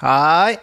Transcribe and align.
Hei. 0.00 0.56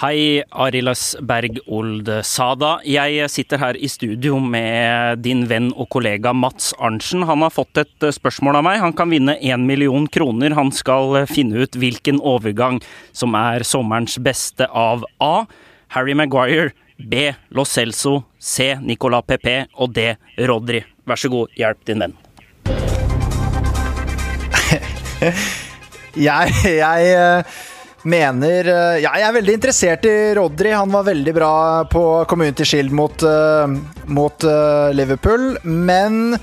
Hei, 0.00 0.42
Arilas 0.50 1.12
Berg 1.22 1.60
Old 1.70 2.08
Sada. 2.26 2.80
Jeg 2.82 3.28
sitter 3.30 3.60
her 3.62 3.76
i 3.78 3.86
studio 3.86 4.40
med 4.42 5.22
din 5.22 5.44
venn 5.46 5.68
og 5.70 5.86
kollega 5.94 6.32
Mats 6.34 6.72
Arntzen. 6.82 7.22
Han 7.30 7.44
har 7.46 7.54
fått 7.54 7.78
et 7.78 8.08
spørsmål 8.16 8.58
av 8.58 8.66
meg. 8.66 8.80
Han 8.82 8.96
kan 8.98 9.14
vinne 9.14 9.38
én 9.38 9.68
million 9.70 10.08
kroner. 10.10 10.58
Han 10.58 10.74
skal 10.74 11.30
finne 11.30 11.62
ut 11.62 11.78
hvilken 11.78 12.18
overgang 12.18 12.82
som 13.14 13.38
er 13.38 13.62
sommerens 13.62 14.18
beste 14.18 14.66
av 14.66 15.06
A. 15.22 15.46
Harry 15.94 16.18
Maguire. 16.18 16.74
B. 16.98 17.30
Lo 17.54 17.62
Celso. 17.62 18.24
C. 18.34 18.74
Nicolas 18.82 19.30
Pepe. 19.30 19.68
Og 19.78 19.94
D. 19.94 20.10
Rodri. 20.42 20.82
Vær 21.06 21.22
så 21.22 21.30
god, 21.30 21.54
hjelp 21.54 21.86
din 21.86 22.02
venn. 22.02 22.18
jeg, 26.30 26.50
jeg 26.66 27.14
eh, 27.14 27.60
mener 28.08 28.68
eh, 28.68 28.98
ja, 29.04 29.12
Jeg 29.18 29.26
er 29.28 29.36
veldig 29.36 29.56
interessert 29.58 30.06
i 30.08 30.16
Rodri. 30.38 30.72
Han 30.76 30.92
var 30.92 31.08
veldig 31.08 31.34
bra 31.36 31.54
på 31.90 32.04
Community 32.30 32.66
Shield 32.66 32.94
mot, 32.96 33.24
uh, 33.26 33.66
mot 34.08 34.46
uh, 34.46 34.90
Liverpool. 34.96 35.56
Men 35.64 36.36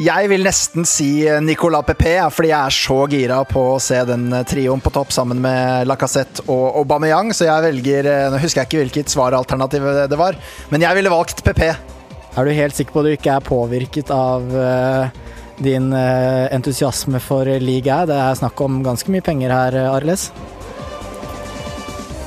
jeg 0.00 0.28
vil 0.32 0.44
nesten 0.44 0.86
si 0.88 1.24
Nicolas 1.44 1.84
Pepe, 1.84 2.14
fordi 2.32 2.48
jeg 2.48 2.58
er 2.58 2.76
så 2.76 2.98
gira 3.12 3.42
på 3.48 3.64
å 3.74 3.80
se 3.82 3.98
den 4.08 4.30
trioen 4.48 4.80
på 4.80 4.92
topp 4.94 5.12
sammen 5.12 5.42
med 5.44 5.84
Lacassette 5.88 6.46
og 6.48 6.78
Aubameyang, 6.80 7.34
så 7.36 7.44
jeg 7.44 7.66
velger 7.66 8.08
Nå 8.32 8.40
husker 8.40 8.62
jeg 8.62 8.70
ikke 8.70 8.80
hvilket 8.80 9.12
svaralternativ 9.12 9.84
det 10.08 10.16
var, 10.16 10.38
men 10.72 10.86
jeg 10.86 10.96
ville 10.96 11.12
valgt 11.12 11.44
Pepe. 11.44 11.74
Er 12.32 12.48
du 12.48 12.56
helt 12.56 12.78
sikker 12.78 12.94
på 12.96 13.02
at 13.02 13.10
du 13.10 13.12
ikke 13.18 13.36
er 13.36 13.44
påvirket 13.44 14.14
av 14.16 14.48
uh, 14.56 15.12
din 15.60 15.92
uh, 15.92 16.48
entusiasme 16.48 17.20
for 17.20 17.52
liga? 17.60 18.06
Det 18.08 18.16
er 18.16 18.40
snakk 18.40 18.64
om 18.64 18.80
ganske 18.88 19.12
mye 19.12 19.28
penger 19.28 19.52
her, 19.52 19.80
Arles? 19.92 20.30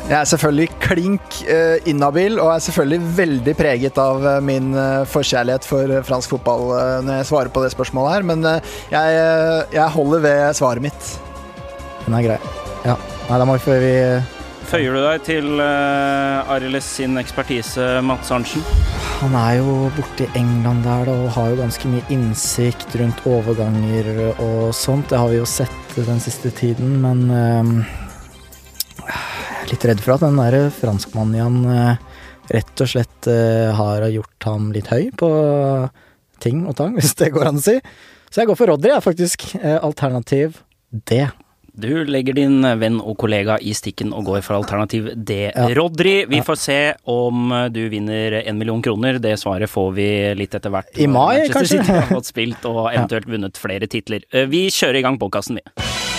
Jeg 0.06 0.20
er 0.20 0.28
selvfølgelig 0.30 0.68
klink 0.84 1.38
uh, 1.50 1.80
inhabil, 1.90 2.36
og 2.38 2.52
er 2.54 2.60
selvfølgelig 2.62 3.14
veldig 3.18 3.54
preget 3.58 3.98
av 3.98 4.22
uh, 4.22 4.36
min 4.38 4.68
uh, 4.78 5.02
forkjærlighet 5.10 5.66
for 5.66 5.94
fransk 6.06 6.36
fotball 6.36 6.68
når 7.08 7.24
jeg 7.24 7.28
svarer 7.32 7.50
på 7.50 7.64
det 7.64 7.72
spørsmålet 7.74 8.14
her, 8.14 8.28
men 8.30 8.46
jeg, 8.46 9.16
jeg, 9.74 9.88
holder 9.96 10.22
ved 10.28 10.54
svaret 10.60 10.86
mitt. 10.86 11.10
Den 12.06 12.20
er 12.20 12.28
grei. 12.28 12.38
Ja. 12.86 13.00
Nei, 13.32 13.40
da 13.42 13.50
må 13.50 13.58
vi 13.58 13.80
vi 13.82 13.96
Føyer 14.70 14.94
du 14.94 15.02
deg 15.02 15.26
til 15.26 15.50
uh, 15.58 16.54
Ariles 16.54 16.86
sin 17.00 17.18
ekspertise, 17.22 17.90
Mats 18.06 18.30
Arntzen? 18.34 18.62
Han 19.24 19.34
er 19.42 19.58
jo 19.58 19.90
borte 19.98 20.30
i 20.30 20.32
England 20.38 20.86
der 20.86 21.10
da, 21.10 21.18
og 21.18 21.34
har 21.34 21.50
jo 21.50 21.62
ganske 21.64 21.90
mye 21.90 22.06
innsikt 22.14 22.94
rundt 23.02 23.26
overganger 23.26 24.14
og 24.36 24.70
sånt. 24.78 25.10
Det 25.10 25.22
har 25.22 25.34
vi 25.34 25.42
jo 25.42 25.50
sett 25.50 25.98
den 25.98 26.22
siste 26.22 26.54
tiden, 26.54 27.00
men 27.02 27.86
litt 29.72 29.86
redd 29.88 30.02
for 30.04 30.16
at 30.16 30.26
den 30.26 30.38
der 30.40 30.70
franskmannen 30.74 31.38
igjen 31.38 31.56
eh, 31.72 32.20
rett 32.54 32.84
og 32.84 32.90
slett 32.92 33.30
eh, 33.32 33.72
har 33.74 34.06
gjort 34.12 34.48
ham 34.50 34.68
litt 34.76 34.92
høy 34.92 35.10
på 35.18 35.30
ting 36.44 36.66
og 36.70 36.76
tang, 36.78 36.94
hvis 36.98 37.16
det 37.20 37.32
går 37.36 37.50
an 37.50 37.62
å 37.62 37.66
si. 37.66 37.80
Så 38.30 38.44
jeg 38.44 38.52
går 38.52 38.60
for 38.60 38.74
Rodry, 38.74 38.92
jeg, 38.92 39.06
faktisk. 39.06 39.48
Eh, 39.62 39.80
alternativ 39.80 40.62
D. 40.92 41.26
Du 41.76 41.90
legger 42.08 42.38
din 42.38 42.64
venn 42.80 43.02
og 43.02 43.18
kollega 43.20 43.58
i 43.60 43.74
stikken 43.76 44.14
og 44.16 44.30
går 44.30 44.46
for 44.46 44.56
alternativ 44.62 45.10
D. 45.16 45.50
Ja. 45.50 45.68
Rodry, 45.76 46.22
vi 46.32 46.40
får 46.46 46.60
se 46.62 46.80
om 47.12 47.52
du 47.76 47.82
vinner 47.92 48.38
en 48.46 48.60
million 48.62 48.80
kroner. 48.86 49.20
Det 49.20 49.36
svaret 49.42 49.72
får 49.72 49.92
vi 49.98 50.10
litt 50.40 50.56
etter 50.56 50.72
hvert. 50.72 50.94
I 50.96 51.10
mai, 51.12 51.50
kanskje? 51.52 51.82
City 51.82 51.98
har 52.00 52.08
fått 52.14 52.32
spilt 52.32 52.70
og 52.72 52.86
eventuelt 52.94 53.28
vunnet 53.28 53.60
flere 53.60 53.92
titler. 53.92 54.24
Vi 54.48 54.70
kjører 54.72 55.02
i 55.02 55.08
gang 55.10 55.20
podkasten, 55.20 55.60
vi. 55.60 56.15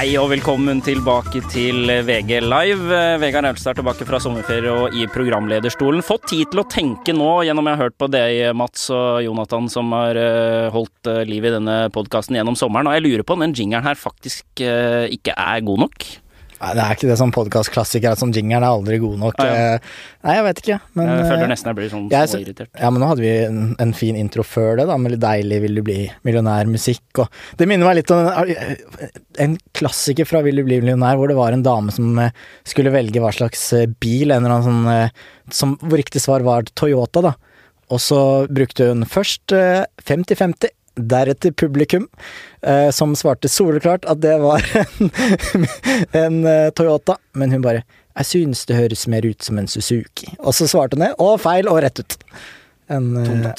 Hei 0.00 0.14
og 0.16 0.30
velkommen 0.30 0.78
tilbake 0.80 1.42
til 1.52 1.90
VG 2.08 2.38
Live. 2.40 3.00
Vegard 3.20 3.44
Aulstad 3.44 3.74
er 3.74 3.80
tilbake 3.82 4.06
fra 4.08 4.16
sommerferie 4.24 4.72
og 4.72 4.94
i 4.96 5.04
programlederstolen. 5.12 6.00
Fått 6.00 6.30
tid 6.30 6.48
til 6.48 6.62
å 6.62 6.64
tenke 6.72 7.12
nå 7.12 7.26
gjennom 7.44 7.68
jeg 7.68 7.76
har 7.76 7.82
hørt 7.84 7.98
på 8.00 8.08
deg, 8.08 8.38
Mats 8.56 8.86
og 8.96 9.20
Jonathan, 9.26 9.68
som 9.68 9.92
har 9.92 10.16
eh, 10.16 10.70
holdt 10.72 11.10
eh, 11.12 11.20
liv 11.28 11.44
i 11.44 11.52
denne 11.52 11.76
podkasten 11.92 12.38
gjennom 12.38 12.56
sommeren. 12.56 12.88
Og 12.88 12.96
jeg 12.96 13.04
lurer 13.10 13.26
på 13.28 13.36
om 13.36 13.44
den 13.44 13.52
jingeren 13.52 13.84
her 13.90 14.00
faktisk 14.00 14.64
eh, 14.64 15.04
ikke 15.12 15.36
er 15.36 15.68
god 15.68 15.84
nok? 15.84 16.08
Nei, 16.60 16.74
det 16.76 16.82
er 16.84 16.96
ikke 16.96 17.08
det 17.08 17.16
som 17.16 17.30
podkastklassiker 17.32 18.12
at 18.12 18.20
sånn 18.20 18.34
jingeren 18.36 18.66
er 18.66 18.74
aldri 18.74 18.98
god 19.00 19.16
nok. 19.22 19.38
Ah, 19.40 19.48
ja. 19.48 19.60
Eh, 19.78 20.00
nei, 20.26 20.34
jeg 20.36 20.44
vet 20.44 20.58
ikke. 20.60 20.76
Men, 20.98 21.08
jeg 21.08 21.28
føler 21.30 21.44
eh, 21.46 21.50
nesten 21.54 21.70
jeg 21.70 21.78
blir 21.78 21.92
sånn 21.92 22.02
småirritert. 22.12 22.70
Ja, 22.76 22.90
men 22.92 23.00
nå 23.00 23.08
hadde 23.08 23.24
vi 23.24 23.30
en, 23.46 23.62
en, 23.80 23.94
fin 23.96 24.18
intro 24.20 24.44
før 24.44 24.76
det, 24.76 24.84
da, 24.90 24.98
med 25.00 25.14
litt 25.14 25.22
deilig 25.24 25.60
'Vil 25.64 25.80
du 25.80 25.82
bli 25.86 25.98
millionær'-musikk. 26.28 27.22
Og 27.24 27.56
det 27.56 27.68
minner 27.70 27.88
meg 27.88 28.02
litt 28.02 28.12
om 28.12 28.28
en, 28.28 28.74
en 29.46 29.54
klassiker 29.80 30.28
fra 30.28 30.42
'Vil 30.44 30.60
du 30.60 30.66
bli 30.68 30.82
millionær', 30.84 31.16
hvor 31.16 31.32
det 31.32 31.38
var 31.40 31.56
en 31.56 31.64
dame 31.64 31.96
som 31.96 32.20
eh, 32.20 32.36
skulle 32.68 32.92
velge 32.92 33.24
hva 33.24 33.32
slags 33.32 33.64
bil, 33.96 34.28
en 34.28 34.44
eller 34.44 34.58
annen 34.58 34.68
sånn 34.68 35.54
som, 35.56 35.78
Hvor 35.80 35.96
riktig 35.96 36.20
svar 36.20 36.44
var 36.44 36.68
Toyota, 36.76 37.24
da. 37.24 37.32
Og 37.90 38.04
så 38.04 38.20
brukte 38.52 38.92
hun 38.92 39.08
først 39.08 39.50
50-50 39.50 40.76
deretter 40.94 41.52
publikum, 41.52 42.08
eh, 42.62 42.90
som 42.90 43.16
svarte 43.16 43.48
soleklart 43.48 44.04
at 44.10 44.20
det 44.22 44.36
var 44.42 44.64
en, 44.82 45.10
en 46.12 46.40
eh, 46.46 46.70
Toyota, 46.70 47.18
men 47.32 47.52
hun 47.52 47.62
bare 47.62 47.82
'Jeg 48.10 48.26
synes 48.26 48.66
det 48.66 48.76
høres 48.76 49.06
mer 49.08 49.24
ut 49.24 49.42
som 49.42 49.58
en 49.58 49.68
Suzuki'. 49.70 50.34
Og 50.38 50.54
så 50.54 50.66
svarte 50.68 50.98
hun 50.98 51.06
det, 51.06 51.14
og 51.18 51.38
feil, 51.40 51.68
og 51.70 51.78
rett 51.80 52.02
ut. 52.02 52.16
En, 52.90 53.16
uh, 53.16 53.52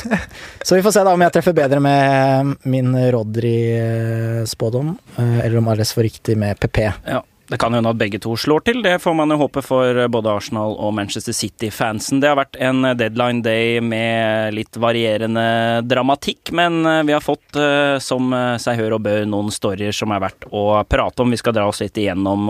så 0.64 0.74
vi 0.74 0.82
får 0.82 0.94
se 0.96 1.02
da 1.04 1.12
om 1.12 1.20
jeg 1.20 1.32
treffer 1.34 1.52
bedre 1.52 1.78
med 1.84 2.54
min 2.64 2.94
Rodry-spådom, 3.12 4.94
uh, 5.18 5.38
eller 5.44 5.58
om 5.60 5.68
Arles 5.68 5.92
får 5.92 6.08
riktig 6.08 6.38
med 6.40 6.58
PP. 6.58 6.78
Ja. 7.04 7.20
Det 7.52 7.58
kan 7.60 7.74
hende 7.76 7.90
at 7.92 7.98
begge 8.00 8.16
to 8.22 8.32
slår 8.40 8.62
til, 8.64 8.78
det 8.80 8.94
får 9.04 9.12
man 9.12 9.28
jo 9.28 9.36
håpe 9.42 9.60
for 9.60 9.98
både 10.08 10.30
Arsenal 10.32 10.72
og 10.80 10.94
Manchester 10.96 11.34
City-fansen. 11.36 12.22
Det 12.22 12.30
har 12.30 12.38
vært 12.38 12.56
en 12.56 12.80
deadline 12.96 13.44
day 13.44 13.76
med 13.84 14.56
litt 14.56 14.78
varierende 14.80 15.44
dramatikk, 15.84 16.48
men 16.56 16.80
eh, 16.88 17.02
vi 17.04 17.12
har 17.12 17.20
fått, 17.20 17.58
eh, 17.60 17.98
som 18.00 18.32
seg 18.56 18.80
hør 18.80 18.96
og 18.96 19.04
bør, 19.04 19.26
noen 19.28 19.52
storyer 19.52 19.92
som 19.92 20.16
er 20.16 20.24
verdt 20.24 20.48
å 20.48 20.64
prate 20.88 21.20
om. 21.20 21.36
Vi 21.36 21.42
skal 21.42 21.58
dra 21.58 21.68
oss 21.68 21.82
litt 21.84 22.00
igjennom 22.00 22.48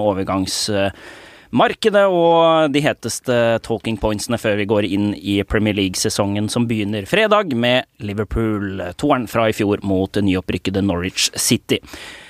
overgangsmarkedet 1.52 2.06
og 2.08 2.72
de 2.72 2.80
heteste 2.80 3.58
talking 3.62 3.98
pointsene 4.00 4.38
før 4.38 4.56
vi 4.56 4.66
går 4.66 4.84
inn 4.88 5.12
i 5.14 5.42
Premier 5.44 5.74
League-sesongen 5.74 6.48
som 6.48 6.66
begynner 6.66 7.04
fredag 7.04 7.54
med 7.54 7.84
Liverpool-toeren 8.00 9.28
fra 9.28 9.48
i 9.48 9.52
fjor 9.52 9.82
mot 9.82 10.10
nyopprykkede 10.14 10.82
Norwich 10.82 11.30
City. 11.36 11.78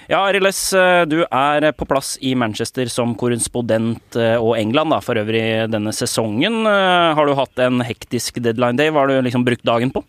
Ja, 0.09 0.27
Ariles, 0.27 0.73
eh, 0.73 1.05
du 1.07 1.25
er 1.25 1.73
på 1.73 1.87
plass 1.87 2.19
i 2.21 2.35
Manchester 2.35 2.87
som 2.91 3.15
korrespondent 3.15 4.17
eh, 4.17 4.37
og 4.37 4.59
England 4.59 4.91
da, 4.91 5.01
for 5.01 5.15
øvrig 5.17 5.71
denne 5.71 5.93
sesongen. 5.93 6.67
Eh, 6.67 7.15
har 7.15 7.27
du 7.27 7.35
hatt 7.35 7.59
en 7.63 7.81
hektisk 7.81 8.43
deadline 8.43 8.77
day? 8.77 8.91
Hva 8.91 9.07
har 9.07 9.09
du 9.09 9.23
liksom 9.23 9.47
brukt 9.47 9.65
dagen 9.65 9.95
på? 9.95 10.03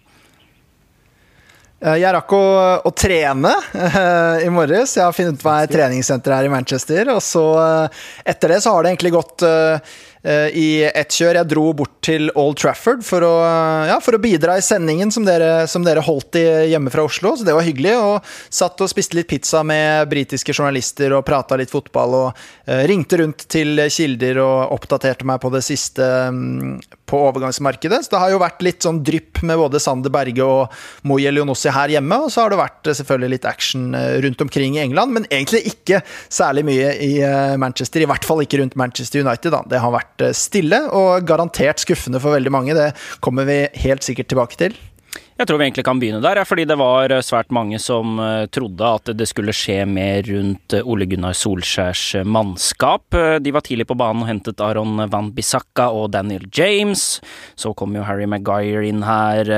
Jeg 1.83 2.13
rakk 2.15 2.31
å, 2.37 2.43
å 2.87 2.91
trene 2.95 3.49
uh, 3.75 4.37
i 4.39 4.47
morges. 4.53 4.93
Jeg 4.95 5.03
har 5.03 5.15
funnet 5.15 5.41
meg 5.43 5.71
treningssenter 5.73 6.31
her 6.37 6.47
i 6.47 6.51
Manchester. 6.53 7.11
Og 7.11 7.19
så 7.25 7.43
uh, 7.59 8.03
etter 8.23 8.55
det 8.55 8.61
så 8.63 8.71
har 8.71 8.85
det 8.85 8.93
egentlig 8.93 9.11
gått 9.17 9.43
Eh, 9.43 9.79
i 10.23 10.67
ett 10.87 11.11
kjør. 11.11 11.35
Jeg 11.41 11.49
dro 11.51 11.65
bort 11.75 11.97
til 12.03 12.29
Old 12.39 12.57
Trafford 12.61 13.03
for 13.03 13.23
å, 13.25 13.31
ja, 13.89 13.97
for 14.03 14.15
å 14.15 14.21
bidra 14.23 14.55
i 14.59 14.63
sendingen 14.63 15.11
som 15.11 15.25
dere, 15.27 15.65
som 15.71 15.83
dere, 15.83 16.03
holdt 16.03 16.37
i 16.39 16.43
hjemme 16.71 16.91
fra 16.93 17.05
Oslo, 17.07 17.33
så 17.35 17.47
det 17.47 17.55
var 17.55 17.65
hyggelig. 17.67 17.95
Og 17.99 18.33
satt 18.53 18.79
og 18.83 18.91
spiste 18.91 19.17
litt 19.17 19.29
pizza 19.31 19.63
med 19.67 20.07
britiske 20.11 20.55
journalister 20.55 21.15
og 21.15 21.25
prata 21.27 21.57
litt 21.59 21.71
fotball. 21.73 22.15
Og 22.19 22.43
uh, 22.69 22.83
ringte 22.89 23.19
rundt 23.19 23.47
til 23.51 23.83
kilder 23.91 24.39
og 24.43 24.75
oppdaterte 24.77 25.27
meg 25.27 25.41
på 25.43 25.51
det 25.53 25.63
siste 25.65 26.07
um, 26.31 26.79
på 27.09 27.19
overgangsmarkedet. 27.29 28.03
Så 28.05 28.15
det 28.15 28.23
har 28.23 28.33
jo 28.33 28.41
vært 28.43 28.63
litt 28.65 28.87
sånn 28.87 29.03
drypp 29.05 29.43
med 29.43 29.59
både 29.59 29.81
Sander 29.83 30.13
Berge 30.13 30.47
og 30.47 31.07
Moye 31.07 31.31
Leonossi 31.33 31.71
her 31.73 31.97
hjemme. 31.97 32.21
Og 32.23 32.31
så 32.33 32.45
har 32.45 32.53
det 32.53 32.61
vært 32.61 32.91
selvfølgelig 32.91 33.35
litt 33.35 33.49
action 33.49 33.91
rundt 34.23 34.43
omkring 34.43 34.77
i 34.77 34.83
England, 34.83 35.15
men 35.15 35.27
egentlig 35.29 35.63
ikke 35.69 36.01
særlig 36.31 36.65
mye 36.67 36.95
i 37.03 37.11
Manchester. 37.59 38.03
I 38.03 38.09
hvert 38.09 38.27
fall 38.27 38.43
ikke 38.43 38.61
rundt 38.61 38.79
Manchester 38.79 39.23
United, 39.23 39.51
da. 39.53 39.63
Det 39.69 39.81
har 39.83 39.93
vært 39.93 40.12
vært 40.13 40.27
eh, 40.29 40.33
stille 40.37 40.79
og 40.93 41.25
garantert 41.27 41.81
skuffende 41.83 42.21
for 42.21 42.35
veldig 42.35 42.51
mange. 42.53 42.73
Det 42.77 42.93
kommer 43.21 43.45
vi 43.45 43.67
helt 43.85 44.03
sikkert 44.03 44.29
tilbake 44.29 44.57
til. 44.59 44.75
Jeg 45.33 45.49
tror 45.49 45.57
vi 45.57 45.65
egentlig 45.65 45.83
kan 45.87 45.97
begynne 45.97 46.21
der, 46.21 46.39
fordi 46.45 46.63
det 46.69 46.75
var 46.77 47.09
eh, 47.09 47.23
svært 47.25 47.49
mange 47.53 47.79
som 47.81 48.19
eh, 48.21 48.45
trodde 48.53 48.85
at 48.85 49.09
det 49.17 49.25
skulle 49.27 49.55
skje 49.55 49.79
mer 49.89 50.21
rundt 50.27 50.75
eh, 50.77 50.85
Ole 50.85 51.07
Gunnar 51.09 51.33
Solskjærs 51.35 52.21
mannskap. 52.29 53.17
De 53.41 53.53
var 53.55 53.65
tidlig 53.65 53.87
på 53.89 53.97
banen 53.97 54.21
og 54.23 54.29
hentet 54.29 54.61
Aron 54.61 55.01
Van 55.09 55.31
Bissaka 55.33 55.89
og 55.89 56.11
Daniel 56.13 56.45
James. 56.53 57.17
Så 57.59 57.73
kom 57.75 57.97
jo 57.97 58.05
Harry 58.05 58.29
Maguire 58.29 58.85
inn 58.85 59.01
her, 59.03 59.49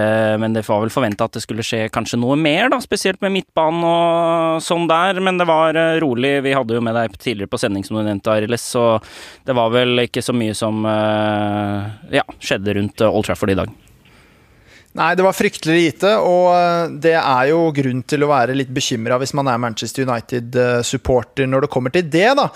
men 0.41 0.55
det 0.55 0.63
var 0.65 0.81
vel 0.81 0.93
forventa 0.93 1.27
at 1.27 1.35
det 1.35 1.43
skulle 1.43 1.65
skje 1.65 1.85
kanskje 1.93 2.21
noe 2.23 2.37
mer, 2.39 2.69
da, 2.71 2.79
spesielt 2.83 3.19
med 3.23 3.35
midtbanen 3.35 3.83
og 3.85 4.63
sånn 4.63 4.87
der. 4.89 5.19
Men 5.23 5.41
det 5.41 5.49
var 5.49 5.77
rolig. 6.01 6.37
Vi 6.45 6.55
hadde 6.55 6.79
jo 6.79 6.83
med 6.85 6.95
deg 6.97 7.17
tidligere 7.19 7.51
på 7.51 7.59
sending, 7.61 7.85
som 7.85 7.99
du 7.99 8.05
nevnte, 8.05 8.31
Arild, 8.31 8.57
så 8.63 8.95
det 9.45 9.57
var 9.57 9.75
vel 9.75 10.07
ikke 10.07 10.23
så 10.23 10.35
mye 10.35 10.55
som 10.57 10.85
ja, 10.87 12.25
skjedde 12.39 12.79
rundt 12.79 13.05
Old 13.11 13.27
Trafford 13.27 13.53
i 13.53 13.59
dag. 13.59 13.81
Nei, 14.95 15.11
det 15.19 15.25
var 15.25 15.35
fryktelig 15.35 15.75
lite, 15.75 16.13
og 16.23 16.53
eh, 16.55 16.93
det 17.03 17.17
er 17.19 17.49
jo 17.49 17.67
grunn 17.75 17.99
til 18.07 18.23
å 18.23 18.31
være 18.31 18.55
litt 18.55 18.71
bekymra 18.71 19.17
hvis 19.19 19.35
man 19.35 19.49
er 19.51 19.59
Manchester 19.59 20.07
United-supporter 20.07 21.49
når 21.51 21.65
det 21.65 21.71
kommer 21.73 21.91
til 21.91 22.07
det, 22.07 22.29
da. 22.39 22.47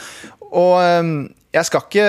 Og 0.55 0.77
eh, 0.79 1.11
jeg 1.49 1.65
skal 1.65 1.81
ikke 1.81 2.03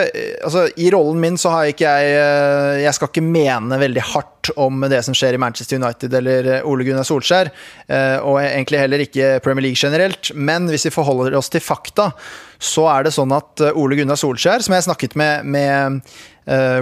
Altså, 0.44 0.66
i 0.76 0.90
rollen 0.92 1.16
min 1.20 1.38
så 1.40 1.48
har 1.54 1.70
ikke 1.70 1.88
jeg 1.88 2.08
eh, 2.12 2.82
Jeg 2.82 2.92
skal 2.92 3.08
ikke 3.08 3.22
mene 3.24 3.78
veldig 3.80 4.02
hardt 4.10 4.50
om 4.60 4.84
det 4.92 5.00
som 5.06 5.16
skjer 5.16 5.36
i 5.36 5.40
Manchester 5.40 5.80
United 5.80 6.14
eller 6.20 6.50
Ole 6.68 6.84
Gunnar 6.86 7.04
Solskjær, 7.06 7.50
og 8.24 8.38
egentlig 8.40 8.80
heller 8.80 9.02
ikke 9.04 9.34
Premier 9.44 9.66
League 9.66 9.78
generelt, 9.78 10.30
men 10.34 10.64
hvis 10.72 10.88
vi 10.88 10.92
forholder 10.94 11.36
oss 11.38 11.52
til 11.52 11.62
fakta, 11.62 12.08
så 12.56 12.86
er 12.90 13.04
det 13.06 13.12
sånn 13.14 13.34
at 13.36 13.62
Ole 13.78 13.98
Gunnar 14.00 14.18
Solskjær, 14.18 14.64
som 14.64 14.74
jeg 14.74 14.86
snakket 14.88 15.14
med, 15.20 15.44
med 15.52 16.00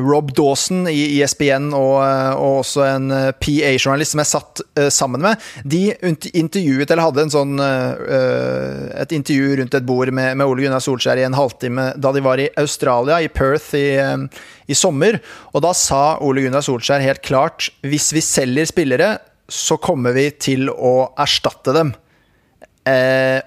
Rob 0.00 0.32
Dawson 0.36 0.86
i 0.88 1.20
ESPN 1.20 1.70
og, 1.76 1.98
uh, 2.00 2.32
og 2.38 2.60
også 2.62 2.84
en 2.86 3.12
uh, 3.12 3.30
PA-journalist 3.36 4.14
som 4.14 4.22
jeg 4.22 4.30
satt 4.30 4.62
sammen 4.94 5.22
med, 5.22 5.44
de 5.68 5.92
intervjuet, 6.38 6.88
eller 6.88 7.02
hadde 7.02 7.24
sånn, 7.32 7.58
et 7.58 9.12
intervju 9.14 9.58
rundt 9.58 9.74
et 9.74 9.86
bord 9.86 10.10
med, 10.14 10.36
med, 10.38 10.46
Ole 10.46 10.64
Gunnar 10.64 10.82
Solskjær 10.82 11.20
i 11.20 11.26
en 11.26 11.36
halvtime 11.36 11.90
da 12.00 12.12
de 12.14 12.22
var 12.24 12.40
i 12.40 12.48
Australia, 12.60 13.18
i 13.20 13.30
Perth, 13.32 13.74
i, 13.76 13.98
i 14.70 14.76
sommer. 14.78 15.18
Og 15.52 15.64
da 15.64 15.74
sa 15.76 16.02
Ole 16.24 16.46
Gunnar 16.46 16.64
Solskjær 16.64 17.04
helt 17.04 17.24
klart 17.26 17.68
hvis 17.86 18.12
vi 18.16 18.22
selger 18.24 18.70
spillere, 18.70 19.10
så 19.48 19.78
kommer 19.80 20.14
vi 20.16 20.28
til 20.36 20.68
å 20.70 21.10
erstatte 21.18 21.74
dem. 21.76 21.94
Eh, 22.88 23.40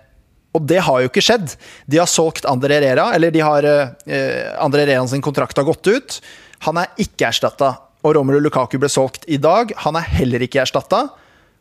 og 0.52 0.66
det 0.68 0.82
har 0.84 1.00
jo 1.02 1.12
ikke 1.12 1.24
skjedd. 1.24 1.54
De 1.88 2.00
har 2.02 2.10
solgt 2.10 2.48
Andre 2.50 2.76
Herrera, 2.80 3.12
eller 3.16 3.32
de 3.32 3.44
har 3.44 3.68
eh, 3.68 4.52
Andre 4.60 4.84
Herrera 4.84 5.08
sin 5.08 5.24
kontrakt 5.24 5.58
har 5.58 5.68
gått 5.68 5.88
ut. 5.88 6.20
Han 6.68 6.82
er 6.82 6.92
ikke 7.02 7.30
erstatta. 7.30 7.76
Og 8.02 8.16
Romelu 8.18 8.42
Lukaku 8.42 8.80
ble 8.82 8.90
solgt 8.92 9.28
i 9.32 9.40
dag. 9.42 9.72
Han 9.86 9.98
er 10.00 10.10
heller 10.20 10.44
ikke 10.44 10.64
erstatta. 10.64 11.06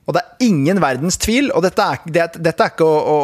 Og 0.08 0.16
det 0.16 0.22
er 0.24 0.48
ingen 0.48 0.80
verdens 0.82 1.20
tvil, 1.20 1.52
og 1.54 1.62
dette 1.62 1.84
er, 1.84 2.00
det, 2.10 2.24
dette 2.42 2.64
er 2.64 2.72
ikke 2.72 2.86
å, 2.88 2.94
å, 3.12 3.18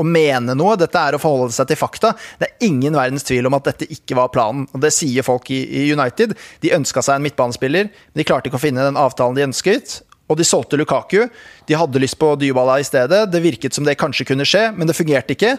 å, 0.00 0.04
mene 0.08 0.54
noe, 0.56 0.78
dette 0.80 0.96
er 0.96 1.18
å 1.18 1.20
forholde 1.20 1.52
seg 1.52 1.68
til 1.68 1.76
fakta. 1.76 2.14
Det 2.40 2.48
er 2.48 2.64
ingen 2.70 2.96
verdens 2.96 3.26
tvil 3.28 3.50
om 3.50 3.58
at 3.58 3.66
dette 3.68 3.90
ikke 3.92 4.16
var 4.16 4.30
planen. 4.32 4.64
Og 4.72 4.80
det 4.80 4.94
sier 4.94 5.26
folk 5.26 5.50
i, 5.52 5.60
i 5.82 5.84
United. 5.92 6.32
De 6.64 6.72
ønska 6.78 7.02
seg 7.04 7.18
en 7.18 7.26
midtbanespiller, 7.26 7.90
men 7.90 8.22
de 8.22 8.24
klarte 8.24 8.48
ikke 8.48 8.62
å 8.62 8.64
finne 8.64 8.86
den 8.86 9.00
avtalen 9.00 9.36
de 9.36 9.44
ønsket 9.50 9.98
og 10.28 10.38
de 10.40 10.46
solgte 10.46 10.78
Lukaku. 10.80 11.26
De 11.68 11.76
hadde 11.76 12.00
lyst 12.00 12.18
på 12.20 12.30
Dybala 12.40 12.78
i 12.80 12.86
stedet. 12.86 13.26
Det 13.32 13.42
virket 13.44 13.76
som 13.76 13.84
det 13.84 13.98
kanskje 14.00 14.26
kunne 14.30 14.46
skje, 14.48 14.70
men 14.76 14.88
det 14.88 14.96
fungerte 14.96 15.36
ikke. 15.36 15.56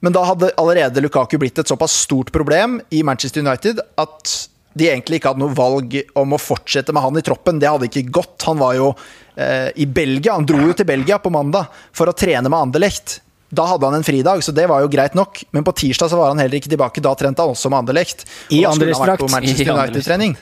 Men 0.00 0.14
da 0.16 0.22
hadde 0.24 0.52
allerede 0.60 1.02
Lukaku 1.04 1.36
blitt 1.40 1.58
et 1.60 1.68
såpass 1.68 1.96
stort 2.06 2.30
problem 2.32 2.78
i 2.94 3.02
Manchester 3.04 3.44
United 3.44 3.82
at 4.00 4.36
de 4.78 4.86
egentlig 4.86 5.18
ikke 5.18 5.32
hadde 5.32 5.42
noe 5.42 5.56
valg 5.56 5.96
om 6.18 6.36
å 6.36 6.38
fortsette 6.38 6.94
med 6.94 7.02
han 7.02 7.18
i 7.18 7.24
troppen. 7.26 7.58
Det 7.60 7.68
hadde 7.68 7.88
ikke 7.90 8.06
gått. 8.20 8.36
Han 8.46 8.60
var 8.60 8.76
jo 8.78 8.92
eh, 9.34 9.68
i 9.82 9.86
Belgia. 9.90 10.36
Han 10.38 10.46
dro 10.46 10.60
jo 10.62 10.76
til 10.78 10.86
Belgia 10.88 11.18
på 11.18 11.32
mandag 11.34 11.68
for 11.96 12.08
å 12.08 12.14
trene 12.16 12.46
med 12.46 12.58
Anderlecht. 12.68 13.18
Da 13.50 13.66
hadde 13.66 13.88
han 13.88 13.98
en 13.98 14.06
fridag, 14.06 14.44
så 14.46 14.54
det 14.54 14.68
var 14.70 14.84
jo 14.84 14.92
greit 14.92 15.16
nok. 15.18 15.42
Men 15.50 15.66
på 15.66 15.74
tirsdag 15.82 16.12
så 16.12 16.20
var 16.20 16.30
han 16.30 16.38
heller 16.38 16.60
ikke 16.60 16.70
tilbake. 16.70 17.02
Da 17.02 17.16
trente 17.18 17.42
han 17.42 17.50
også 17.50 17.72
med 17.72 17.82
Anderlecht. 17.82 18.22
I 18.54 18.62
Anderlecht-drakt. 18.70 19.26
I 19.42 19.66
United-trening. 19.66 20.38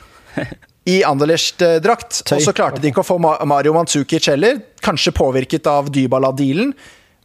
I 0.88 1.00
Anderlecht-drakt. 1.04 2.22
Og 2.32 2.44
så 2.44 2.54
klarte 2.56 2.80
de 2.80 2.88
ikke 2.90 3.04
å 3.04 3.06
få 3.06 3.18
Mario 3.20 3.74
Mandzukic 3.76 4.30
heller, 4.30 4.62
kanskje 4.84 5.12
påvirket 5.16 5.68
av 5.68 5.90
Dybala-dealen. 5.92 6.72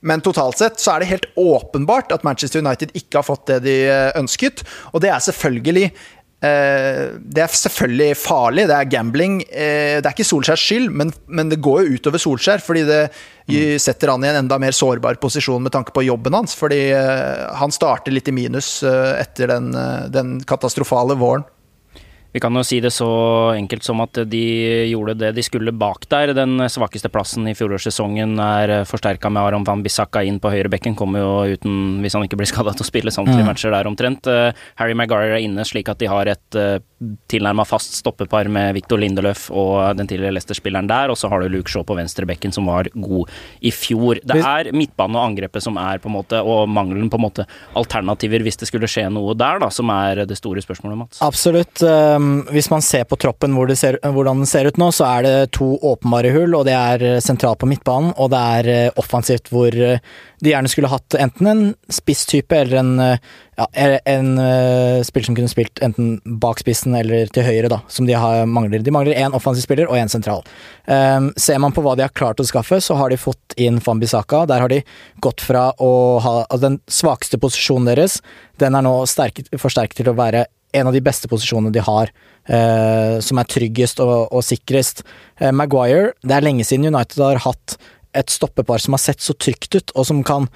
Men 0.03 0.23
totalt 0.23 0.59
sett 0.59 0.81
så 0.83 0.93
er 0.95 1.03
det 1.03 1.11
helt 1.13 1.29
åpenbart 1.39 2.11
at 2.11 2.25
Manchester 2.27 2.59
United 2.63 2.91
ikke 2.97 3.21
har 3.21 3.27
fått 3.27 3.47
det 3.47 3.61
de 3.63 3.77
eh, 3.87 4.09
ønsket. 4.19 4.65
Og 4.91 4.99
det 5.03 5.13
er 5.13 5.23
selvfølgelig 5.23 5.85
eh, 5.87 7.05
det 7.23 7.45
er 7.45 7.55
selvfølgelig 7.55 8.17
farlig, 8.19 8.67
det 8.67 8.75
er 8.75 8.91
gambling. 8.91 9.39
Eh, 9.47 10.01
det 10.01 10.03
er 10.03 10.11
ikke 10.11 10.27
Solskjærs 10.27 10.67
skyld, 10.67 10.91
men, 10.91 11.15
men 11.31 11.53
det 11.53 11.61
går 11.63 11.85
jo 11.85 11.95
utover 11.95 12.19
Solskjær. 12.19 12.65
Fordi 12.67 12.83
det 12.89 12.99
mm. 13.07 13.79
setter 13.79 14.11
han 14.11 14.27
i 14.27 14.33
en 14.33 14.41
enda 14.43 14.59
mer 14.59 14.75
sårbar 14.75 15.21
posisjon 15.23 15.63
med 15.63 15.71
tanke 15.71 15.95
på 15.95 16.03
jobben 16.03 16.35
hans. 16.35 16.59
Fordi 16.59 16.83
han 17.63 17.71
starter 17.71 18.11
litt 18.11 18.27
i 18.27 18.35
minus 18.35 18.75
etter 18.83 19.55
den, 19.55 19.71
den 20.11 20.39
katastrofale 20.51 21.15
våren. 21.15 21.47
Vi 22.33 22.41
kan 22.41 22.55
jo 22.57 22.63
si 22.65 22.79
det 22.81 22.89
så 22.95 23.07
enkelt 23.53 23.85
som 23.85 24.01
at 24.01 24.17
de 24.29 24.43
gjorde 24.89 25.13
det 25.19 25.33
de 25.37 25.43
skulle 25.45 25.73
bak 25.77 26.07
der. 26.09 26.33
Den 26.33 26.57
svakeste 26.65 27.11
plassen 27.13 27.45
i 27.49 27.53
fjorårssesongen 27.57 28.33
er 28.41 28.73
forsterka 28.89 29.29
med 29.29 29.43
Aron 29.43 29.67
van 29.67 29.83
Bissaka 29.85 30.23
inn 30.25 30.39
på 30.41 30.49
høyrebekken. 30.49 30.97
Kommer 30.97 31.21
jo 31.21 31.53
uten, 31.53 32.01
hvis 32.01 32.17
han 32.17 32.25
ikke 32.25 32.39
blir 32.41 32.49
skada, 32.49 32.73
til 32.73 32.85
å 32.85 32.89
spille 32.89 33.13
samtlige 33.13 33.45
mm. 33.45 33.51
matcher 33.51 33.75
der 33.75 33.89
omtrent. 33.89 34.29
Eh, 34.29 34.65
Harry 34.81 34.97
Maguire 34.97 35.37
er 35.37 35.45
inne, 35.45 35.65
slik 35.67 35.93
at 35.93 36.01
de 36.01 36.09
har 36.09 36.31
et 36.33 36.57
eh, 36.57 36.79
tilnærma 37.31 37.65
fast 37.67 37.97
stoppepar 37.99 38.49
med 38.51 38.73
Victor 38.77 39.01
Lindeløf 39.01 39.49
og 39.51 39.97
den 39.97 40.09
tidligere 40.09 40.37
Leicester-spilleren 40.37 40.89
der. 40.89 41.13
Og 41.13 41.19
så 41.19 41.31
har 41.31 41.43
du 41.43 41.51
Luke 41.51 41.71
Shaw 41.71 41.85
på 41.87 41.97
venstrebekken, 41.97 42.53
som 42.55 42.69
var 42.69 42.89
god 42.93 43.31
i 43.61 43.73
fjor. 43.73 44.21
Det 44.23 44.39
er 44.39 44.71
midtbane 44.75 45.19
og 45.19 45.31
angrepet 45.31 45.65
som 45.65 45.77
er 45.81 46.01
på 46.03 46.11
en 46.11 46.17
måte, 46.17 46.41
og 46.41 46.69
mangelen 46.71 47.11
på 47.11 47.19
en 47.19 47.27
måte 47.27 47.47
alternativer 47.79 48.43
hvis 48.45 48.61
det 48.61 48.69
skulle 48.69 48.89
skje 48.89 49.09
noe 49.13 49.35
der, 49.37 49.61
da, 49.63 49.71
som 49.73 49.91
er 49.93 50.23
det 50.29 50.39
store 50.39 50.63
spørsmålet, 50.63 51.03
Mats. 51.03 51.23
Absolutt. 51.25 51.83
Um 51.83 52.43
hvis 52.51 52.69
man 52.71 52.83
ser 52.85 53.05
på 53.07 53.17
troppen 53.19 53.55
hvor 53.55 53.71
ser, 53.77 53.99
hvordan 54.01 54.43
den 54.43 54.49
ser 54.49 54.67
ut 54.69 54.79
nå, 54.81 54.89
så 54.95 55.07
er 55.09 55.25
det 55.25 55.35
to 55.57 55.73
åpenbare 55.77 56.33
hull, 56.35 56.55
og 56.57 56.67
det 56.67 56.75
er 56.77 57.05
eh, 57.07 57.21
sentralt 57.23 57.61
på 57.61 57.69
midtbanen, 57.69 58.13
og 58.17 58.31
det 58.33 58.43
er 58.57 58.69
uh, 58.73 58.99
offensivt 59.01 59.51
hvor 59.53 59.73
uh, 59.73 59.97
de 60.43 60.51
gjerne 60.51 60.71
skulle 60.71 60.91
hatt 60.91 61.17
enten 61.19 61.49
en 61.49 61.63
spisstype 61.91 62.57
eller 62.63 62.81
en, 62.81 62.93
ja, 63.57 63.67
en 63.73 64.31
spiller 65.05 65.25
som 65.27 65.35
kunne 65.37 65.51
spilt 65.51 65.81
enten 65.85 66.15
bak 66.41 66.61
spissen 66.63 66.95
eller 66.97 67.29
til 67.33 67.45
høyre, 67.45 67.69
da, 67.69 67.81
som 67.91 68.07
de 68.09 68.15
har, 68.17 68.47
mangler. 68.49 68.81
De 68.83 68.93
mangler 68.93 69.19
én 69.19 69.35
offensiv 69.35 69.65
spiller 69.67 69.89
og 69.89 69.99
én 69.99 70.11
sentral. 70.11 70.41
Um, 70.87 71.29
ser 71.39 71.61
man 71.61 71.75
på 71.75 71.83
hva 71.85 71.95
de 71.95 72.05
har 72.05 72.13
klart 72.15 72.41
å 72.41 72.47
skaffe, 72.47 72.79
så 72.83 72.97
har 72.99 73.13
de 73.13 73.19
fått 73.19 73.55
inn 73.61 73.79
Fambisaka. 73.83 74.43
Der 74.49 74.63
har 74.63 74.71
de 74.71 74.81
gått 75.23 75.43
fra 75.43 75.69
å 75.77 75.93
ha 76.23 76.35
altså 76.43 76.63
Den 76.63 76.79
svakeste 76.91 77.39
posisjonen 77.41 77.89
deres, 77.89 78.19
den 78.61 78.75
er 78.77 78.85
nå 78.85 78.93
sterk, 79.09 79.43
forsterket 79.59 79.99
til 79.99 80.11
å 80.13 80.17
være 80.17 80.45
en 80.73 80.89
av 80.89 80.95
de 80.95 81.01
beste 81.05 81.29
posisjonene 81.29 81.73
de 81.73 81.83
har, 81.85 82.11
uh, 82.49 83.17
som 83.23 83.41
er 83.41 83.49
tryggest 83.49 84.01
og, 84.03 84.15
og 84.33 84.45
sikrest. 84.45 85.03
Uh, 85.41 85.51
Maguire, 85.55 86.13
det 86.23 86.37
er 86.37 86.47
lenge 86.47 86.65
siden 86.67 86.89
United 86.89 87.21
har 87.21 87.43
hatt 87.45 87.77
et 88.13 88.29
stoppepar 88.29 88.81
som 88.81 88.93
har 88.93 89.01
sett 89.01 89.21
så 89.25 89.33
trygt 89.33 89.73
ut, 89.75 89.93
og 89.97 90.05
som 90.09 90.21
kan 90.25 90.47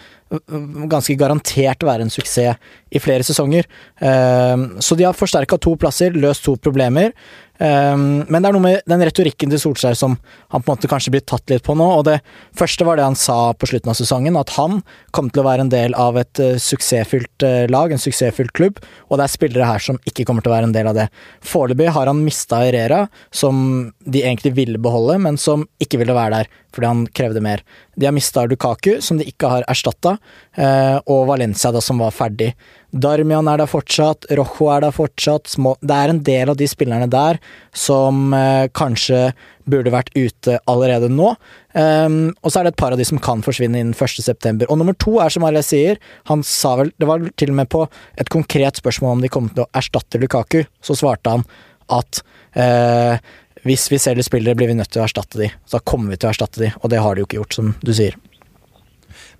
ganske 0.91 1.15
garantert 1.19 1.85
være 1.87 2.05
en 2.05 2.13
suksess 2.13 2.57
i 2.91 3.01
flere 3.03 3.25
sesonger. 3.27 3.67
Eh, 3.99 4.65
så 4.79 4.95
de 4.95 5.07
har 5.07 5.17
forsterka 5.17 5.59
to 5.61 5.75
plasser, 5.79 6.15
løst 6.15 6.45
to 6.47 6.57
problemer. 6.61 7.13
Um, 7.57 8.21
men 8.29 8.43
det 8.43 8.49
er 8.51 8.53
noe 8.53 8.61
med 8.61 8.83
den 8.85 9.01
retorikken 9.01 9.49
til 9.49 9.57
Solskjær 9.57 9.95
som 9.97 10.13
han 10.53 10.61
på 10.61 10.69
en 10.69 10.75
måte 10.75 10.89
kanskje 10.91 11.09
blir 11.15 11.23
tatt 11.25 11.49
litt 11.49 11.65
på 11.65 11.73
nå. 11.77 11.87
Og 11.97 12.03
det 12.05 12.19
første 12.57 12.85
var 12.85 12.99
det 12.99 13.07
han 13.07 13.17
sa 13.17 13.53
på 13.57 13.69
slutten 13.71 13.89
av 13.91 13.97
sesongen, 13.97 14.37
at 14.37 14.53
han 14.59 14.83
kom 15.15 15.31
til 15.31 15.41
å 15.41 15.47
være 15.47 15.65
en 15.65 15.73
del 15.73 15.97
av 15.97 16.19
et 16.21 16.43
uh, 16.43 16.53
suksessfylt 16.61 17.45
uh, 17.47 17.65
lag, 17.73 17.93
en 17.93 18.01
suksessfylt 18.01 18.53
klubb, 18.57 18.81
og 19.09 19.17
det 19.17 19.25
er 19.25 19.33
spillere 19.33 19.71
her 19.71 19.83
som 19.83 19.97
ikke 20.05 20.27
kommer 20.27 20.45
til 20.45 20.53
å 20.53 20.57
være 20.57 20.69
en 20.69 20.77
del 20.77 20.91
av 20.91 20.99
det. 20.99 21.07
Foreløpig 21.45 21.89
har 21.97 22.11
han 22.11 22.21
mista 22.21 22.61
Herrera, 22.61 23.07
som 23.33 23.89
de 24.05 24.23
egentlig 24.23 24.53
ville 24.59 24.81
beholde, 24.81 25.17
men 25.25 25.41
som 25.41 25.65
ikke 25.81 26.03
ville 26.03 26.17
være 26.17 26.43
der 26.43 26.55
fordi 26.77 26.89
han 26.91 27.05
krevde 27.17 27.41
mer. 27.41 27.63
De 27.97 28.05
har 28.05 28.13
mista 28.13 28.43
Lukaku, 28.45 28.99
som 29.01 29.17
de 29.17 29.25
ikke 29.25 29.49
har 29.49 29.65
erstatta, 29.71 30.16
og 30.57 31.27
Valencia, 31.29 31.69
da, 31.71 31.81
som 31.83 32.01
var 32.01 32.15
ferdig. 32.15 32.51
Darmian 32.95 33.49
er 33.51 33.59
der 33.59 33.67
fortsatt, 33.67 34.25
Rojo 34.37 34.69
er 34.71 34.85
der 34.85 34.95
fortsatt. 34.95 35.51
Det 35.83 35.95
er 35.95 36.11
en 36.11 36.21
del 36.23 36.51
av 36.51 36.57
de 36.59 36.67
spillerne 36.69 37.09
der 37.11 37.39
som 37.75 38.31
eh, 38.33 38.69
kanskje 38.71 39.31
burde 39.67 39.91
vært 39.91 40.13
ute 40.15 40.55
allerede 40.71 41.09
nå. 41.11 41.33
Um, 41.77 42.31
og 42.41 42.49
så 42.49 42.61
er 42.61 42.67
det 42.67 42.71
et 42.73 42.79
par 42.79 42.95
av 42.95 43.01
de 43.01 43.05
som 43.05 43.19
kan 43.21 43.43
forsvinne 43.43 43.81
innen 43.83 43.93
1.9. 43.93 44.69
Og 44.69 44.79
nummer 44.79 44.95
to 44.97 45.17
er 45.21 45.33
som 45.33 45.45
Arild 45.45 45.67
sier, 45.67 45.99
han 46.31 46.41
sa 46.47 46.77
vel 46.79 46.93
Det 46.97 47.09
var 47.09 47.25
til 47.37 47.51
og 47.51 47.59
med 47.59 47.69
på 47.69 47.83
et 48.17 48.31
konkret 48.33 48.79
spørsmål 48.79 49.17
om 49.17 49.25
de 49.25 49.31
kom 49.33 49.51
til 49.51 49.65
å 49.65 49.69
erstatte 49.77 50.21
Lukaku, 50.21 50.63
så 50.81 50.95
svarte 50.97 51.35
han 51.35 51.43
at 51.91 52.23
eh, 52.55 53.19
hvis 53.67 53.89
vi 53.91 53.99
selger 53.99 54.23
spillere, 54.23 54.55
blir 54.55 54.71
vi 54.71 54.79
nødt 54.79 54.93
til 54.95 55.03
å 55.03 55.05
erstatte 55.05 55.43
de. 55.43 55.51
Så 55.67 55.77
da 55.77 55.83
kommer 55.83 56.15
vi 56.15 56.21
til 56.21 56.29
å 56.29 56.31
erstatte 56.31 56.63
de, 56.63 56.71
og 56.79 56.91
det 56.93 57.03
har 57.03 57.15
de 57.15 57.23
jo 57.23 57.27
ikke 57.27 57.41
gjort, 57.41 57.59
som 57.59 57.75
du 57.83 57.91
sier. 57.95 58.15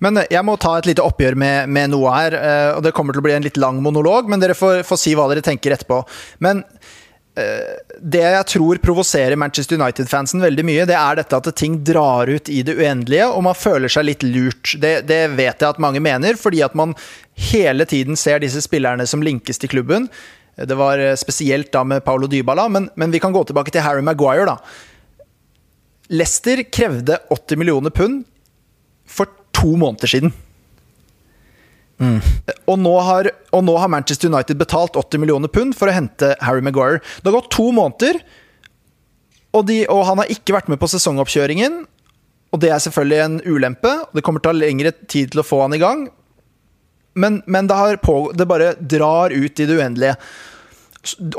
Men 0.04 0.22
eh, 0.22 0.30
jeg 0.34 0.46
må 0.48 0.58
ta 0.62 0.78
et 0.78 0.90
lite 0.90 1.06
oppgjør 1.06 1.38
med, 1.40 1.74
med 1.74 1.94
noe 1.94 2.14
her. 2.14 2.38
Eh, 2.38 2.70
og 2.78 2.86
Det 2.86 2.94
kommer 2.98 3.16
til 3.16 3.24
å 3.24 3.28
bli 3.28 3.36
en 3.38 3.48
litt 3.48 3.60
lang 3.62 3.82
monolog, 3.84 4.30
men 4.30 4.44
dere 4.44 4.58
får, 4.58 4.84
får 4.88 5.02
si 5.02 5.18
hva 5.18 5.28
dere 5.32 5.46
tenker 5.46 5.76
etterpå. 5.76 6.04
Men 6.46 6.66
det 7.38 8.24
jeg 8.24 8.46
tror 8.50 8.80
provoserer 8.82 9.38
Manchester 9.38 9.78
United-fansen 9.78 10.42
veldig 10.42 10.64
mye, 10.66 10.88
det 10.90 10.96
er 10.98 11.20
dette 11.20 11.38
at 11.38 11.50
ting 11.54 11.76
drar 11.86 12.26
ut 12.26 12.50
i 12.50 12.64
det 12.66 12.74
uendelige, 12.80 13.28
og 13.30 13.44
man 13.46 13.54
føler 13.54 13.94
seg 13.94 14.08
litt 14.08 14.26
lurt. 14.26 14.72
Det, 14.82 15.04
det, 15.06 15.20
vet 15.38 15.62
jeg 15.62 15.70
at 15.70 15.84
mange 15.84 16.02
mener, 16.02 16.34
fordi 16.42 16.64
at 16.66 16.74
man 16.74 16.96
hele 17.52 17.86
tiden 17.86 18.18
ser 18.18 18.42
disse 18.42 18.64
spillerne 18.66 19.06
som 19.06 19.22
linkes 19.22 19.62
til 19.62 19.70
klubben. 19.70 20.10
Det 20.58 20.80
var 20.82 21.04
spesielt 21.22 21.70
da 21.78 21.86
med 21.86 22.02
Paulo 22.10 22.26
Dybala, 22.26 22.66
men, 22.74 22.90
men 22.98 23.14
vi 23.14 23.22
kan 23.22 23.38
gå 23.38 23.46
tilbake 23.46 23.76
til 23.76 23.86
Harry 23.86 24.02
Maguire, 24.02 24.50
da. 24.50 24.58
Leicester 26.10 26.64
krevde 26.72 27.20
80 27.30 27.62
millioner 27.62 27.94
pund 27.94 28.24
for 29.08 29.28
to 29.58 29.74
måneder 29.80 30.12
siden. 30.12 30.34
Mm. 31.98 32.20
Og, 32.70 32.76
nå 32.78 32.94
har, 33.02 33.32
og, 33.50 33.64
nå 33.66 33.74
har, 33.82 33.90
Manchester 33.90 34.30
United 34.30 34.60
betalt 34.60 34.98
80 35.00 35.24
millioner 35.24 35.50
pund 35.50 35.74
for 35.78 35.90
å 35.90 35.96
hente 35.96 36.36
Harry 36.46 36.62
Maguire. 36.62 37.02
Det 37.22 37.32
har 37.32 37.40
gått 37.40 37.56
to 37.56 37.72
måneder, 37.74 38.22
og, 39.56 39.64
de, 39.70 39.82
og, 39.90 40.04
han 40.06 40.22
har 40.22 40.34
ikke 40.34 40.54
vært 40.54 40.70
med 40.70 40.80
på 40.82 40.90
sesongoppkjøringen. 40.92 41.82
Og 42.54 42.62
det 42.62 42.70
er 42.72 42.84
selvfølgelig 42.84 43.22
en 43.24 43.40
ulempe. 43.48 43.94
Det 44.14 44.24
kommer 44.24 44.44
til 44.44 44.52
å 44.52 44.54
ta 44.54 44.60
lengre 44.60 44.94
tid 45.10 45.34
til 45.34 45.42
å 45.42 45.48
få 45.48 45.64
han 45.66 45.76
i 45.76 45.82
gang. 45.82 46.06
Men, 47.18 47.42
men 47.50 47.70
det, 47.70 47.78
på, 48.06 48.20
det, 48.38 48.46
bare 48.50 48.76
drar 48.78 49.34
ut 49.34 49.60
i 49.60 49.66
det 49.68 49.80
uendelige. 49.80 50.14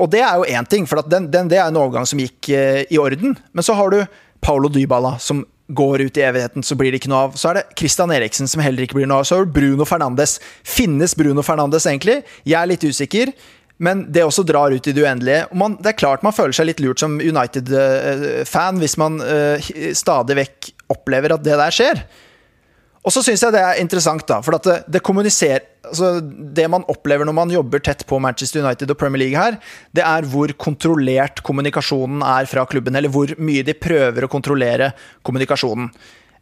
Og 0.00 0.08
det 0.10 0.25
er 0.25 0.40
jo 0.40 0.48
én 0.58 0.66
ting, 0.68 0.88
for 0.88 1.04
den, 1.06 1.28
den, 1.30 1.50
det 1.52 1.60
er 1.60 1.68
en 1.68 1.78
overgang 1.78 2.08
som 2.08 2.20
gikk 2.20 2.50
eh, 2.56 2.82
i 2.90 2.98
orden. 3.00 3.37
Men 3.52 3.66
så 3.66 3.76
har 3.78 3.94
du 3.94 4.00
Paulo 4.44 4.70
Dybala, 4.72 5.16
som 5.22 5.44
går 5.68 6.00
ut 6.00 6.16
i 6.16 6.25
evigheten, 6.25 6.64
så 6.64 6.76
blir 6.78 6.92
det 6.92 7.02
ikke 7.02 7.10
noe 7.12 7.26
av. 7.28 7.37
Så 7.37 7.50
er 7.50 7.60
det 7.60 7.66
Christian 7.78 8.12
Eriksen 8.14 8.48
som 8.48 8.62
heller 8.64 8.87
ikke 8.87 8.96
blir 8.98 9.08
noe 9.08 9.20
av. 9.20 9.28
Så 9.28 9.37
er 9.37 9.46
det 9.46 9.54
Bruno 9.56 9.84
Fernandes. 9.88 10.38
Finnes 10.64 11.14
Bruno 11.18 11.44
Fernandes 11.44 11.87
egentlig? 11.88 12.22
Jeg 12.48 12.58
er 12.60 12.70
litt 12.70 12.87
usikker. 12.88 13.32
Men 13.78 14.06
det 14.10 14.25
også 14.26 14.42
drar 14.42 14.75
ut 14.75 14.88
i 14.90 14.94
det 14.94 15.04
uendelige. 15.04 15.44
Man, 15.54 15.76
det 15.78 15.92
er 15.92 16.00
klart 16.00 16.25
man 16.26 16.34
føler 16.34 16.56
seg 16.56 16.66
litt 16.66 16.80
lurt 16.82 16.98
som 16.98 17.20
United-fan 17.22 18.80
hvis 18.82 18.96
man 18.98 19.20
uh, 19.22 19.68
stadig 19.94 20.34
vekk 20.40 20.72
opplever 20.90 21.37
at 21.37 21.44
det 21.46 21.58
der 21.60 21.76
skjer. 21.76 22.02
Og 23.08 23.14
så 23.14 23.22
syns 23.24 23.40
jeg 23.40 23.54
det 23.54 23.60
er 23.64 23.78
interessant, 23.80 24.26
da, 24.28 24.42
for 24.44 24.58
det, 24.60 24.82
det 24.84 25.00
altså 25.88 26.10
Det 26.20 26.66
man 26.68 26.84
opplever 26.92 27.24
når 27.24 27.36
man 27.38 27.50
jobber 27.54 27.80
tett 27.80 28.04
på 28.06 28.18
Manchester 28.20 28.60
United 28.60 28.92
og 28.92 28.98
Premier 29.00 29.22
League 29.22 29.40
her, 29.40 29.56
det 29.96 30.04
er 30.04 30.28
hvor 30.28 30.52
kontrollert 30.60 31.40
kommunikasjonen 31.42 32.20
er 32.20 32.44
fra 32.50 32.66
klubben, 32.68 32.96
eller 32.96 33.08
hvor 33.08 33.32
mye 33.40 33.64
de 33.64 33.72
prøver 33.72 34.26
å 34.26 34.28
kontrollere 34.28 34.92
kommunikasjonen. 35.24 35.88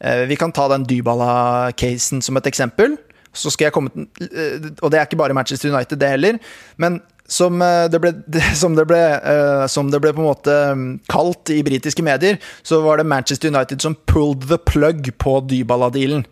Eh, 0.00 0.26
vi 0.26 0.36
kan 0.36 0.52
ta 0.52 0.66
den 0.74 0.88
Dybala-casen 0.90 2.22
som 2.22 2.36
et 2.36 2.50
eksempel. 2.50 2.98
Så 3.36 3.52
skal 3.52 3.68
jeg 3.68 3.76
komme 3.76 4.08
eh, 4.18 4.70
Og 4.82 4.90
det 4.90 4.98
er 4.98 5.06
ikke 5.06 5.20
bare 5.20 5.36
Manchester 5.36 5.70
United, 5.70 6.00
det 6.02 6.10
heller. 6.16 6.40
Men 6.82 6.98
som 7.30 7.62
eh, 7.62 7.86
det, 7.92 8.02
ble, 8.02 8.16
som, 8.60 8.74
det 8.74 8.88
ble, 8.90 9.02
som 9.70 9.94
det 9.94 10.02
ble, 10.02 10.16
på 10.16 10.24
en 10.24 10.32
måte 10.32 10.60
mm, 10.74 10.86
kalt 11.12 11.54
i 11.54 11.62
britiske 11.62 12.02
medier, 12.02 12.40
så 12.66 12.82
var 12.82 12.98
det 12.98 13.06
Manchester 13.06 13.54
United 13.54 13.86
som 13.86 13.94
pulled 14.10 14.50
the 14.50 14.58
plug 14.58 15.14
på 15.22 15.38
Dybala-dealen. 15.46 16.26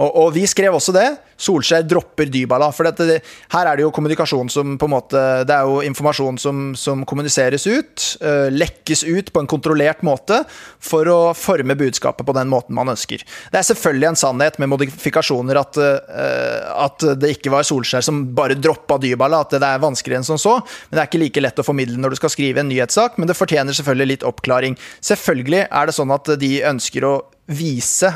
Og, 0.00 0.08
og, 0.16 0.30
vi 0.32 0.46
skrev 0.48 0.74
også 0.76 0.94
det. 0.96 1.06
Solskjær 1.40 1.84
dropper 1.88 2.28
Dybala. 2.32 2.70
For 2.72 2.88
dette, 2.88 3.20
her 3.52 3.68
er 3.68 3.76
det 3.76 3.84
jo 3.84 3.92
kommunikasjon 3.94 4.48
som 4.52 4.76
på 4.80 4.88
en 4.88 4.94
måte 4.94 5.20
Det 5.48 5.54
er 5.54 5.68
jo 5.68 5.80
informasjon 5.84 6.38
som, 6.40 6.70
som 6.78 7.04
kommuniseres 7.08 7.66
ut. 7.68 8.06
Uh, 8.24 8.48
lekkes 8.52 9.04
ut 9.08 9.32
på 9.32 9.42
en 9.42 9.50
kontrollert 9.50 10.04
måte 10.06 10.42
for 10.80 11.08
å 11.10 11.18
forme 11.36 11.76
budskapet 11.76 12.26
på 12.26 12.36
den 12.36 12.48
måten 12.52 12.76
man 12.76 12.92
ønsker. 12.92 13.24
Det 13.52 13.60
er 13.60 13.66
selvfølgelig 13.68 14.10
en 14.12 14.20
sannhet 14.20 14.56
med 14.62 14.72
modifikasjoner 14.72 15.60
at, 15.60 15.80
uh, 15.80 16.86
at 16.86 17.06
det 17.20 17.34
ikke 17.36 17.52
var 17.52 17.68
Solskjær 17.68 18.04
som 18.06 18.22
bare 18.36 18.56
droppa 18.56 18.96
Dybala, 19.02 19.42
at 19.44 19.58
det 19.58 19.68
er 19.68 19.84
vanskeligere 19.84 20.24
enn 20.24 20.30
som 20.30 20.40
så. 20.40 20.56
Men 20.88 20.96
det 20.96 21.04
er 21.04 21.12
ikke 21.12 21.24
like 21.26 21.44
lett 21.44 21.60
å 21.60 21.66
formidle 21.66 22.00
når 22.00 22.14
du 22.14 22.22
skal 22.22 22.32
skrive 22.32 22.64
en 22.64 22.72
nyhetssak, 22.72 23.20
men 23.20 23.28
det 23.28 23.36
fortjener 23.36 23.76
selvfølgelig 23.76 24.14
litt 24.14 24.26
oppklaring. 24.28 24.80
Selvfølgelig 25.04 25.66
er 25.68 25.88
det 25.88 25.96
sånn 25.96 26.16
at 26.16 26.34
de 26.40 26.54
ønsker 26.72 27.04
å 27.04 27.14
vise 27.50 28.14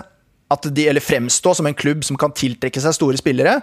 at 0.53 0.69
de, 0.77 0.89
eller 0.91 1.05
fremstå 1.05 1.55
som 1.57 1.67
en 1.67 1.77
klubb 1.77 2.05
som 2.05 2.19
kan 2.21 2.35
tiltrekke 2.37 2.83
seg 2.83 2.97
store 2.97 3.21
spillere. 3.21 3.61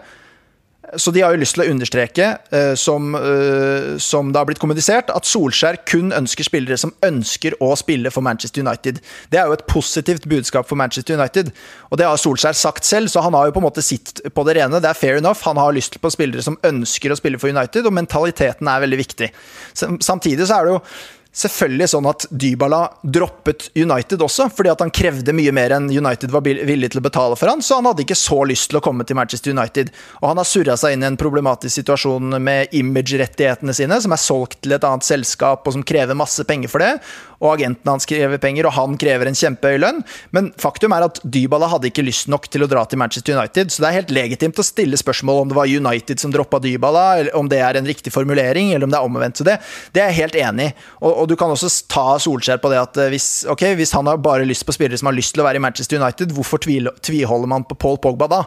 Så 0.98 1.12
de 1.14 1.22
har 1.22 1.32
jo 1.32 1.40
lyst 1.40 1.54
til 1.56 1.62
å 1.64 1.72
understreke, 1.72 2.26
uh, 2.52 2.74
som, 2.80 3.14
uh, 3.14 4.00
som, 4.02 4.32
det 4.34 4.40
har 4.42 4.48
blitt 4.50 4.60
kommunisert, 4.60 5.12
at 5.14 5.28
Solskjær 5.30 5.78
kun 5.88 6.10
ønsker 6.16 6.48
spillere 6.48 6.76
som 6.82 6.92
ønsker 7.06 7.56
å 7.64 7.70
spille 7.80 8.12
for 8.12 8.26
Manchester 8.26 8.66
United. 8.66 9.00
Det 9.32 9.40
er 9.40 9.48
jo 9.48 9.56
et 9.56 9.64
positivt 9.70 10.26
budskap 10.32 10.68
for 10.68 10.80
Manchester 10.82 11.16
United, 11.22 11.54
og 11.92 12.02
det 12.02 12.10
har 12.10 12.20
Solskjær 12.20 12.58
sagt 12.58 12.90
selv, 12.90 13.14
så 13.14 13.24
han 13.24 13.38
har 13.38 13.48
jo 13.48 13.56
på 13.56 13.62
en 13.62 13.68
måte 13.70 13.86
sitt 13.86 14.24
på 14.26 14.48
det 14.50 14.58
rene. 14.58 14.82
Det 14.82 14.90
er 14.90 14.98
fair 14.98 15.22
enough. 15.22 15.46
Han 15.46 15.62
har 15.62 15.78
lyst 15.78 16.02
på 16.02 16.12
spillere 16.12 16.44
som 16.44 16.60
ønsker 16.66 17.14
å 17.14 17.20
spille 17.22 17.40
for 17.40 17.54
United, 17.54 17.86
og 17.86 17.96
mentaliteten 17.96 18.74
er 18.74 18.84
veldig 18.84 19.02
viktig. 19.06 19.32
Samtidig 19.78 20.50
så 20.50 20.60
er 20.60 20.68
det 20.68 20.80
jo 20.80 20.84
selvfølgelig 21.32 21.88
sånn 21.94 22.08
at 22.10 22.26
Dybala 22.30 22.82
droppet 23.04 23.70
United 23.78 24.22
også, 24.24 24.50
fordi 24.52 24.72
at 24.74 24.82
han 24.84 24.92
krevde 24.94 25.36
mye 25.36 25.54
mer 25.56 25.76
enn 25.78 25.88
United 25.92 26.34
var 26.34 26.44
villig 26.44 26.92
til 26.92 27.00
å 27.00 27.06
betale 27.06 27.38
for 27.40 27.52
han, 27.52 27.64
så 27.64 27.80
han 27.80 27.88
hadde 27.88 28.04
ikke 28.04 28.20
så 28.20 28.42
lyst 28.48 28.72
til 28.72 28.82
å 28.82 28.84
komme 28.84 29.08
til 29.08 29.18
Manchester 29.20 29.56
United. 29.56 29.94
Og 30.20 30.28
han 30.32 30.42
har 30.42 30.50
surra 30.50 30.78
seg 30.80 30.96
inn 30.96 31.06
i 31.06 31.10
en 31.12 31.20
problematisk 31.20 31.80
situasjon 31.80 32.36
med 32.44 32.76
image-rettighetene 32.76 33.76
sine, 33.76 34.02
som 34.04 34.16
er 34.16 34.24
solgt 34.24 34.60
til 34.66 34.76
et 34.76 34.88
annet 34.88 35.08
selskap, 35.08 35.64
og 35.64 35.78
som 35.78 35.86
krever 35.88 36.20
masse 36.20 36.44
penger 36.48 36.72
for 36.72 36.84
det. 36.84 36.98
Og 37.42 37.56
agenten 37.56 37.90
hans 37.90 38.06
krever 38.10 38.38
penger, 38.42 38.68
og 38.70 38.76
han 38.78 38.98
krever 39.02 39.30
en 39.30 39.38
kjempehøy 39.38 39.80
lønn. 39.82 40.02
Men 40.36 40.52
faktum 40.62 40.94
er 40.96 41.08
at 41.08 41.20
Dybala 41.26 41.72
hadde 41.72 41.90
ikke 41.90 42.06
lyst 42.06 42.30
nok 42.32 42.48
til 42.54 42.66
å 42.66 42.70
dra 42.70 42.86
til 42.86 43.02
Manchester 43.02 43.38
United, 43.38 43.74
så 43.74 43.84
det 43.84 43.90
er 43.90 43.98
helt 44.00 44.14
legitimt 44.14 44.62
å 44.62 44.66
stille 44.66 45.00
spørsmål 45.00 45.44
om 45.44 45.52
det 45.52 45.58
var 45.58 45.72
United 45.72 46.22
som 46.22 46.34
droppa 46.34 46.62
Dybala, 46.64 47.06
eller 47.22 47.38
om 47.38 47.50
det 47.52 47.62
er 47.66 47.80
en 47.80 47.90
riktig 47.90 48.14
formulering, 48.14 48.74
eller 48.76 48.88
om 48.88 48.94
det 48.94 49.00
er 49.00 49.10
omvendt. 49.10 49.42
Så 49.42 49.48
det, 49.48 49.58
det 49.96 50.04
er 50.04 50.12
jeg 50.12 50.22
helt 50.22 50.40
enig 50.44 50.70
i. 50.70 50.76
Og, 51.02 51.12
og, 51.12 51.26
du 51.32 51.38
kan 51.40 51.54
også 51.54 51.72
ta 51.92 52.06
Solskjær 52.22 52.62
på 52.62 52.72
det 52.74 52.82
at 52.82 53.02
eh, 53.02 53.12
hvis, 53.14 53.30
okay, 53.50 53.76
hvis 53.80 53.96
han 53.98 54.10
har 54.10 54.22
bare 54.22 54.48
lyst 54.48 54.68
på 54.68 54.76
spillere 54.76 55.00
som 55.00 55.10
har 55.10 55.18
lyst 55.18 55.36
til 55.36 55.44
å 55.44 55.48
være 55.48 55.62
i 55.62 55.66
Manchester 55.66 56.02
United, 56.02 56.36
hvorfor 56.36 56.62
tviholder 56.62 57.50
man 57.50 57.66
på 57.68 57.78
Paul 57.80 57.98
Pogba 58.02 58.30
da? 58.32 58.44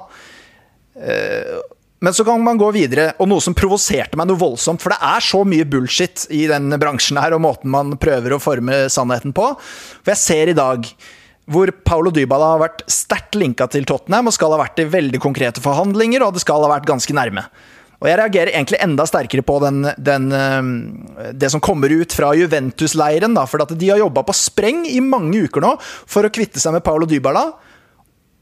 Uh, 0.95 1.59
men 2.05 2.15
så 2.15 2.25
kan 2.27 2.43
man 2.45 2.61
gå 2.61 2.69
videre, 2.77 3.11
og 3.17 3.31
noe 3.31 3.41
som 3.41 3.57
provoserte 3.57 4.19
meg 4.21 4.29
noe 4.29 4.41
voldsomt. 4.41 4.83
For 4.85 4.93
det 4.93 5.01
er 5.09 5.25
så 5.25 5.41
mye 5.49 5.67
bullshit 5.69 6.27
i 6.35 6.45
den 6.51 6.69
bransjen 6.81 7.21
her, 7.21 7.37
og 7.37 7.45
måten 7.47 7.73
man 7.73 7.95
prøver 8.01 8.37
å 8.37 8.43
forme 8.43 8.85
sannheten 8.93 9.33
på. 9.37 9.55
For 10.03 10.13
jeg 10.13 10.21
ser 10.21 10.53
i 10.53 10.59
dag 10.59 10.89
hvor 11.51 11.73
Paulo 11.85 12.13
Dybala 12.13 12.55
har 12.55 12.63
vært 12.63 12.85
sterkt 12.89 13.37
linka 13.37 13.67
til 13.73 13.85
Tottenham 13.89 14.31
og 14.31 14.37
skal 14.37 14.55
ha 14.55 14.63
vært 14.63 14.81
i 14.81 14.89
veldig 14.89 15.21
konkrete 15.21 15.65
forhandlinger, 15.65 16.25
og 16.25 16.37
det 16.37 16.45
skal 16.45 16.65
ha 16.65 16.71
vært 16.73 16.89
ganske 16.89 17.17
nærme. 17.17 17.45
Og 18.05 18.09
jeg 18.11 18.19
reagerer 18.21 18.53
egentlig 18.53 18.81
enda 18.85 19.07
sterkere 19.09 19.45
på 19.47 19.59
den, 19.65 19.85
den, 19.97 20.27
det 21.33 21.49
som 21.53 21.63
kommer 21.65 21.89
ut 21.89 22.13
fra 22.13 22.35
Juventus-leiren. 22.37 23.39
For 23.49 23.65
de 23.71 23.89
har 23.89 24.03
jobba 24.03 24.27
på 24.29 24.35
spreng 24.37 24.83
i 24.91 24.99
mange 25.01 25.47
uker 25.47 25.65
nå 25.65 25.71
for 25.81 26.27
å 26.27 26.33
kvitte 26.33 26.61
seg 26.61 26.77
med 26.77 26.85
Paulo 26.85 27.09
Dybala. 27.09 27.47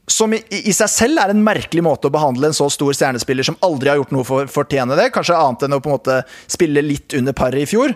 Som 0.07 0.33
i, 0.35 0.41
i, 0.51 0.73
seg 0.75 0.89
selv 0.91 1.21
er 1.21 1.31
en 1.31 1.45
merkelig 1.45 1.83
måte 1.85 2.09
å 2.09 2.13
behandle 2.13 2.49
en 2.49 2.57
så 2.57 2.67
stor 2.71 2.91
stjernespiller 2.95 3.47
som 3.47 3.55
aldri 3.63 3.91
har 3.91 4.01
gjort 4.01 4.11
noe 4.15 4.27
for 4.27 4.43
å 4.43 4.51
fortjene 4.51 4.97
det. 4.99 5.07
Kanskje 5.15 5.37
annet 5.39 5.63
enn 5.63 5.77
å 5.77 5.79
på 5.83 5.91
en 5.91 5.95
måte 5.95 6.17
spille 6.51 6.83
litt 6.83 7.15
under 7.15 7.35
paret 7.37 7.63
i 7.63 7.69
fjor. 7.69 7.95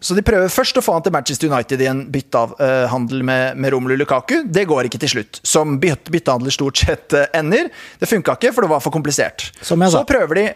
Så 0.00 0.14
de 0.14 0.22
prøver 0.22 0.50
først 0.52 0.78
å 0.78 0.82
få 0.84 0.94
han 0.94 1.02
til 1.02 1.12
Manchester 1.12 1.50
United 1.50 1.82
i 1.82 1.88
en 1.90 2.04
byttehandel 2.12 3.24
med, 3.26 3.58
med 3.58 3.74
Romelu 3.74 3.96
Lukaku. 3.98 4.44
Det 4.46 4.64
går 4.70 4.88
ikke 4.88 5.00
til 5.02 5.16
slutt. 5.16 5.40
Som 5.42 5.76
byttehandler 5.82 6.54
stort 6.54 6.78
sett 6.80 7.16
eh, 7.18 7.26
ender. 7.36 7.68
Det 7.98 8.08
funka 8.08 8.38
ikke, 8.38 8.54
for 8.54 8.64
det 8.64 8.70
var 8.70 8.84
for 8.84 8.94
komplisert. 8.94 9.50
Så 9.58 9.76
prøver 10.08 10.38
de 10.38 10.46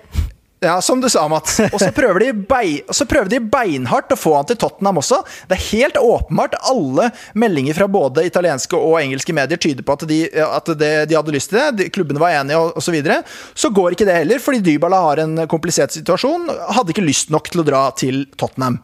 ja, 0.63 0.77
som 0.83 1.01
du 1.03 1.09
sa, 1.11 1.25
Mats. 1.29 1.59
Og 1.73 1.81
så 1.81 1.91
prøver, 1.95 2.33
bein, 2.33 2.81
så 2.91 3.07
prøver, 3.09 3.31
de 3.33 3.41
beinhardt 3.53 4.13
å 4.15 4.19
få 4.19 4.37
han 4.39 4.49
til 4.49 4.59
Tottenham 4.63 5.01
også. 5.03 5.23
Det 5.51 5.59
er 5.59 5.65
helt 5.73 5.99
åpenbart. 6.01 6.57
Alle 6.71 7.11
meldinger 7.39 7.77
fra 7.79 7.89
både 7.91 8.27
italienske 8.29 8.79
og 8.79 9.01
engelske 9.01 9.35
medier 9.37 9.61
tyder 9.61 9.87
på 9.87 9.97
at 9.99 10.07
de, 10.09 10.23
at 10.47 10.73
de, 10.79 10.93
de 11.11 11.19
hadde 11.19 11.35
lyst 11.35 11.53
til 11.53 11.61
det. 11.61 11.67
De, 11.81 11.91
klubbene 11.95 12.23
var 12.23 12.39
enige 12.39 12.61
osv. 12.63 12.81
Så, 12.93 12.95
videre. 12.95 13.23
så 13.57 13.71
går 13.73 13.95
ikke 13.95 14.05
det 14.05 14.19
heller, 14.19 14.41
fordi 14.43 14.59
Dybala 14.67 14.99
har 15.01 15.23
en 15.23 15.47
komplisert 15.49 15.95
situasjon. 15.95 16.51
Hadde 16.77 16.93
ikke 16.93 17.07
lyst 17.07 17.33
nok 17.33 17.49
til 17.49 17.63
å 17.63 17.67
dra 17.67 17.87
til 17.97 18.27
Tottenham 18.37 18.83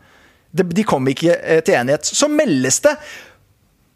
de 0.51 0.85
kom 0.87 1.09
ikke 1.11 1.35
eh, 1.37 1.61
til 1.65 1.77
enighet. 1.77 2.09
Så 2.09 2.29
meldes 2.33 2.81
det 2.85 2.95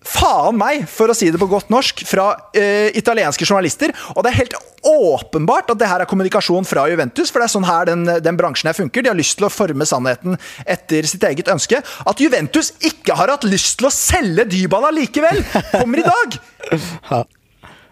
faen 0.06 0.58
meg, 0.58 0.86
for 0.90 1.12
å 1.12 1.16
si 1.16 1.30
det 1.32 1.40
på 1.40 1.50
godt 1.50 1.72
norsk, 1.72 2.04
fra 2.08 2.32
uh, 2.34 2.88
italienske 2.98 3.46
journalister. 3.46 3.94
Og 4.16 4.22
det 4.24 4.32
er 4.32 4.40
helt 4.42 4.56
åpenbart 4.82 5.70
at 5.72 5.80
det 5.80 5.90
her 5.90 6.02
er 6.04 6.10
kommunikasjon 6.10 6.66
fra 6.68 6.88
Juventus, 6.90 7.30
for 7.30 7.42
det 7.42 7.48
er 7.48 7.54
sånn 7.54 7.68
her 7.68 7.90
den, 7.90 8.06
den, 8.24 8.38
bransjen 8.38 8.70
her 8.70 8.78
funker. 8.78 9.04
De 9.04 9.12
har 9.12 9.18
lyst 9.18 9.38
til 9.40 9.48
å 9.48 9.52
forme 9.52 9.86
sannheten 9.88 10.38
etter 10.66 11.06
sitt 11.08 11.22
eget 11.28 11.50
ønske. 11.52 11.82
At 11.82 12.22
Juventus 12.22 12.74
ikke 12.82 13.16
har 13.18 13.34
hatt 13.34 13.46
lyst 13.48 13.78
til 13.80 13.90
å 13.90 13.94
selge 13.94 14.48
Dybala 14.50 14.90
likevel, 14.94 15.44
kommer 15.76 16.02
i 16.02 16.08
dag! 16.08 17.30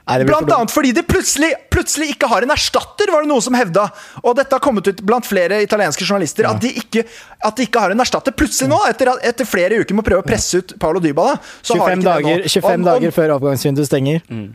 Blant 0.06 0.50
annet 0.50 0.72
fordi 0.72 0.92
de 0.96 1.02
plutselig, 1.06 1.52
plutselig, 1.70 2.14
ikke 2.14 2.28
har 2.30 2.42
en 2.42 2.50
erstatter, 2.54 3.12
var 3.12 3.24
det 3.24 3.30
noen 3.30 3.44
som 3.44 3.54
hevda. 3.54 3.86
Og 4.24 4.34
dette 4.38 4.56
har 4.56 4.62
kommet 4.64 4.88
ut 4.88 5.02
blant 5.06 5.26
flere 5.26 5.60
italienske 5.62 6.06
journalister, 6.06 6.48
ja. 6.48 6.54
at, 6.56 6.64
de 6.64 6.72
ikke, 6.82 7.04
at, 7.38 7.54
de 7.56 7.68
ikke, 7.68 7.84
har 7.84 7.94
en 7.94 8.02
erstatter. 8.02 8.34
Plutselig 8.36 8.70
nå, 8.72 8.80
etter, 8.90 9.12
etter 9.30 9.48
flere 9.48 9.82
uker 9.82 9.96
med 9.96 10.04
å 10.04 10.08
prøve 10.10 10.24
å 10.24 10.26
presse 10.26 10.62
ut 10.62 10.74
Paolo 10.82 11.02
Dybala 11.04 11.36
25, 11.62 12.04
dager, 12.06 12.44
25 12.48 12.74
og, 12.74 12.88
dager, 12.90 13.14
før 13.14 13.36
avgangsvinduet 13.36 13.90
stenger. 13.90 14.24
Mm. 14.32 14.50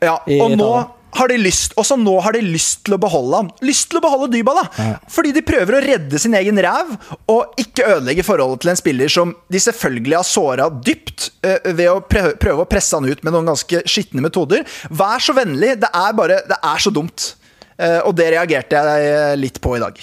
Ja, 0.00 0.16
og 0.20 0.56
nå, 0.56 0.72
har 1.16 1.30
de 1.30 1.38
lyst, 1.40 1.74
og 1.78 1.86
så 1.86 1.96
nå 1.98 2.12
har 2.24 2.36
de 2.36 2.42
lyst 2.44 2.84
til 2.86 2.96
å 2.96 3.00
beholde 3.02 3.40
ham. 3.40 3.50
Lyst 3.66 3.88
til 3.90 4.00
å 4.00 4.04
beholde 4.04 4.30
Dybala! 4.34 4.64
Ja. 4.78 4.94
Fordi 5.10 5.32
de 5.36 5.42
prøver 5.46 5.76
å 5.76 5.82
redde 5.84 6.20
sin 6.22 6.36
egen 6.38 6.60
ræv, 6.62 6.94
og 7.30 7.60
ikke 7.60 7.88
ødelegge 7.96 8.26
forholdet 8.26 8.64
til 8.64 8.72
en 8.74 8.80
spiller 8.80 9.12
som 9.12 9.34
de 9.50 9.62
selvfølgelig 9.62 10.18
har 10.18 10.28
såra 10.28 10.70
dypt 10.70 11.30
uh, 11.46 11.70
ved 11.72 11.86
å 11.90 11.98
prøve, 12.06 12.36
prøve, 12.40 12.64
å 12.64 12.70
presse 12.70 12.96
han 12.96 13.08
ut 13.10 13.24
med 13.26 13.34
noen 13.36 13.52
ganske 13.52 13.82
skitne 13.90 14.24
metoder. 14.24 14.64
Vær 14.90 15.22
så 15.24 15.34
vennlig, 15.36 15.76
det 15.82 15.90
er 15.90 16.16
bare 16.16 16.40
Det 16.48 16.58
er 16.62 16.82
så 16.82 16.92
dumt. 16.94 17.34
Uh, 17.80 18.00
og 18.04 18.14
det 18.16 18.32
reagerte 18.34 18.80
jeg 18.80 19.38
litt 19.40 19.60
på 19.62 19.76
i 19.78 19.82
dag. 19.82 20.02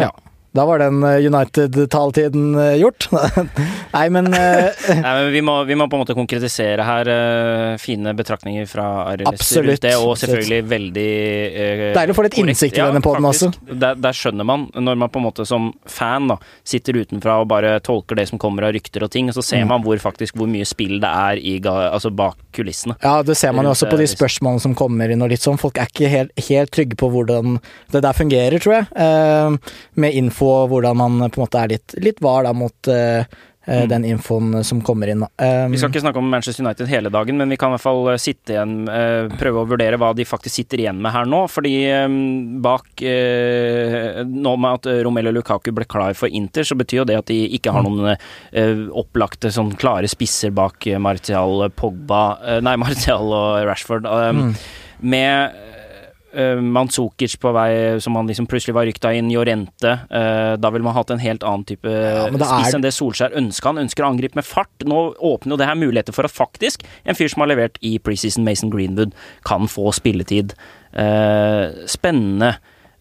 Ja. 0.00 0.10
Da 0.52 0.64
var 0.66 0.78
den 0.78 1.02
eh, 1.02 1.26
United-taletiden 1.26 2.54
eh, 2.58 2.74
gjort. 2.74 3.08
Nei, 3.94 4.08
men, 4.10 4.26
uh, 4.34 4.66
Nei, 4.88 5.12
men 5.14 5.28
vi, 5.32 5.42
må, 5.46 5.54
vi, 5.64 5.76
må, 5.78 5.86
på 5.86 5.94
en 5.94 6.02
måte 6.02 6.16
konkretisere 6.18 6.82
her 6.86 7.10
uh, 7.10 7.76
fine 7.78 8.10
betraktninger 8.18 8.66
fra 8.66 8.86
Arild 9.12 9.30
Absolutt. 9.30 9.78
Det, 9.84 9.94
og 9.98 10.16
selvfølgelig 10.18 10.58
absolutt. 10.58 10.72
veldig 10.72 11.12
uh, 11.54 11.84
Deilig 11.94 12.14
å 12.14 12.18
få 12.18 12.24
litt 12.26 12.38
innsikt 12.42 12.80
i 12.80 12.82
denne 12.82 13.02
poden 13.04 13.28
også. 13.30 13.52
Der, 13.70 13.94
der, 13.94 14.16
skjønner 14.16 14.46
man, 14.46 14.66
når 14.74 14.98
man 15.04 15.12
på 15.14 15.22
en 15.22 15.28
måte 15.28 15.46
som 15.46 15.70
fan 15.86 16.26
da, 16.32 16.40
sitter 16.66 16.98
utenfra 16.98 17.38
og 17.44 17.46
bare 17.52 17.76
tolker 17.86 18.18
det 18.18 18.26
som 18.32 18.42
kommer 18.42 18.66
av 18.66 18.74
rykter 18.74 19.06
og 19.06 19.12
ting, 19.14 19.30
så 19.34 19.46
ser 19.46 19.62
mm. 19.62 19.70
man 19.70 19.86
hvor 19.86 20.02
faktisk 20.02 20.38
hvor 20.40 20.50
mye 20.50 20.66
spill 20.66 20.98
det 21.02 21.12
er 21.30 21.38
i, 21.38 21.54
altså 21.62 22.10
bak 22.10 22.40
kulissene. 22.56 22.98
Ja, 23.06 23.20
det 23.22 23.38
ser 23.38 23.54
man 23.54 23.68
jo 23.68 23.76
også 23.76 23.86
på 23.90 24.00
de 24.02 24.10
spørsmålene 24.10 24.66
som 24.66 24.74
kommer 24.78 25.14
inn 25.14 25.22
og 25.22 25.30
litt 25.30 25.46
sånn. 25.46 25.60
Folk 25.62 25.78
er 25.78 25.90
ikke 25.90 26.10
helt, 26.10 26.34
helt 26.50 26.74
trygge 26.74 26.98
på 26.98 27.10
hvordan 27.14 27.60
det 27.94 28.02
der 28.02 28.18
fungerer, 28.18 28.58
tror 28.58 28.80
jeg. 28.80 29.58
med 30.00 30.18
info 30.18 30.39
info, 30.40 30.66
hvordan 30.66 30.96
man 30.96 31.30
på 31.30 31.40
en 31.40 31.44
måte 31.44 31.60
er 31.60 31.76
litt, 31.76 31.94
litt 32.00 32.20
var 32.20 32.44
da 32.44 32.52
mot 32.52 32.88
uh, 32.88 33.24
mm. 33.66 33.88
den 33.88 34.04
infoen 34.04 34.64
som 34.64 34.80
kommer 34.80 35.08
inn. 35.08 35.22
Um, 35.22 35.72
vi 35.72 35.78
skal 35.78 35.90
ikke 35.90 36.00
snakke 36.00 36.18
om 36.18 36.30
Manchester 36.30 36.64
United 36.64 36.88
hele 36.88 37.10
dagen, 37.10 37.36
men 37.36 37.50
vi 37.50 37.58
kan 37.60 37.70
i 37.70 37.76
hvert 37.76 37.84
fall 37.84 38.08
eh, 38.12 38.18
sitte 38.20 38.54
igjen, 38.54 38.88
prøve 39.38 39.60
å 39.60 39.68
vurdere 39.68 39.98
hva 40.00 40.12
de 40.16 40.24
faktisk 40.24 40.56
sitter 40.56 40.80
igjen 40.80 41.00
med 41.00 41.12
her 41.12 41.28
nå. 41.28 41.44
Fordi 41.50 41.74
um, 42.06 42.60
bak 42.64 42.88
Nå 44.30 44.52
med 44.60 44.76
at 44.76 44.86
Romelu 45.04 45.30
Lukaku 45.32 45.70
ble 45.74 45.86
klar 45.88 46.14
for 46.16 46.28
Inter, 46.28 46.64
så 46.66 46.76
betyr 46.78 47.02
jo 47.02 47.08
det 47.08 47.18
at 47.20 47.30
de 47.30 47.38
ikke 47.56 47.72
har 47.72 47.84
mm. 47.84 47.88
noen 47.88 48.92
opplagte 48.96 49.52
sånn 49.52 49.72
klare 49.80 50.08
spisser 50.10 50.52
bak 50.54 50.86
Martial, 51.00 51.68
Pogba 51.76 52.60
Nei, 52.64 52.76
Martial 52.84 53.32
og 53.32 53.64
Rashford. 53.68 54.08
Um, 54.08 54.50
mm. 54.50 54.54
Med 55.00 55.68
uh, 56.34 56.60
Manzukic 56.62 57.36
på 57.40 57.52
vei, 57.56 58.00
som 58.02 58.16
han 58.18 58.30
liksom 58.30 58.48
plutselig 58.50 58.76
var 58.76 58.88
rykta 58.88 59.12
inn, 59.16 59.30
Jorente. 59.32 59.94
Uh, 60.10 60.56
da 60.60 60.72
ville 60.72 60.86
man 60.86 60.96
hatt 60.96 61.12
en 61.14 61.22
helt 61.22 61.46
annen 61.46 61.66
type 61.68 61.90
ja, 61.90 62.26
spiss 62.30 62.76
enn 62.76 62.84
det 62.84 62.94
Solskjær 62.96 63.36
ønska. 63.40 63.72
Han 63.72 63.84
ønsker 63.84 64.06
å 64.06 64.10
angripe 64.12 64.38
med 64.38 64.46
fart. 64.46 64.72
Nå 64.86 65.02
åpner 65.16 65.56
jo 65.56 65.60
det 65.60 65.70
her 65.70 65.78
muligheter 65.80 66.16
for 66.16 66.28
at 66.28 66.34
faktisk 66.34 66.84
en 67.04 67.18
fyr 67.18 67.32
som 67.32 67.44
har 67.44 67.52
levert 67.52 67.80
i 67.86 67.96
preseason, 68.02 68.46
Mason 68.46 68.72
Greenwood, 68.72 69.16
kan 69.46 69.70
få 69.70 69.90
spilletid. 69.96 70.56
Uh, 70.94 71.86
spennende. 71.90 72.56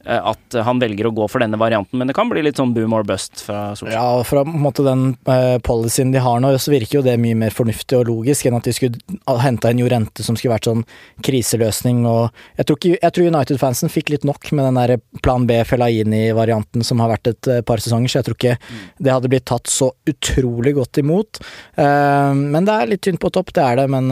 Eh, 0.09 0.29
at 0.31 0.55
han 0.65 0.79
velger 0.81 1.09
å 1.09 1.13
gå 1.13 1.25
for 1.29 1.43
denne 1.43 1.59
varianten, 1.61 1.99
men 1.99 2.09
det 2.09 2.15
kan 2.17 2.29
bli 2.31 2.41
litt 2.41 2.57
sånn 2.57 2.71
boom 2.73 2.95
or 2.97 3.05
bust 3.05 3.43
fra 3.45 3.75
Solskjær. 3.77 3.93
Ja, 3.93 4.05
og 4.17 4.25
fra 4.25 4.41
måte, 4.47 4.81
den 4.85 5.11
uh, 5.29 5.57
policyen 5.65 6.13
de 6.15 6.23
har 6.23 6.41
nå, 6.41 6.49
så 6.57 6.73
virker 6.73 6.99
jo 6.99 7.03
det 7.05 7.17
mye 7.21 7.37
mer 7.37 7.53
fornuftig 7.53 7.99
og 7.99 8.09
logisk 8.09 8.47
enn 8.49 8.57
at 8.57 8.65
de 8.65 8.73
skulle 8.73 9.37
henta 9.43 9.69
en 9.69 9.81
Jorente 9.83 10.25
som 10.25 10.37
skulle 10.39 10.55
vært 10.55 10.69
sånn 10.69 10.85
kriseløsning 11.25 12.01
og 12.09 12.33
Jeg 12.57 12.67
tror, 12.69 12.79
tror 13.13 13.29
United-fansen 13.29 13.91
fikk 13.91 14.09
litt 14.13 14.25
nok 14.27 14.49
med 14.55 14.65
den 14.69 14.79
der 14.79 15.21
plan 15.25 15.45
B 15.49 15.59
Felaini-varianten 15.67 16.85
som 16.85 17.03
har 17.03 17.13
vært 17.13 17.33
et 17.33 17.51
uh, 17.51 17.61
par 17.65 17.83
sesonger, 17.83 18.09
så 18.09 18.21
jeg 18.21 18.29
tror 18.29 18.39
ikke 18.39 18.57
mm. 18.57 18.81
det 19.05 19.13
hadde 19.13 19.31
blitt 19.31 19.47
tatt 19.51 19.69
så 19.69 19.91
utrolig 20.09 20.73
godt 20.79 21.03
imot. 21.03 21.43
Uh, 21.77 22.33
men 22.33 22.65
det 22.65 22.75
er 22.75 22.93
litt 22.95 23.05
tynt 23.05 23.21
på 23.21 23.33
topp, 23.35 23.53
det 23.53 23.65
er 23.65 23.83
det, 23.83 23.89
men 23.93 24.09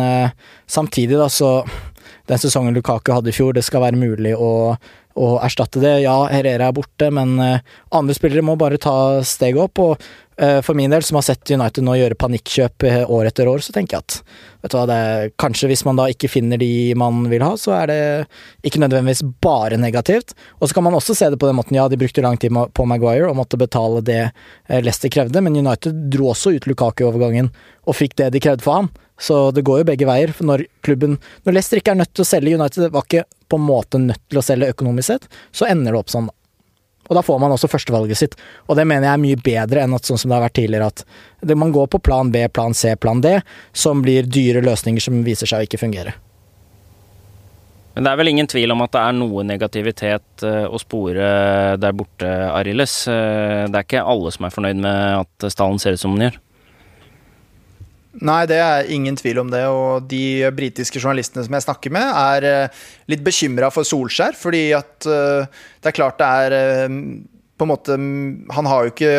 samtidig, 0.70 1.18
da, 1.18 1.26
så 1.32 1.64
den 2.28 2.40
sesongen 2.42 2.76
Lukaku 2.76 3.14
hadde 3.16 3.32
i 3.32 3.36
fjor, 3.36 3.56
det 3.56 3.64
skal 3.66 3.86
være 3.86 4.00
mulig 4.00 4.34
å 4.36 4.52
å 5.18 5.34
erstatte 5.44 5.82
det. 5.82 5.98
Ja, 6.06 6.22
Herrera 6.32 6.70
er 6.70 6.78
borte, 6.78 7.10
men 7.14 7.36
uh, 7.42 7.60
andre 7.96 8.16
spillere 8.18 8.46
må 8.46 8.58
bare 8.60 8.80
ta 8.82 9.24
steget 9.26 9.60
opp. 9.66 9.82
Og 9.82 9.96
uh, 10.42 10.60
for 10.66 10.78
min 10.78 10.94
del, 10.94 11.06
som 11.06 11.18
har 11.20 11.26
sett 11.26 11.54
United 11.54 11.86
nå 11.86 11.98
gjøre 11.98 12.20
panikkjøp 12.22 12.86
uh, 12.88 13.00
år 13.18 13.32
etter 13.32 13.50
år, 13.50 13.64
så 13.66 13.74
tenker 13.76 13.98
jeg 13.98 14.06
at 14.06 14.20
vet 14.64 14.74
du 14.74 14.78
hva, 14.78 14.84
det 14.90 15.00
er, 15.08 15.32
kanskje 15.42 15.72
hvis 15.72 15.84
man 15.88 16.00
da 16.00 16.08
ikke 16.14 16.30
finner 16.32 16.62
de 16.62 16.70
man 17.00 17.26
vil 17.32 17.46
ha, 17.46 17.54
så 17.60 17.74
er 17.80 17.92
det 17.92 18.00
ikke 18.68 18.84
nødvendigvis 18.84 19.26
bare 19.44 19.80
negativt. 19.82 20.36
Og 20.62 20.70
så 20.70 20.78
kan 20.78 20.88
man 20.88 20.98
også 20.98 21.18
se 21.18 21.32
det 21.34 21.42
på 21.42 21.50
den 21.50 21.58
måten, 21.58 21.78
ja, 21.80 21.88
de 21.90 22.00
brukte 22.00 22.26
lang 22.26 22.38
tid 22.42 22.54
på 22.54 22.88
Maguire 22.90 23.32
og 23.32 23.40
måtte 23.40 23.60
betale 23.60 24.04
det 24.06 24.22
Leicester 24.70 25.12
krevde, 25.14 25.42
men 25.46 25.58
United 25.58 26.08
dro 26.14 26.32
også 26.34 26.58
ut 26.58 26.70
Lukaku-overgangen 26.70 27.52
og 27.88 27.96
fikk 27.96 28.18
det 28.20 28.34
de 28.36 28.44
krevde 28.44 28.66
for 28.66 28.82
han. 28.82 28.90
Så 29.20 29.52
det 29.52 29.66
går 29.66 29.82
jo 29.82 29.90
begge 29.90 30.08
veier. 30.10 30.34
For 30.36 30.48
når 30.48 30.68
klubben 30.86 31.18
Når 31.46 31.56
Leicester 31.56 31.82
ikke 31.82 31.96
er 31.96 32.02
nødt 32.04 32.14
til 32.14 32.26
å 32.26 32.30
selge 32.30 32.58
United, 32.58 32.90
var 32.94 33.08
ikke 33.08 33.26
på 33.48 33.60
en 33.60 33.68
måte 33.68 34.02
nødt 34.02 34.22
til 34.30 34.42
å 34.42 34.46
selge 34.46 34.74
økonomisk 34.74 35.14
sett, 35.14 35.30
så 35.56 35.70
ender 35.70 35.96
det 35.96 36.02
opp 36.02 36.12
sånn. 36.12 36.28
Og 37.08 37.16
da 37.16 37.24
får 37.24 37.40
man 37.40 37.54
også 37.56 37.70
førstevalget 37.72 38.20
sitt. 38.20 38.36
Og 38.68 38.76
det 38.76 38.84
mener 38.88 39.08
jeg 39.08 39.16
er 39.16 39.24
mye 39.24 39.40
bedre 39.40 39.84
enn 39.86 39.96
at 39.96 40.08
sånn 40.08 40.20
som 40.20 40.30
det 40.30 40.38
har 40.38 40.48
vært 40.50 40.58
tidligere, 40.60 40.90
at 40.92 41.56
man 41.56 41.72
går 41.72 41.88
på 41.94 42.02
plan 42.04 42.32
B, 42.34 42.44
plan 42.52 42.76
C, 42.76 42.96
plan 43.00 43.22
D, 43.24 43.38
som 43.72 44.04
blir 44.04 44.28
dyre 44.28 44.64
løsninger 44.66 45.04
som 45.04 45.22
viser 45.24 45.50
seg 45.50 45.64
å 45.64 45.70
ikke 45.70 45.80
fungere. 45.80 46.18
Men 47.96 48.06
det 48.06 48.12
er 48.12 48.20
vel 48.20 48.30
ingen 48.30 48.50
tvil 48.52 48.70
om 48.76 48.84
at 48.86 48.92
det 48.94 49.02
er 49.02 49.16
noe 49.18 49.44
negativitet 49.48 50.44
eh, 50.46 50.68
å 50.70 50.78
spore 50.78 51.30
der 51.82 51.96
borte, 51.98 52.28
Arildes. 52.52 53.00
Eh, 53.10 53.64
det 53.72 53.80
er 53.80 53.88
ikke 53.88 54.04
alle 54.06 54.34
som 54.36 54.46
er 54.46 54.54
fornøyd 54.54 54.84
med 54.84 55.24
at 55.24 55.48
stallen 55.50 55.82
ser 55.82 55.98
ut 55.98 56.04
som 56.04 56.14
den 56.14 56.28
gjør? 56.28 56.38
Nei, 58.26 58.48
det 58.50 58.58
er 58.58 58.88
ingen 58.94 59.18
tvil 59.18 59.44
om 59.44 59.52
det. 59.52 59.64
Og 59.70 60.08
de 60.10 60.48
britiske 60.56 61.00
journalistene 61.02 61.44
som 61.46 61.58
jeg 61.58 61.66
snakker 61.68 61.94
med, 61.94 62.08
er 62.08 62.48
eh, 62.48 62.80
litt 63.12 63.22
bekymra 63.26 63.70
for 63.74 63.88
Solskjær. 63.88 64.38
Fordi 64.38 64.64
at 64.78 65.06
eh, 65.10 65.62
det 65.82 65.92
er 65.92 65.98
klart 65.98 66.18
det 66.22 66.32
er 66.46 66.58
eh, 66.58 66.98
På 67.58 67.66
en 67.66 67.72
måte 67.74 67.96
Han 68.54 68.70
har 68.70 68.86
jo 68.86 68.94
ikke 68.94 69.14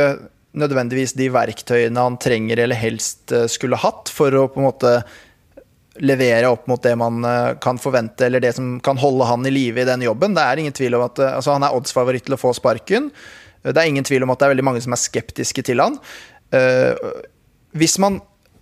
nødvendigvis 0.58 1.12
de 1.14 1.28
verktøyene 1.30 2.02
han 2.02 2.16
trenger 2.18 2.58
eller 2.64 2.78
helst 2.78 3.30
skulle 3.52 3.78
hatt 3.78 4.08
for 4.10 4.32
å 4.34 4.46
på 4.50 4.58
en 4.58 4.64
måte 4.64 4.92
levere 6.02 6.48
opp 6.50 6.64
mot 6.70 6.80
det 6.82 6.94
man 6.98 7.20
kan 7.62 7.78
forvente, 7.78 8.24
eller 8.26 8.42
det 8.42 8.54
som 8.56 8.78
kan 8.82 8.98
holde 8.98 9.26
han 9.28 9.44
i 9.46 9.52
live 9.52 9.82
i 9.82 9.86
den 9.86 10.02
jobben. 10.06 10.34
Det 10.34 10.42
er 10.42 10.62
ingen 10.62 10.74
tvil 10.74 10.96
om 10.96 11.04
at 11.04 11.20
altså, 11.20 11.52
Han 11.54 11.66
er 11.66 11.76
oddsfavoritt 11.76 12.26
til 12.26 12.34
å 12.34 12.40
få 12.40 12.54
sparken. 12.56 13.10
Det 13.62 13.76
er 13.76 13.90
ingen 13.90 14.06
tvil 14.08 14.24
om 14.24 14.32
at 14.32 14.40
det 14.40 14.48
er 14.48 14.54
veldig 14.56 14.66
mange 14.66 14.82
som 14.82 14.96
er 14.96 15.02
skeptiske 15.02 15.66
til 15.68 15.84
han. 15.84 16.00
Hvis 17.78 17.98
man 18.02 18.18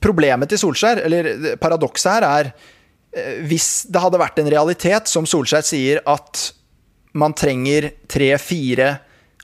Problemet 0.07 0.53
til 0.53 0.61
Solskjær, 0.63 1.03
eller 1.07 1.57
paradokset 1.63 2.13
her, 2.13 2.27
er 2.29 2.51
eh, 3.17 3.43
hvis 3.51 3.89
det 3.91 4.03
hadde 4.03 4.21
vært 4.23 4.39
en 4.43 4.53
realitet, 4.53 5.11
som 5.11 5.27
Solskjær 5.29 5.67
sier, 5.67 6.03
at 6.07 6.51
man 7.17 7.35
trenger 7.37 7.91
tre-fire 8.11 8.97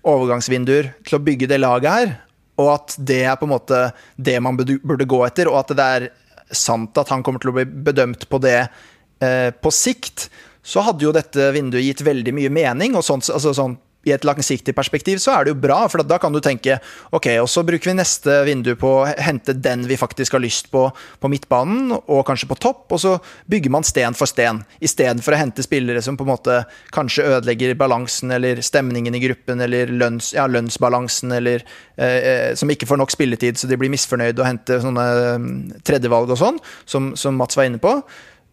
overgangsvinduer 0.06 0.92
til 1.06 1.18
å 1.18 1.22
bygge 1.22 1.48
det 1.50 1.60
laget 1.62 1.92
her, 1.92 2.14
og 2.60 2.72
at 2.74 2.96
det 3.00 3.22
er 3.24 3.38
på 3.40 3.48
en 3.48 3.54
måte 3.54 3.84
det 4.16 4.36
man 4.44 4.58
burde 4.58 5.08
gå 5.08 5.22
etter, 5.26 5.50
og 5.50 5.62
at 5.62 5.74
det 5.78 5.86
er 5.96 6.08
sant 6.52 6.98
at 7.00 7.10
han 7.12 7.22
kommer 7.24 7.42
til 7.42 7.52
å 7.52 7.56
bli 7.56 7.64
bedømt 7.88 8.28
på 8.28 8.40
det 8.42 8.58
eh, 8.60 9.50
på 9.54 9.72
sikt, 9.72 10.28
så 10.62 10.84
hadde 10.86 11.06
jo 11.06 11.14
dette 11.14 11.48
vinduet 11.54 11.86
gitt 11.88 12.04
veldig 12.06 12.34
mye 12.36 12.52
mening. 12.52 12.94
og 12.98 13.06
sånt, 13.06 13.26
altså 13.32 13.54
sånn 13.56 13.78
i 14.04 14.12
et 14.14 14.24
langsiktig 14.26 14.74
perspektiv 14.74 15.20
så 15.22 15.36
er 15.36 15.44
det 15.44 15.52
jo 15.54 15.60
bra, 15.62 15.78
for 15.90 16.02
da 16.06 16.18
kan 16.22 16.34
du 16.34 16.40
tenke 16.42 16.78
ok, 17.14 17.28
og 17.42 17.48
så 17.50 17.62
bruker 17.66 17.92
vi 17.92 17.96
neste 17.98 18.40
vindu 18.46 18.72
på 18.78 18.90
å 19.02 19.06
hente 19.10 19.54
den 19.54 19.86
vi 19.88 19.98
faktisk 20.00 20.36
har 20.36 20.42
lyst 20.42 20.70
på 20.72 20.88
på 21.22 21.30
midtbanen, 21.30 21.92
og 21.94 22.24
kanskje 22.26 22.48
på 22.50 22.58
topp, 22.62 22.84
og 22.94 23.00
så 23.00 23.12
bygger 23.50 23.72
man 23.74 23.86
sten 23.86 24.16
for 24.18 24.30
sten, 24.30 24.62
istedenfor 24.82 25.36
å 25.36 25.40
hente 25.42 25.64
spillere 25.64 26.02
som 26.02 26.18
på 26.18 26.26
en 26.26 26.32
måte 26.32 26.58
kanskje 26.94 27.28
ødelegger 27.36 27.76
balansen 27.78 28.34
eller 28.34 28.62
stemningen 28.64 29.14
i 29.14 29.22
gruppen, 29.22 29.62
eller 29.62 29.92
lønns, 29.92 30.32
ja, 30.36 30.48
lønnsbalansen, 30.50 31.36
eller 31.38 31.62
eh, 31.96 32.18
eh 32.18 32.50
som 32.58 32.70
ikke 32.70 32.88
får 32.88 32.98
nok 33.00 33.14
spilletid, 33.14 33.58
så 33.58 33.70
de 33.70 33.78
blir 33.78 33.92
misfornøyde 33.92 34.42
og 34.42 34.48
henter 34.48 34.82
sånne 34.82 35.06
um, 35.38 35.48
tredjevalg 35.86 36.34
og 36.34 36.38
sånn, 36.40 36.60
som, 36.84 37.12
som 37.18 37.38
Mats 37.38 37.56
var 37.58 37.70
inne 37.70 37.80
på. 37.82 37.94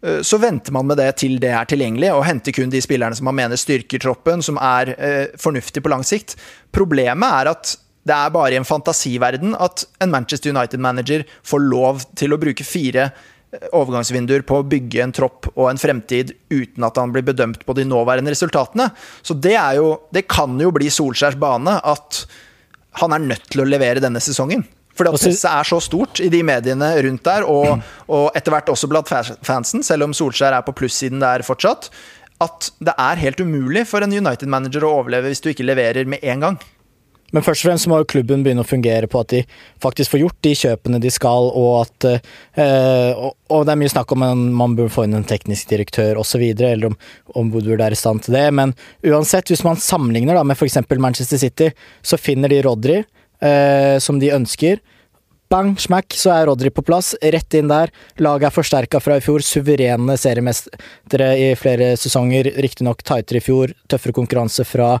Eh, 0.06 0.22
så 0.22 0.38
venter 0.38 0.72
man 0.72 0.88
med 0.88 1.00
det 1.00 1.10
til 1.20 1.38
det 1.42 1.52
er 1.54 1.68
tilgjengelig, 1.68 2.12
og 2.14 2.24
henter 2.28 2.54
kun 2.56 2.72
de 2.72 2.80
spillerne 2.82 3.16
som 3.16 3.28
man 3.28 3.38
mener 3.42 3.60
styrker 3.60 4.02
troppen, 4.02 4.44
som 4.44 4.60
er 4.60 4.94
eh, 4.96 5.26
fornuftig 5.40 5.84
på 5.84 5.92
lang 5.92 6.04
sikt. 6.06 6.36
Problemet 6.74 7.40
er 7.40 7.52
at 7.52 7.76
det 8.08 8.16
er 8.16 8.32
bare 8.32 8.54
i 8.54 8.58
en 8.58 8.66
fantasiverden 8.68 9.52
at 9.60 9.84
en 10.00 10.12
Manchester 10.12 10.54
United-manager 10.54 11.26
får 11.46 11.66
lov 11.66 12.06
til 12.16 12.32
å 12.32 12.40
bruke 12.40 12.64
fire 12.64 13.10
eh, 13.10 13.66
overgangsvinduer 13.76 14.46
på 14.48 14.60
å 14.60 14.66
bygge 14.66 15.04
en 15.04 15.14
tropp 15.16 15.50
og 15.52 15.66
en 15.68 15.80
fremtid 15.80 16.32
uten 16.52 16.86
at 16.86 17.00
han 17.00 17.12
blir 17.12 17.26
bedømt 17.26 17.66
på 17.68 17.76
de 17.76 17.84
nåværende 17.88 18.32
resultatene. 18.32 18.88
Så 19.20 19.36
det, 19.36 19.58
jo, 19.76 19.98
det 20.16 20.24
kan 20.32 20.56
jo 20.60 20.72
bli 20.74 20.88
Solskjærs 20.92 21.38
bane 21.40 21.76
at 21.84 22.24
han 22.98 23.12
er 23.14 23.22
nødt 23.22 23.50
til 23.52 23.62
å 23.62 23.68
levere 23.68 24.02
denne 24.02 24.22
sesongen. 24.24 24.64
Fordi 25.00 25.14
at 25.14 25.22
presset 25.24 25.50
er 25.50 25.68
så 25.68 25.80
stort 25.80 26.20
i 26.20 26.28
de 26.32 26.42
mediene 26.44 26.90
rundt 27.06 27.24
der, 27.24 27.46
og, 27.48 27.84
og 28.12 28.26
etter 28.36 28.52
hvert 28.52 28.72
også 28.72 28.90
blant 28.90 29.08
fansen, 29.46 29.84
selv 29.86 30.04
om 30.04 30.16
Solskjær 30.16 30.58
er 30.58 30.66
på 30.66 30.76
plussiden 30.76 31.22
der 31.24 31.44
fortsatt, 31.46 31.88
at 32.40 32.68
det 32.80 32.92
er 32.96 33.20
helt 33.20 33.40
umulig 33.40 33.86
for 33.88 34.04
en 34.04 34.12
United-manager 34.12 34.84
å 34.84 34.98
overleve 35.00 35.32
hvis 35.32 35.42
du 35.44 35.50
ikke 35.52 35.66
leverer 35.66 36.08
med 36.08 36.24
en 36.24 36.44
gang. 36.44 36.60
Men 37.30 37.44
først 37.46 37.62
og 37.62 37.68
fremst 37.68 37.86
må 37.90 38.00
jo 38.00 38.08
klubben 38.10 38.42
begynne 38.42 38.64
å 38.64 38.66
fungere 38.66 39.06
på 39.10 39.20
at 39.22 39.30
de 39.30 39.42
faktisk 39.82 40.12
får 40.12 40.22
gjort 40.24 40.38
de 40.46 40.54
kjøpene 40.58 41.00
de 41.02 41.12
skal, 41.14 41.50
og 41.54 41.70
at 41.84 42.06
øh, 42.10 43.12
og, 43.14 43.36
og, 43.46 43.62
det 43.66 43.74
er 43.74 43.80
mye 43.84 43.92
snakk 43.92 44.14
om 44.16 44.24
at 44.26 44.42
man 44.60 44.74
bør 44.78 44.90
få 44.90 45.06
inn 45.06 45.14
en 45.18 45.26
teknisk 45.26 45.70
direktør 45.70 46.18
osv., 46.20 46.42
eller 46.42 46.90
om, 46.90 46.98
om 47.38 47.52
Woodward 47.54 47.84
er 47.86 47.94
i 47.94 48.00
stand 48.00 48.24
til 48.26 48.34
det. 48.34 48.48
Men 48.56 48.74
uansett, 49.06 49.52
hvis 49.52 49.64
man 49.66 49.78
sammenligner 49.78 50.38
da 50.38 50.44
med 50.46 50.58
f.eks. 50.58 50.80
Manchester 50.98 51.38
City, 51.38 51.70
så 52.02 52.18
finner 52.18 52.50
de 52.50 52.62
Rodry, 52.66 52.98
eh, 53.40 53.98
som 53.98 54.20
de 54.22 54.32
ønsker 54.36 54.80
bang, 55.50 55.72
smack, 55.82 56.14
så 56.14 56.30
er 56.30 56.46
Rodri 56.46 56.70
på 56.70 56.82
plass. 56.86 57.12
Rett 57.20 57.54
inn 57.58 57.70
der. 57.70 57.90
Laget 58.22 58.48
er 58.48 58.54
forsterka 58.54 59.00
fra 59.02 59.16
i 59.18 59.24
fjor. 59.24 59.42
Suverene 59.42 60.14
seriemestere 60.20 61.30
i 61.42 61.48
flere 61.58 61.92
sesonger. 61.98 62.52
Riktignok 62.62 63.02
tightere 63.02 63.40
i 63.40 63.44
fjor. 63.44 63.74
Tøffere 63.90 64.14
konkurranse 64.14 64.64
fra 64.68 64.92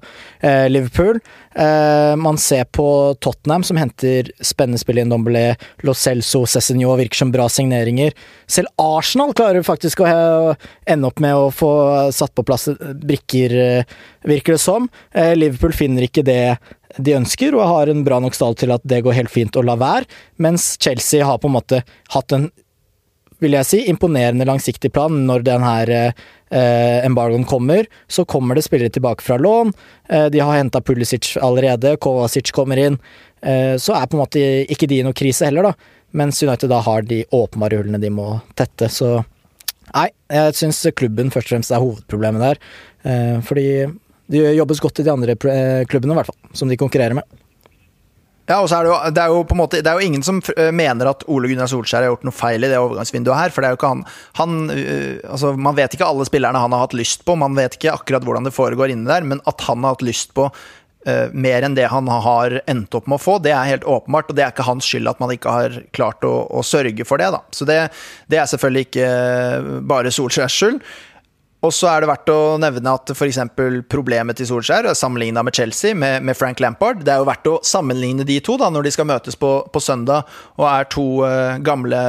eh, 0.42 0.66
Liverpool. 0.70 1.20
Eh, 1.54 2.16
man 2.18 2.38
ser 2.42 2.66
på 2.66 2.88
Tottenham, 3.22 3.62
som 3.66 3.78
henter 3.78 4.32
spennende 4.42 4.82
spill 4.82 4.98
i 4.98 5.06
Ndombele. 5.06 5.54
Lo 5.86 5.94
Celso, 5.94 6.42
Cézinho 6.50 6.98
virker 6.98 7.22
som 7.22 7.34
bra 7.34 7.46
signeringer. 7.50 8.18
Selv 8.50 8.74
Arsenal 8.82 9.36
klarer 9.38 9.66
faktisk 9.66 10.02
å 10.02 10.10
ende 10.10 11.12
opp 11.12 11.22
med 11.22 11.38
å 11.38 11.46
få 11.54 11.72
satt 12.14 12.34
på 12.34 12.46
plass 12.48 12.66
brikker, 13.06 13.54
eh, 13.54 13.96
virker 14.26 14.58
det 14.58 14.66
som. 14.66 14.90
Eh, 15.14 15.36
Liverpool 15.38 15.78
finner 15.78 16.10
ikke 16.10 16.26
det 16.26 16.58
de 16.98 17.14
ønsker, 17.18 17.54
og 17.54 17.68
har 17.68 17.90
en 17.90 18.02
bra 18.06 18.18
nok 18.22 18.34
stall 18.34 18.56
til 18.58 18.72
at 18.74 18.82
det 18.88 19.02
går 19.06 19.18
helt 19.18 19.32
fint 19.32 19.56
å 19.56 19.64
la 19.66 19.76
være. 19.80 20.08
Mens 20.42 20.74
Chelsea 20.82 21.26
har 21.26 21.38
på 21.38 21.50
en 21.50 21.58
måte 21.58 21.84
hatt 22.14 22.36
en 22.36 22.50
vil 23.40 23.56
jeg 23.56 23.68
si, 23.68 23.78
imponerende 23.88 24.44
langsiktig 24.44 24.90
plan 24.92 25.14
når 25.26 25.44
den 25.46 25.64
her 25.64 25.92
eh, 25.96 26.98
embargoen 27.06 27.46
kommer. 27.48 27.88
Så 28.04 28.26
kommer 28.28 28.58
det 28.58 28.66
spillere 28.66 28.92
tilbake 28.92 29.24
fra 29.24 29.38
lån. 29.40 29.72
Eh, 30.08 30.26
de 30.32 30.42
har 30.42 30.58
henta 30.58 30.82
Pulisic 30.84 31.32
allerede, 31.40 31.96
Kovacic 32.04 32.52
kommer 32.56 32.80
inn. 32.80 32.98
Eh, 33.40 33.76
så 33.80 33.96
er 33.96 34.06
på 34.06 34.18
en 34.18 34.24
måte 34.24 34.44
ikke 34.68 34.88
de 34.90 35.00
i 35.00 35.06
noe 35.06 35.16
krise 35.16 35.48
heller, 35.48 35.70
da. 35.70 35.96
Mens 36.20 36.42
United 36.42 36.68
da 36.72 36.82
har 36.84 37.06
de 37.06 37.22
åpenbare 37.32 37.80
hullene 37.80 38.02
de 38.02 38.12
må 38.12 38.28
tette. 38.58 38.90
Så 38.92 39.20
nei, 39.94 40.08
jeg 40.28 40.56
syns 40.58 40.82
klubben 40.98 41.32
først 41.32 41.48
og 41.48 41.56
fremst 41.56 41.74
er 41.74 41.84
hovedproblemet 41.84 42.44
der. 42.44 42.62
Eh, 43.08 43.36
fordi 43.46 43.68
det 44.30 44.54
jobbes 44.54 44.80
godt 44.82 45.02
i 45.02 45.06
de 45.06 45.12
andre 45.12 45.34
eh, 45.34 45.84
klubbene, 45.90 46.14
i 46.14 46.20
hvert 46.20 46.30
fall, 46.30 46.40
som 46.56 46.70
de 46.70 46.78
konkurrerer 46.80 47.18
med. 47.18 47.40
Ja, 48.50 48.56
og 48.58 48.66
så 48.66 48.80
er 48.80 48.86
det, 48.86 48.90
jo, 48.90 48.98
det, 49.14 49.22
er 49.22 49.30
jo 49.30 49.42
på 49.46 49.54
en 49.54 49.60
måte, 49.60 49.78
det 49.84 49.90
er 49.90 50.00
jo 50.00 50.08
ingen 50.10 50.24
som 50.26 50.40
eh, 50.56 50.72
mener 50.74 51.12
at 51.12 51.22
Ole 51.30 51.52
Gunnar 51.52 51.70
Solskjær 51.70 52.02
har 52.02 52.10
gjort 52.10 52.26
noe 52.26 52.34
feil 52.34 52.66
i 52.66 52.70
det 52.70 52.80
overgangsvinduet 52.82 53.38
her. 53.38 53.54
For 53.54 53.62
det 53.62 53.68
er 53.68 53.76
jo 53.76 53.78
ikke 53.78 53.92
han, 53.92 54.02
han 54.40 54.56
eh, 54.74 55.20
altså 55.30 55.52
Man 55.54 55.78
vet 55.78 55.94
ikke 55.94 56.08
alle 56.08 56.26
spillerne 56.26 56.62
han 56.64 56.74
har 56.74 56.82
hatt 56.82 56.96
lyst 56.98 57.22
på, 57.26 57.38
man 57.38 57.54
vet 57.58 57.78
ikke 57.78 57.94
akkurat 57.94 58.26
hvordan 58.26 58.48
det 58.48 58.56
foregår 58.56 58.90
inni 58.90 59.06
der, 59.10 59.26
men 59.26 59.42
at 59.50 59.62
han 59.68 59.86
har 59.86 59.94
hatt 59.94 60.02
lyst 60.06 60.34
på 60.34 60.48
uh, 60.50 61.28
mer 61.30 61.66
enn 61.66 61.76
det 61.78 61.86
han 61.92 62.10
har 62.10 62.58
endt 62.70 62.96
opp 62.98 63.06
med 63.06 63.20
å 63.20 63.22
få, 63.22 63.36
det 63.44 63.54
er 63.54 63.70
helt 63.70 63.86
åpenbart. 63.86 64.32
Og 64.32 64.38
det 64.38 64.46
er 64.46 64.54
ikke 64.54 64.66
hans 64.66 64.88
skyld 64.88 65.12
at 65.12 65.22
man 65.22 65.30
ikke 65.36 65.54
har 65.54 65.78
klart 65.94 66.26
å, 66.26 66.34
å 66.50 66.64
sørge 66.66 67.06
for 67.06 67.22
det, 67.22 67.30
da. 67.36 67.44
Så 67.54 67.68
det, 67.70 67.78
det 68.32 68.42
er 68.42 68.50
selvfølgelig 68.50 68.88
ikke 68.88 69.12
bare 69.94 70.14
Solskjærs 70.16 70.58
skyld. 70.58 70.82
Og 71.60 71.72
så 71.76 71.90
er 71.90 72.00
det 72.00 72.08
verdt 72.08 72.30
å 72.32 72.56
nevne 72.60 72.92
at 72.96 73.10
f.eks. 73.12 73.38
problemet 73.92 74.38
til 74.38 74.48
Solskjær, 74.48 74.88
sammenligna 74.96 75.42
med 75.44 75.56
Chelsea, 75.58 75.92
med, 75.92 76.24
med, 76.24 76.36
Frank 76.38 76.60
Lampard 76.62 77.02
Det 77.04 77.12
er 77.12 77.20
jo 77.20 77.28
verdt 77.28 77.50
å 77.50 77.58
sammenligne 77.66 78.24
de 78.24 78.38
to 78.44 78.56
da, 78.60 78.70
når 78.72 78.88
de 78.88 78.92
skal 78.94 79.08
møtes 79.10 79.36
på, 79.36 79.50
på 79.68 79.82
søndag 79.84 80.28
og 80.56 80.64
er 80.70 80.88
to 80.92 81.04
uh, 81.20 81.60
gamle 81.64 82.00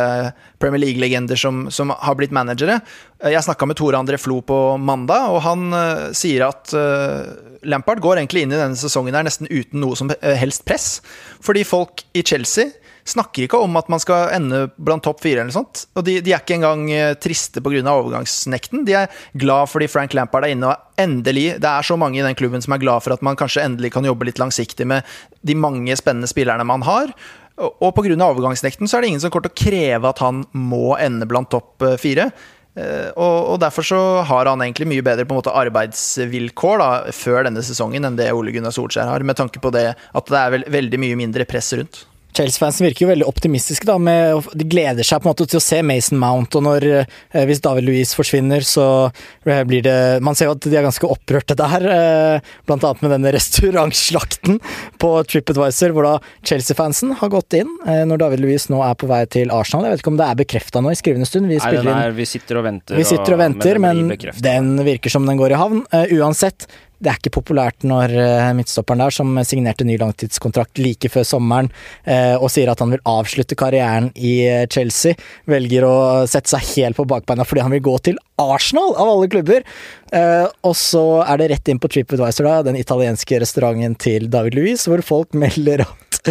Premier 0.61 0.85
League-legender 0.85 1.39
som, 1.39 1.65
som, 1.73 1.91
har 1.91 2.15
blitt 2.15 2.31
managere. 2.35 2.79
Jeg 3.27 3.43
snakka 3.43 3.67
med 3.67 3.79
Tore 3.79 3.99
André 3.99 4.19
Flo 4.21 4.39
på 4.45 4.59
mandag, 4.79 5.27
og 5.33 5.43
han 5.43 5.67
uh, 5.75 6.07
sier 6.15 6.47
at 6.47 6.71
uh, 6.77 7.27
Lampard 7.67 7.99
går 8.03 8.21
egentlig 8.21 8.45
inn 8.45 8.55
i 8.55 8.59
denne 8.61 8.79
sesongen 8.79 9.17
her 9.17 9.27
nesten 9.27 9.51
uten 9.51 9.83
noe 9.83 9.99
som 9.99 10.13
helst 10.21 10.63
press. 10.65 10.87
Fordi 11.43 11.67
folk 11.67 12.05
i 12.15 12.23
Chelsea 12.23 12.71
snakker 13.07 13.45
ikke 13.45 13.59
om 13.61 13.75
at 13.79 13.89
man 13.91 14.01
skal 14.01 14.31
ende 14.35 14.65
blant 14.77 15.03
topp 15.05 15.21
fire. 15.23 15.41
eller 15.41 15.55
sånt. 15.55 15.85
Og 15.95 16.05
de, 16.07 16.19
de 16.23 16.33
er 16.33 16.43
ikke 16.43 16.57
engang 16.59 16.85
eh, 16.93 17.15
triste 17.21 17.63
pga. 17.63 17.81
overgangsnekten. 17.81 18.85
De 18.87 18.95
er 18.97 19.11
glad 19.33 19.71
fordi 19.71 19.89
Frank 19.91 20.15
Lampard 20.17 20.47
er 20.47 20.55
inne, 20.55 20.71
og 20.71 21.01
endelig 21.01 21.57
Det 21.61 21.67
er 21.67 21.85
så 21.85 21.97
mange 21.97 22.19
i 22.19 22.25
den 22.25 22.37
klubben 22.37 22.61
som 22.61 22.75
er 22.75 22.83
glad 22.83 23.03
for 23.03 23.15
at 23.15 23.25
man 23.25 23.37
kanskje 23.39 23.65
endelig 23.65 23.93
kan 23.95 24.05
jobbe 24.05 24.27
litt 24.27 24.41
langsiktig 24.41 24.85
med 24.87 25.05
de 25.41 25.55
mange 25.57 25.95
spennende 25.97 26.29
spillerne 26.29 26.65
man 26.67 26.85
har. 26.85 27.13
Og 27.61 27.93
pga. 27.95 28.15
overgangsnekten 28.15 28.87
så 28.87 28.97
er 28.97 29.01
det 29.01 29.11
ingen 29.11 29.21
som 29.23 29.33
kommer 29.33 29.49
til 29.49 29.55
å 29.55 29.69
kreve 29.69 30.09
at 30.09 30.23
han 30.23 30.45
må 30.53 30.97
ende 30.99 31.27
blant 31.29 31.51
topp 31.51 31.81
eh, 31.85 31.99
fire. 32.01 32.31
Eh, 32.71 33.09
og, 33.19 33.57
derfor 33.59 33.83
så 33.83 33.99
har 34.27 34.47
han 34.47 34.61
egentlig 34.63 34.87
mye 34.87 35.03
bedre 35.03 35.25
på 35.27 35.35
en 35.35 35.41
måte 35.41 35.55
arbeidsvilkår 35.59 36.79
da, 36.79 36.91
før 37.15 37.43
denne 37.47 37.63
sesongen 37.65 38.07
enn 38.07 38.19
det 38.19 38.29
Ole 38.31 38.53
Gunnar 38.55 38.71
Solskjær 38.75 39.11
har, 39.11 39.25
med 39.27 39.39
tanke 39.39 39.59
på 39.59 39.73
det 39.75 39.89
at 39.91 40.31
det 40.31 40.39
er 40.39 40.71
veldig 40.71 41.01
mye 41.01 41.19
mindre 41.19 41.47
press 41.49 41.73
rundt. 41.75 42.05
Chelsea-fansen 42.37 42.87
virker 42.87 43.05
jo 43.05 43.11
veldig 43.11 43.27
optimistiske. 43.27 43.85
da, 43.87 43.97
med, 43.97 44.47
De 44.57 44.67
gleder 44.67 45.07
seg 45.07 45.21
på 45.21 45.27
en 45.27 45.33
måte 45.33 45.47
til 45.49 45.59
å 45.59 45.63
se 45.63 45.81
Mason 45.85 46.19
Mount. 46.21 46.55
og 46.55 46.63
når, 46.63 46.87
eh, 47.31 47.45
Hvis 47.45 47.61
David 47.61 47.85
Louise 47.87 48.15
forsvinner, 48.15 48.61
så 48.61 49.11
eh, 49.45 49.63
blir 49.63 49.83
det 49.83 50.21
Man 50.21 50.35
ser 50.35 50.49
jo 50.49 50.55
at 50.55 50.61
de 50.61 50.75
er 50.75 50.87
ganske 50.87 51.07
opprørte 51.07 51.55
der. 51.55 51.87
Eh, 51.91 52.39
blant 52.65 52.83
annet 52.83 53.01
med 53.01 53.11
denne 53.15 53.33
restaurantslakten 53.35 54.59
på 55.01 55.11
TripAdvisor, 55.27 55.95
hvor 55.95 56.07
da 56.07 56.19
Chelsea-fansen 56.43 57.15
har 57.19 57.29
gått 57.33 57.53
inn 57.53 57.71
eh, 57.87 58.03
når 58.05 58.23
David 58.25 58.43
Louise 58.43 58.71
nå 58.71 58.81
er 58.85 58.95
på 58.95 59.09
vei 59.11 59.23
til 59.25 59.51
Arsenal. 59.51 59.85
Jeg 59.85 59.97
vet 59.97 60.05
ikke 60.05 60.13
om 60.13 60.21
det 60.21 60.29
er 60.29 60.39
bekrefta 60.43 60.83
nå 60.83 60.93
i 60.93 60.99
skrivende 60.99 61.27
stund. 61.29 61.49
Vi, 61.51 61.59
Nei, 61.61 62.05
er, 62.07 62.15
vi 62.15 62.27
sitter 62.29 62.61
og 62.61 62.67
venter. 62.67 62.97
Vi 62.97 63.07
sitter 63.07 63.35
og 63.35 63.41
venter, 63.41 63.77
og, 63.77 63.85
men, 63.85 64.05
men 64.11 64.39
den 64.41 64.71
virker 64.87 65.13
som 65.13 65.27
den 65.27 65.39
går 65.39 65.55
i 65.55 65.59
havn. 65.59 65.83
Uh, 65.93 66.05
uansett, 66.19 66.67
det 67.01 67.09
er 67.09 67.17
ikke 67.17 67.33
populært 67.39 67.85
når 67.87 68.13
uh, 68.13 68.49
midtstopperen 68.57 69.01
der, 69.01 69.15
som 69.15 69.39
signerte 69.47 69.85
ny 69.87 69.97
langtidskontrakt 70.01 70.81
like 70.81 71.09
før 71.11 71.25
sommeren, 71.27 71.71
uh, 72.05 72.37
og 72.37 72.51
sier 72.53 72.69
at 72.71 72.81
han 72.83 72.93
vil 72.93 73.01
avslutte 73.09 73.57
karrieren 73.59 74.11
i 74.15 74.35
uh, 74.45 74.65
Chelsea, 74.71 75.17
velger 75.49 75.87
å 75.87 75.95
sette 76.29 76.53
seg 76.53 76.67
helt 76.75 76.99
på 76.99 77.07
bakbeina 77.09 77.47
fordi 77.47 77.65
han 77.65 77.73
vil 77.73 77.85
gå 77.89 77.97
til 78.09 78.21
Arsenal, 78.41 78.95
av 78.97 79.15
alle 79.15 79.31
klubber! 79.31 79.65
og 80.11 80.73
så 80.75 81.21
er 81.23 81.37
det 81.39 81.45
rett 81.53 81.69
inn 81.71 81.77
på 81.79 81.87
TripAdvisor, 81.87 82.43
da, 82.43 82.65
den 82.67 82.75
italienske 82.75 83.37
restauranten 83.39 83.93
til 83.95 84.25
David 84.33 84.57
Louise, 84.57 84.89
hvor 84.91 84.99
folk 85.07 85.37
melder 85.39 85.85
at 85.85 86.27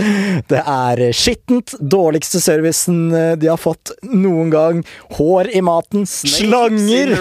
det 0.52 0.60
er 0.60 1.00
skittent, 1.16 1.72
dårligste 1.80 2.42
servicen 2.44 3.08
de 3.40 3.48
har 3.48 3.56
fått 3.56 3.94
noen 4.04 4.52
gang, 4.52 4.84
hår 5.16 5.48
i 5.56 5.64
maten, 5.64 6.04
Snakes 6.04 6.42
slanger 6.44 7.16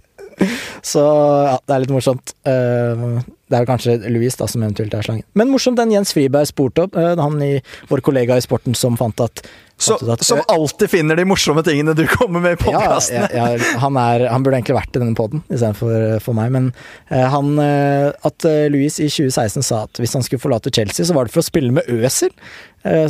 Så 0.94 1.00
ja, 1.00 1.58
det 1.64 1.74
er 1.74 1.84
litt 1.84 1.92
morsomt. 1.94 2.34
Uh, 2.46 3.20
det 3.52 3.58
er 3.58 3.68
kanskje 3.68 3.96
Louis 4.10 4.34
da, 4.38 4.48
som 4.50 4.64
eventuelt 4.64 4.94
er 4.96 5.06
slangen. 5.06 5.26
Men 5.38 5.52
morsomt 5.52 5.78
den 5.78 5.92
Jens 5.94 6.14
Friberg 6.16 6.48
spurte 6.50 6.86
opp, 6.86 6.98
uh, 6.98 7.14
han 7.20 7.38
i 7.44 7.52
vår 7.90 8.02
kollega 8.04 8.38
i 8.38 8.44
sporten 8.44 8.76
som 8.78 8.98
fant 9.00 9.22
at 9.24 9.46
så, 9.74 9.96
at, 10.12 10.22
som 10.22 10.38
alltid 10.46 10.86
finner 10.92 11.18
de 11.18 11.24
morsomme 11.26 11.64
tingene 11.66 11.96
du 11.98 12.04
kommer 12.06 12.38
med 12.44 12.54
i 12.54 12.58
podkastene! 12.60 13.26
Ja, 13.34 13.48
ja, 13.56 13.72
han, 13.82 13.96
han, 13.98 14.44
burde 14.46 14.60
egentlig 14.60 14.76
vært 14.76 14.94
i 14.94 15.02
denne 15.02 15.18
poden 15.18 15.42
istedenfor 15.48 15.94
eh, 15.96 16.20
for 16.22 16.38
meg, 16.38 16.52
men 16.54 16.68
han 17.10 17.58
At 17.58 18.46
Louis 18.70 19.00
i 19.02 19.08
2016 19.10 19.66
sa 19.66 19.80
at 19.88 19.98
hvis 19.98 20.14
han 20.14 20.22
skulle 20.22 20.44
forlate 20.44 20.70
Chelsea, 20.70 21.02
så 21.02 21.16
var 21.16 21.26
det 21.26 21.34
for 21.34 21.42
å 21.42 21.48
spille 21.48 21.74
med 21.74 21.90
Øsel. 21.90 22.30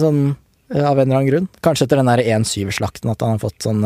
sånn 0.01 0.23
av 0.73 0.97
en 0.97 1.05
eller 1.05 1.19
annen 1.19 1.29
grunn. 1.29 1.53
Kanskje 1.61 1.85
etter 1.85 2.01
den 2.01 2.09
der 2.09 2.25
1-7-slakten 2.25 3.13
at 3.13 3.21
han 3.21 3.37
har 3.37 3.45
fått 3.45 3.69
sånn 3.69 3.85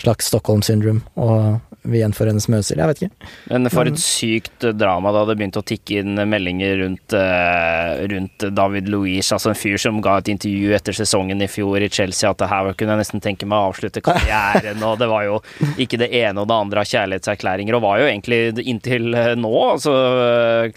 slags 0.00 0.32
Stockholm 0.32 0.64
syndrome 0.64 1.04
og 1.20 1.60
gjenforenes 1.92 2.48
med 2.52 2.64
Øzil. 2.64 2.80
Jeg 2.82 2.90
vet 2.90 3.02
ikke. 3.02 3.30
Men 3.52 3.70
for 3.72 3.90
et 3.90 4.00
sykt 4.02 4.66
drama 4.76 5.12
da 5.14 5.24
det 5.28 5.38
begynte 5.38 5.62
å 5.62 5.66
tikke 5.66 6.00
inn 6.02 6.20
meldinger 6.28 6.76
rundt, 6.82 7.16
uh, 7.16 8.02
rundt 8.10 8.48
David 8.56 8.90
Louise, 8.92 9.30
altså 9.34 9.52
en 9.52 9.58
fyr 9.58 9.78
som 9.80 10.00
ga 10.04 10.18
et 10.20 10.30
intervju 10.32 10.74
etter 10.76 10.96
sesongen 10.96 11.42
i 11.42 11.50
fjor 11.50 11.82
i 11.82 11.90
Chelsea 11.92 12.30
at 12.30 12.40
det 12.40 12.50
her 12.50 12.72
kunne 12.76 12.96
jeg 12.96 13.02
nesten 13.04 13.22
tenke 13.24 13.48
meg 13.48 13.58
å 13.58 13.70
avslutte 13.70 14.02
karrieren, 14.04 14.82
og 14.86 14.98
det 15.00 15.08
var 15.10 15.26
jo 15.26 15.40
ikke 15.80 16.00
det 16.00 16.10
ene 16.16 16.42
og 16.42 16.48
det 16.50 16.56
andre 16.56 16.82
av 16.82 16.90
kjærlighetserklæringer, 16.90 17.76
og 17.76 17.84
var 17.84 18.00
jo 18.00 18.08
egentlig 18.10 18.66
inntil 18.66 19.14
eh, 19.16 19.32
nå 19.38 19.52
altså 19.72 19.94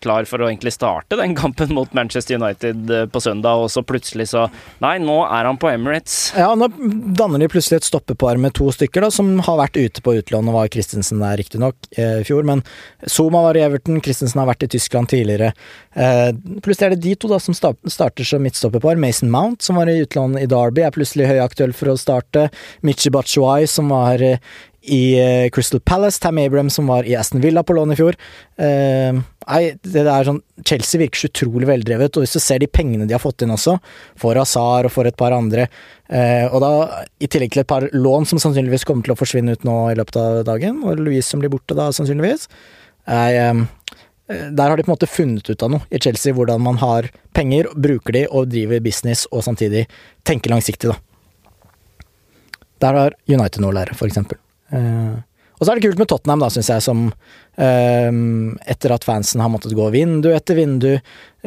klar 0.01 0.27
for 0.29 0.43
å 0.43 0.49
egentlig 0.49 0.73
starte 0.75 1.19
den 1.19 1.35
kampen 1.37 1.73
mot 1.75 1.93
Manchester 1.97 2.39
United 2.39 2.93
eh, 2.93 3.05
på 3.11 3.23
søndag, 3.23 3.65
og 3.65 3.71
så 3.73 3.83
plutselig 3.85 4.29
så 4.33 4.47
Nei, 4.83 4.95
nå 5.01 5.17
er 5.25 5.47
han 5.47 5.57
på 5.59 5.69
Emirates. 5.71 6.31
Ja, 6.37 6.51
nå 6.57 6.69
danner 7.17 7.41
de 7.41 7.49
plutselig 7.51 7.81
et 7.81 7.87
stoppepar 7.87 8.39
med 8.41 8.53
to 8.57 8.69
stykker 8.73 9.03
da, 9.05 9.11
som 9.13 9.31
har 9.45 9.59
vært 9.59 9.79
ute 9.79 10.03
på 10.05 10.15
utlån 10.19 10.51
og 10.51 10.55
var 10.55 10.71
Kristin 10.73 10.98
Christensen 10.99 11.19
der, 11.19 11.37
riktignok, 11.37 11.75
eh, 11.97 12.21
i 12.21 12.23
fjor. 12.23 12.43
Men 12.43 12.63
Zuma 13.07 13.41
var 13.41 13.55
i 13.55 13.61
Everton, 13.61 14.01
Christensen 14.01 14.39
har 14.39 14.47
vært 14.47 14.63
i 14.63 14.67
Tyskland 14.67 15.09
tidligere. 15.09 15.53
Eh, 15.95 16.31
plutselig 16.61 16.85
er 16.85 16.95
det 16.95 17.03
de 17.03 17.15
to 17.15 17.27
da 17.27 17.39
som 17.39 17.53
starter 17.53 18.23
som 18.23 18.41
midtstopperpar. 18.43 18.97
Mason 18.97 19.29
Mount, 19.31 19.61
som 19.61 19.75
var 19.75 19.87
i 19.87 20.01
utlandet 20.03 20.43
i 20.43 20.49
Derby, 20.49 20.81
er 20.81 20.91
plutselig 20.91 21.27
høyaktuell 21.27 21.73
for 21.73 21.89
å 21.89 21.97
starte. 21.97 22.49
Michi 22.81 23.09
Batshuay, 23.09 23.67
som 23.67 23.89
var 23.89 24.21
eh, 24.21 24.39
i 24.81 25.49
Crystal 25.51 25.79
Palace. 25.79 26.19
Tam 26.19 26.37
Abraham, 26.37 26.69
som 26.69 26.87
var 26.87 27.03
i 27.03 27.15
Aston 27.15 27.41
Villa 27.41 27.63
på 27.63 27.73
lån 27.73 27.91
i 27.91 27.97
fjor. 27.99 28.15
Uh, 28.59 29.19
nei, 29.49 29.61
det 29.81 30.03
er 30.05 30.27
sånn 30.27 30.41
Chelsea 30.67 31.01
virker 31.01 31.23
så 31.23 31.29
utrolig 31.29 31.67
veldrevet, 31.69 32.17
og 32.17 32.25
hvis 32.25 32.35
du 32.37 32.41
ser 32.43 32.61
de 32.61 32.69
pengene 32.71 33.07
de 33.09 33.15
har 33.15 33.23
fått 33.23 33.43
inn 33.45 33.53
også, 33.53 33.77
for 34.19 34.37
Hazar 34.39 34.87
og 34.87 34.93
for 34.93 35.09
et 35.09 35.17
par 35.19 35.35
andre, 35.35 35.67
eh, 36.07 36.45
og 36.47 36.61
da 36.63 36.71
i 37.21 37.29
tillegg 37.31 37.55
til 37.55 37.63
et 37.63 37.69
par 37.69 37.87
lån 37.93 38.27
som 38.29 38.41
sannsynligvis 38.41 38.85
kommer 38.87 39.07
til 39.07 39.15
å 39.15 39.19
forsvinne 39.19 39.55
ut 39.55 39.65
nå 39.67 39.77
i 39.91 39.97
løpet 39.99 40.19
av 40.21 40.43
dagen, 40.47 40.83
og 40.85 41.01
Louise 41.01 41.27
som 41.27 41.41
blir 41.41 41.51
borte 41.53 41.77
da, 41.77 41.89
sannsynligvis, 41.95 42.49
er, 43.09 43.41
um, 43.49 43.67
Der 44.29 44.69
har 44.69 44.77
de 44.77 44.83
på 44.85 44.91
en 44.91 44.93
måte 44.93 45.09
funnet 45.09 45.47
ut 45.49 45.63
av 45.65 45.71
noe 45.73 45.87
i 45.89 45.97
Chelsea, 45.97 46.35
hvordan 46.37 46.61
man 46.61 46.75
har 46.77 47.07
penger, 47.33 47.65
bruker 47.73 48.13
de 48.13 48.27
og 48.27 48.51
driver 48.51 48.79
business 48.79 49.23
og 49.31 49.41
samtidig 49.41 49.87
tenker 50.21 50.53
langsiktig, 50.53 50.91
da. 50.91 50.99
Der 52.85 52.93
har 52.93 53.15
United 53.25 53.63
noe 53.63 53.73
å 53.73 53.77
lære, 53.79 53.97
for 53.97 54.05
eksempel. 54.05 54.37
Uh, 54.69 55.17
og 55.59 55.65
så 55.65 55.73
er 55.73 55.79
det 55.79 55.89
kult 55.89 55.99
med 55.99 56.07
Tottenham, 56.07 56.39
da, 56.39 56.47
syns 56.53 56.69
jeg, 56.71 56.83
som 56.85 57.01
um, 57.11 58.21
etter 58.63 58.93
at 58.95 59.03
fansen 59.03 59.43
har 59.43 59.51
måttet 59.51 59.75
gå 59.75 59.89
vindu 59.91 60.29
etter 60.31 60.55
vindu 60.55 60.93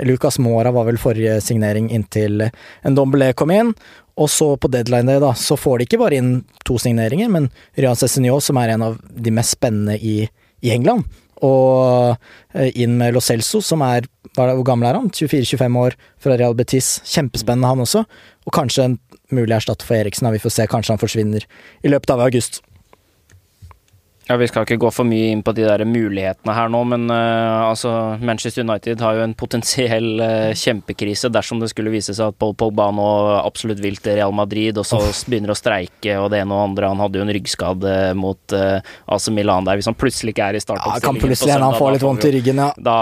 Lucas 0.05 0.38
Mora 0.38 0.72
var 0.72 0.87
vel 0.88 1.01
forrige 1.01 1.38
signering 1.44 1.88
inntil 1.92 2.46
en 2.46 2.96
Dombelé 2.96 3.33
kom 3.37 3.53
inn. 3.53 3.72
Og 4.20 4.29
så 4.29 4.51
på 4.61 4.68
deadline 4.68 5.09
day, 5.09 5.20
da, 5.22 5.33
så 5.37 5.57
får 5.57 5.81
de 5.81 5.88
ikke 5.88 6.01
bare 6.03 6.18
inn 6.20 6.33
to 6.68 6.77
signeringer, 6.81 7.31
men 7.33 7.48
Ryan 7.79 7.96
Cézinho, 7.96 8.38
som 8.44 8.61
er 8.61 8.75
en 8.75 8.85
av 8.90 8.98
de 9.01 9.33
mest 9.33 9.57
spennende 9.57 9.96
i, 9.96 10.27
i 10.61 10.72
England, 10.75 11.07
og 11.42 12.18
eh, 12.55 12.68
inn 12.85 12.98
med 13.01 13.16
Lo 13.16 13.22
Celso, 13.25 13.62
som 13.64 13.83
er 13.87 14.07
Hvor 14.33 14.62
gammel 14.64 14.88
er 14.88 14.96
han? 14.96 15.11
24-25 15.12 15.75
år, 15.77 15.96
fra 16.16 16.37
Real 16.40 16.55
Betis. 16.57 17.03
Kjempespennende, 17.05 17.68
han 17.68 17.83
også. 17.85 18.05
Og 18.46 18.55
kanskje 18.55 18.87
en 18.87 18.94
mulig 19.29 19.53
erstatter 19.59 19.85
for 19.85 19.98
Eriksen. 19.98 20.31
Vi 20.33 20.40
får 20.40 20.55
se, 20.55 20.68
kanskje 20.70 20.94
han 20.94 21.03
forsvinner 21.03 21.44
i 21.85 21.92
løpet 21.92 22.14
av 22.14 22.22
august. 22.25 22.62
Ja, 24.29 24.37
Vi 24.39 24.47
skal 24.49 24.67
ikke 24.67 24.79
gå 24.85 24.91
for 24.95 25.09
mye 25.09 25.33
inn 25.33 25.43
på 25.43 25.55
de 25.57 25.65
der 25.67 25.83
mulighetene 25.89 26.55
her 26.55 26.71
nå, 26.71 26.83
men 26.93 27.09
uh, 27.11 27.69
altså, 27.73 27.91
Manchester 28.23 28.63
United 28.63 29.03
har 29.03 29.19
jo 29.19 29.25
en 29.27 29.35
potensiell 29.39 30.23
uh, 30.23 30.53
kjempekrise 30.55 31.31
dersom 31.33 31.59
det 31.63 31.73
skulle 31.73 31.91
vise 31.93 32.15
seg 32.15 32.31
at 32.31 32.39
Paul 32.39 32.55
Pogba 32.59 32.89
nå 32.95 33.09
absolutt 33.41 33.83
vil 33.83 33.99
til 33.99 34.21
Real 34.21 34.35
Madrid, 34.37 34.79
og 34.79 34.87
så 34.87 35.01
begynner 35.27 35.55
å 35.55 35.59
streike 35.59 36.15
og 36.23 36.31
det 36.33 36.43
ene 36.45 36.55
og 36.55 36.69
andre. 36.69 36.93
Han 36.93 37.03
hadde 37.03 37.19
jo 37.19 37.27
en 37.27 37.35
ryggskade 37.35 37.97
mot 38.19 38.57
uh, 38.57 38.79
AC 39.11 39.29
Milan 39.35 39.67
der. 39.67 39.81
Hvis 39.81 39.91
han 39.91 39.99
plutselig 39.99 40.37
ikke 40.37 40.53
er 40.53 40.61
i 40.61 40.63
startoppstillingen 40.63 41.03
ja, 41.03 41.09
kan 41.09 41.21
plutselig 41.27 41.57
hende 41.57 41.73
han 41.73 41.81
får 41.83 41.97
litt 41.97 42.07
vondt 42.07 42.29
i 42.29 42.33
ryggen, 42.37 42.63
ja. 42.63 42.71
Da, 42.93 42.97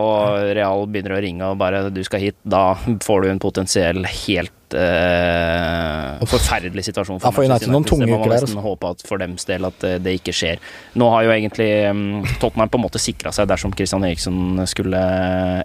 og 0.00 0.48
Real 0.56 0.88
begynner 0.88 1.18
å 1.18 1.22
ringe 1.22 1.52
og 1.52 1.60
bare 1.60 1.84
'du 1.92 2.02
skal 2.08 2.24
hit', 2.24 2.40
da 2.42 2.72
får 3.04 3.22
du 3.22 3.30
en 3.30 3.42
potensiell 3.42 4.04
helt 4.08 4.54
uh, 4.76 6.22
forferdelig 6.28 6.84
situasjon 6.88 7.20
for, 7.20 7.28
ja, 7.28 7.34
for 7.36 7.46
United. 7.46 7.70
Noen 7.72 7.86
tunge 7.88 8.08
uker 8.08 8.32
der. 8.32 8.46
Man 8.50 8.58
må 8.58 8.66
håpe 8.70 8.92
at 8.94 9.04
for 9.06 9.22
dems 9.22 9.46
del 9.48 9.68
at 9.68 9.78
det, 9.84 9.94
det 10.06 10.16
ikke 10.20 10.34
skjer. 10.36 10.62
Nå 11.00 11.08
har 11.14 11.26
jo 11.26 11.34
egentlig 11.34 11.70
um, 11.90 12.04
Tottenham 12.42 12.72
på 12.72 12.80
en 12.80 12.86
måte 12.86 13.02
sikra 13.02 13.32
seg 13.34 13.50
dersom 13.50 13.74
Christian 13.76 14.06
Eriksen 14.08 14.62
skulle 14.70 15.02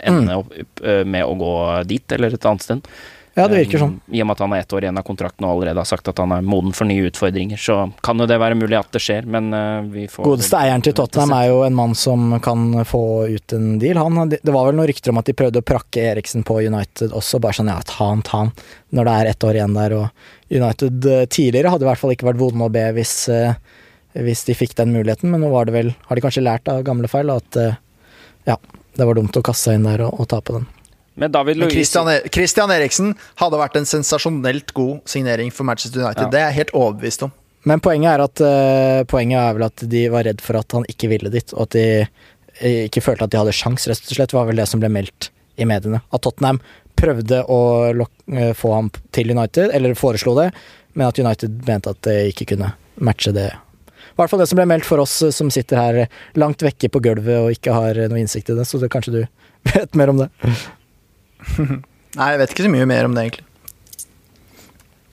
ende 0.02 0.28
mm. 0.28 0.38
opp 0.40 0.82
uh, 0.84 1.04
med 1.08 1.26
å 1.26 1.38
gå 1.40 1.54
dit 1.90 2.18
eller 2.18 2.38
et 2.38 2.50
annet 2.50 2.68
sted. 2.68 2.92
Ja, 3.38 3.46
det 3.46 3.60
virker 3.60 3.82
sånn. 3.84 3.92
I 4.10 4.24
og 4.24 4.26
med 4.26 4.34
at 4.34 4.40
han 4.42 4.54
er 4.56 4.64
ett 4.64 4.74
år 4.74 4.86
igjen 4.88 4.98
av 4.98 5.04
kontrakten 5.06 5.46
og 5.46 5.52
allerede 5.52 5.82
har 5.84 5.86
sagt 5.86 6.10
at 6.10 6.18
han 6.18 6.32
er 6.34 6.46
moden 6.46 6.74
for 6.74 6.90
nye 6.90 7.06
utfordringer, 7.06 7.60
så 7.62 7.76
kan 8.02 8.18
jo 8.18 8.26
det 8.30 8.40
være 8.42 8.58
mulig 8.58 8.80
at 8.80 8.90
det 8.96 9.02
skjer, 9.04 9.28
men 9.30 9.52
uh, 9.54 9.86
vi 9.94 10.08
får 10.10 10.26
Godeste 10.26 10.58
eieren 10.58 10.82
til 10.86 10.96
Tottenham 10.98 11.36
er 11.38 11.52
jo 11.52 11.60
en 11.68 11.76
mann 11.78 11.94
som 11.98 12.32
kan 12.42 12.64
få 12.90 13.02
ut 13.30 13.54
en 13.54 13.68
deal. 13.82 14.00
Han, 14.02 14.32
det 14.34 14.42
var 14.42 14.72
vel 14.72 14.80
noen 14.80 14.90
rykter 14.90 15.14
om 15.14 15.22
at 15.22 15.30
de 15.30 15.36
prøvde 15.38 15.62
å 15.62 15.68
prakke 15.70 16.08
Eriksen 16.16 16.46
på 16.48 16.58
United 16.66 17.14
også, 17.14 17.38
bare 17.44 17.60
sånn 17.60 17.70
ja, 17.70 17.78
ta 17.86 18.08
han, 18.10 18.24
ta 18.26 18.42
han, 18.42 18.50
når 18.98 19.10
det 19.10 19.14
er 19.18 19.30
ett 19.34 19.46
år 19.46 19.60
igjen 19.60 19.78
der. 19.78 19.96
Og 20.00 20.58
United 20.58 21.10
uh, 21.12 21.26
tidligere 21.38 21.76
hadde 21.76 21.86
i 21.86 21.90
hvert 21.92 22.02
fall 22.02 22.16
ikke 22.16 22.30
vært 22.32 22.42
vonde 22.42 22.72
å 22.72 22.74
be 22.74 22.88
hvis, 22.98 23.14
uh, 23.30 23.54
hvis 24.18 24.48
de 24.50 24.58
fikk 24.58 24.74
den 24.82 24.96
muligheten, 24.96 25.30
men 25.30 25.46
nå 25.46 25.54
var 25.54 25.70
det 25.70 25.78
vel, 25.78 25.94
har 26.10 26.18
de 26.18 26.26
kanskje 26.26 26.46
lært 26.48 26.74
av 26.74 26.82
gamle 26.88 27.12
feil 27.12 27.30
at 27.36 27.62
ja, 28.48 28.58
det 28.98 29.06
var 29.06 29.14
dumt 29.14 29.38
å 29.38 29.46
kaste 29.46 29.70
seg 29.70 29.78
inn 29.78 29.86
der 29.86 30.08
og, 30.08 30.24
og 30.24 30.32
ta 30.34 30.42
på 30.42 30.58
den. 30.58 30.66
Men, 31.18 31.34
Men 31.34 31.70
Christian, 31.72 32.08
er 32.12 32.28
Christian, 32.30 32.70
Eriksen 32.70 33.16
hadde 33.42 33.58
vært 33.58 33.78
en 33.80 33.88
sensasjonelt 33.90 34.70
god 34.78 35.00
signering 35.10 35.50
for 35.50 35.66
Manchester 35.66 36.04
United. 36.04 36.28
Ja. 36.28 36.30
Det 36.30 36.40
er 36.40 36.52
jeg 36.52 36.58
helt 36.60 36.74
overbevist 36.78 37.26
om. 37.26 37.32
Men 37.66 37.82
poenget 37.82 38.12
er, 38.12 38.24
at, 38.28 38.44
uh, 38.46 39.02
poenget 39.10 39.42
er 39.42 39.56
vel 39.58 39.66
at 39.66 39.86
de 39.90 40.04
var 40.14 40.28
redd 40.30 40.44
for 40.46 40.60
at 40.60 40.78
han 40.78 40.86
ikke 40.94 41.10
ville 41.12 41.32
dit, 41.34 41.56
og 41.56 41.66
at 41.66 41.74
de 41.74 41.88
eh, 42.06 42.84
ikke 42.86 43.02
følte 43.04 43.26
at 43.26 43.34
de 43.34 43.42
hadde 43.42 43.56
sjans, 43.58 43.88
rett 43.90 44.14
og 44.14 44.20
slett, 44.20 44.36
var 44.38 44.46
vel 44.48 44.62
det 44.62 44.68
som 44.70 44.84
ble 44.84 44.92
meldt 44.94 45.32
i 45.58 45.66
mediene. 45.66 46.04
At 46.14 46.24
Tottenham 46.28 46.62
prøvde 47.02 47.42
å 47.50 47.62
uh, 47.98 48.54
få 48.62 48.76
ham 48.76 48.94
til 49.18 49.34
United, 49.34 49.74
eller 49.74 49.98
foreslo 49.98 50.38
det, 50.38 50.52
men 50.94 51.10
at 51.10 51.18
United 51.18 51.66
mente 51.66 51.98
at 51.98 52.04
det 52.06 52.20
ikke 52.36 52.52
kunne 52.54 52.76
matche 53.02 53.34
det. 53.34 53.50
I 53.52 54.22
hvert 54.22 54.32
fall 54.32 54.46
det 54.46 54.52
som 54.54 54.62
ble 54.62 54.70
meldt 54.70 54.86
for 54.86 55.02
oss 55.02 55.20
som 55.34 55.50
sitter 55.54 55.82
her 55.82 56.00
langt 56.38 56.62
vekke 56.66 56.90
på 56.94 57.02
gulvet 57.06 57.42
og 57.42 57.52
ikke 57.54 57.74
har 57.74 58.06
noe 58.06 58.22
innsikt 58.22 58.54
i 58.54 58.58
det, 58.58 58.70
så 58.70 58.80
det, 58.82 58.94
kanskje 58.94 59.14
du 59.14 59.22
vet 59.74 59.98
mer 59.98 60.14
om 60.14 60.24
det. 60.24 60.30
Nei, 62.18 62.32
jeg 62.34 62.42
vet 62.42 62.56
ikke 62.56 62.66
så 62.66 62.74
mye 62.74 62.90
mer 62.90 63.08
om 63.08 63.16
det, 63.18 63.28
egentlig. 63.28 63.48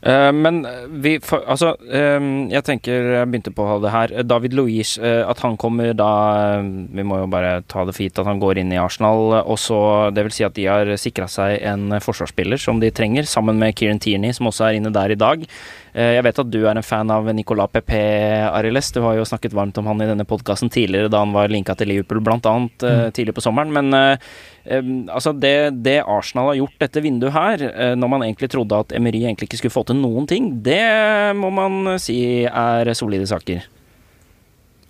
Uh, 0.04 0.28
men 0.36 0.58
vi 1.00 1.14
for, 1.24 1.46
Altså, 1.48 1.70
um, 1.80 2.50
jeg 2.52 2.60
tenker 2.66 3.06
Jeg 3.14 3.28
begynte 3.30 3.52
på 3.56 3.64
det 3.80 3.92
her. 3.92 4.12
David 4.28 4.52
Louise, 4.52 5.00
uh, 5.00 5.24
at 5.30 5.40
han 5.40 5.56
kommer 5.56 5.94
da 5.96 6.60
Vi 6.60 7.06
må 7.08 7.22
jo 7.22 7.30
bare 7.32 7.62
ta 7.64 7.86
det 7.88 7.96
gitt 7.96 8.20
at 8.20 8.28
han 8.28 8.42
går 8.42 8.60
inn 8.60 8.74
i 8.74 8.80
Arsenal. 8.80 9.32
Og 9.40 9.56
så 9.58 10.10
Det 10.12 10.26
vil 10.26 10.36
si 10.36 10.44
at 10.44 10.56
de 10.58 10.68
har 10.68 10.92
sikra 11.00 11.24
seg 11.24 11.56
en 11.64 11.96
forsvarsspiller 12.04 12.60
som 12.60 12.82
de 12.84 12.92
trenger, 12.92 13.24
sammen 13.24 13.56
med 13.56 13.78
Kieran 13.80 14.02
Tierney, 14.02 14.36
som 14.36 14.52
også 14.52 14.68
er 14.68 14.78
inne 14.80 14.92
der 14.92 15.16
i 15.16 15.16
dag. 15.16 15.48
Jeg 15.94 16.24
vet 16.26 16.38
at 16.42 16.48
du 16.50 16.58
er 16.64 16.74
en 16.74 16.82
fan 16.82 17.10
av 17.14 17.28
Nicolas 17.36 17.70
Pepe 17.70 17.98
Ariles. 18.48 18.88
Du 18.90 18.98
har 19.04 19.14
jo 19.14 19.26
snakket 19.28 19.54
varmt 19.54 19.78
om 19.78 19.86
han 19.86 20.02
i 20.02 20.08
denne 20.08 20.26
podkasten 20.26 20.72
tidligere, 20.72 21.10
da 21.12 21.20
han 21.22 21.34
var 21.36 21.52
linka 21.52 21.76
til 21.78 21.92
Liverpool, 21.92 22.18
blant 22.24 22.48
annet, 22.50 22.82
mm. 22.82 23.12
tidlig 23.14 23.36
på 23.36 23.44
sommeren. 23.44 23.70
Men 23.70 23.94
altså 24.64 25.32
det, 25.36 25.82
det, 25.84 26.00
Arsenal 26.02 26.50
har 26.50 26.58
gjort 26.62 26.80
dette 26.80 27.02
vinduet 27.04 27.34
her, 27.34 27.66
eh, 27.68 27.94
når 27.98 28.10
man 28.10 28.26
egentlig 28.26 28.50
trodde 28.52 28.80
at 28.80 28.94
Emery 28.96 29.24
egentlig 29.24 29.50
ikke 29.50 29.60
skulle 29.62 29.76
få 29.76 29.84
til 29.88 30.00
noen 30.00 30.28
ting, 30.30 30.50
det 30.64 30.82
må 31.36 31.52
man 31.54 31.96
si 32.02 32.18
er 32.48 32.94
solide 32.96 33.28
saker. 33.28 33.68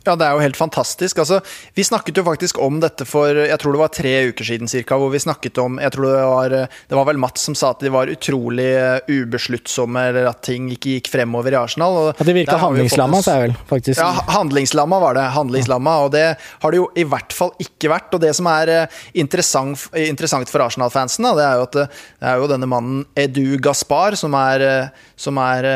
Ja, 0.05 0.15
det 0.21 0.27
er 0.27 0.37
jo 0.37 0.43
helt 0.45 0.59
fantastisk. 0.59 1.19
Altså, 1.23 1.41
vi 1.75 1.85
snakket 1.87 2.19
jo 2.21 2.25
faktisk 2.27 2.59
om 2.63 2.81
dette 2.83 3.07
for 3.09 3.33
jeg 3.35 3.57
tror 3.61 3.77
det 3.77 3.81
var 3.81 3.93
tre 3.95 4.15
uker 4.31 4.49
siden 4.49 4.71
cirka, 4.71 4.99
hvor 5.01 5.13
vi 5.13 5.23
snakket 5.23 5.59
om 5.63 5.79
jeg 5.81 5.95
tror 5.95 6.05
Det 6.05 6.25
var, 6.29 6.55
det 6.91 6.99
var 6.99 7.07
vel 7.09 7.21
Mats 7.21 7.47
som 7.47 7.57
sa 7.57 7.73
at 7.73 7.83
de 7.85 7.93
var 7.93 8.11
utrolig 8.13 8.69
eh, 8.77 8.99
ubesluttsomme, 9.09 10.03
eller 10.11 10.29
at 10.29 10.43
ting 10.45 10.69
ikke 10.75 10.99
gikk 10.99 11.11
fremover 11.13 11.57
i 11.57 11.59
Arsenal. 11.59 11.97
Og 12.01 12.09
ja, 12.13 12.27
det 12.29 12.37
virka 12.37 12.59
handlingslamma, 12.61 13.23
sa 13.25 13.39
jeg 13.39 13.47
vel, 13.47 13.57
faktisk. 13.71 14.01
Ja, 14.01 14.27
handlingslamma 14.37 15.01
var 15.03 15.19
det. 15.19 15.25
Handlingslamma, 15.35 15.97
og 16.05 16.13
det 16.15 16.27
har 16.37 16.75
det 16.75 16.83
jo 16.83 16.91
i 17.01 17.07
hvert 17.09 17.35
fall 17.37 17.55
ikke 17.63 17.93
vært. 17.95 18.13
Og 18.17 18.25
det 18.25 18.35
som 18.37 18.49
er 18.53 18.75
eh, 18.75 19.01
interessant, 19.25 19.89
interessant 20.05 20.53
for 20.53 20.67
Arsenal-fansen, 20.67 21.31
det 21.39 21.49
er 21.49 21.61
jo 21.61 21.67
at 21.71 21.81
eh, 21.81 22.05
det 22.21 22.31
er 22.31 22.43
jo 22.43 22.53
denne 22.53 22.69
mannen 22.71 23.03
Edu 23.19 23.57
Gaspar, 23.65 24.19
som 24.21 24.37
er, 24.37 24.69
som 25.21 25.41
er 25.41 25.69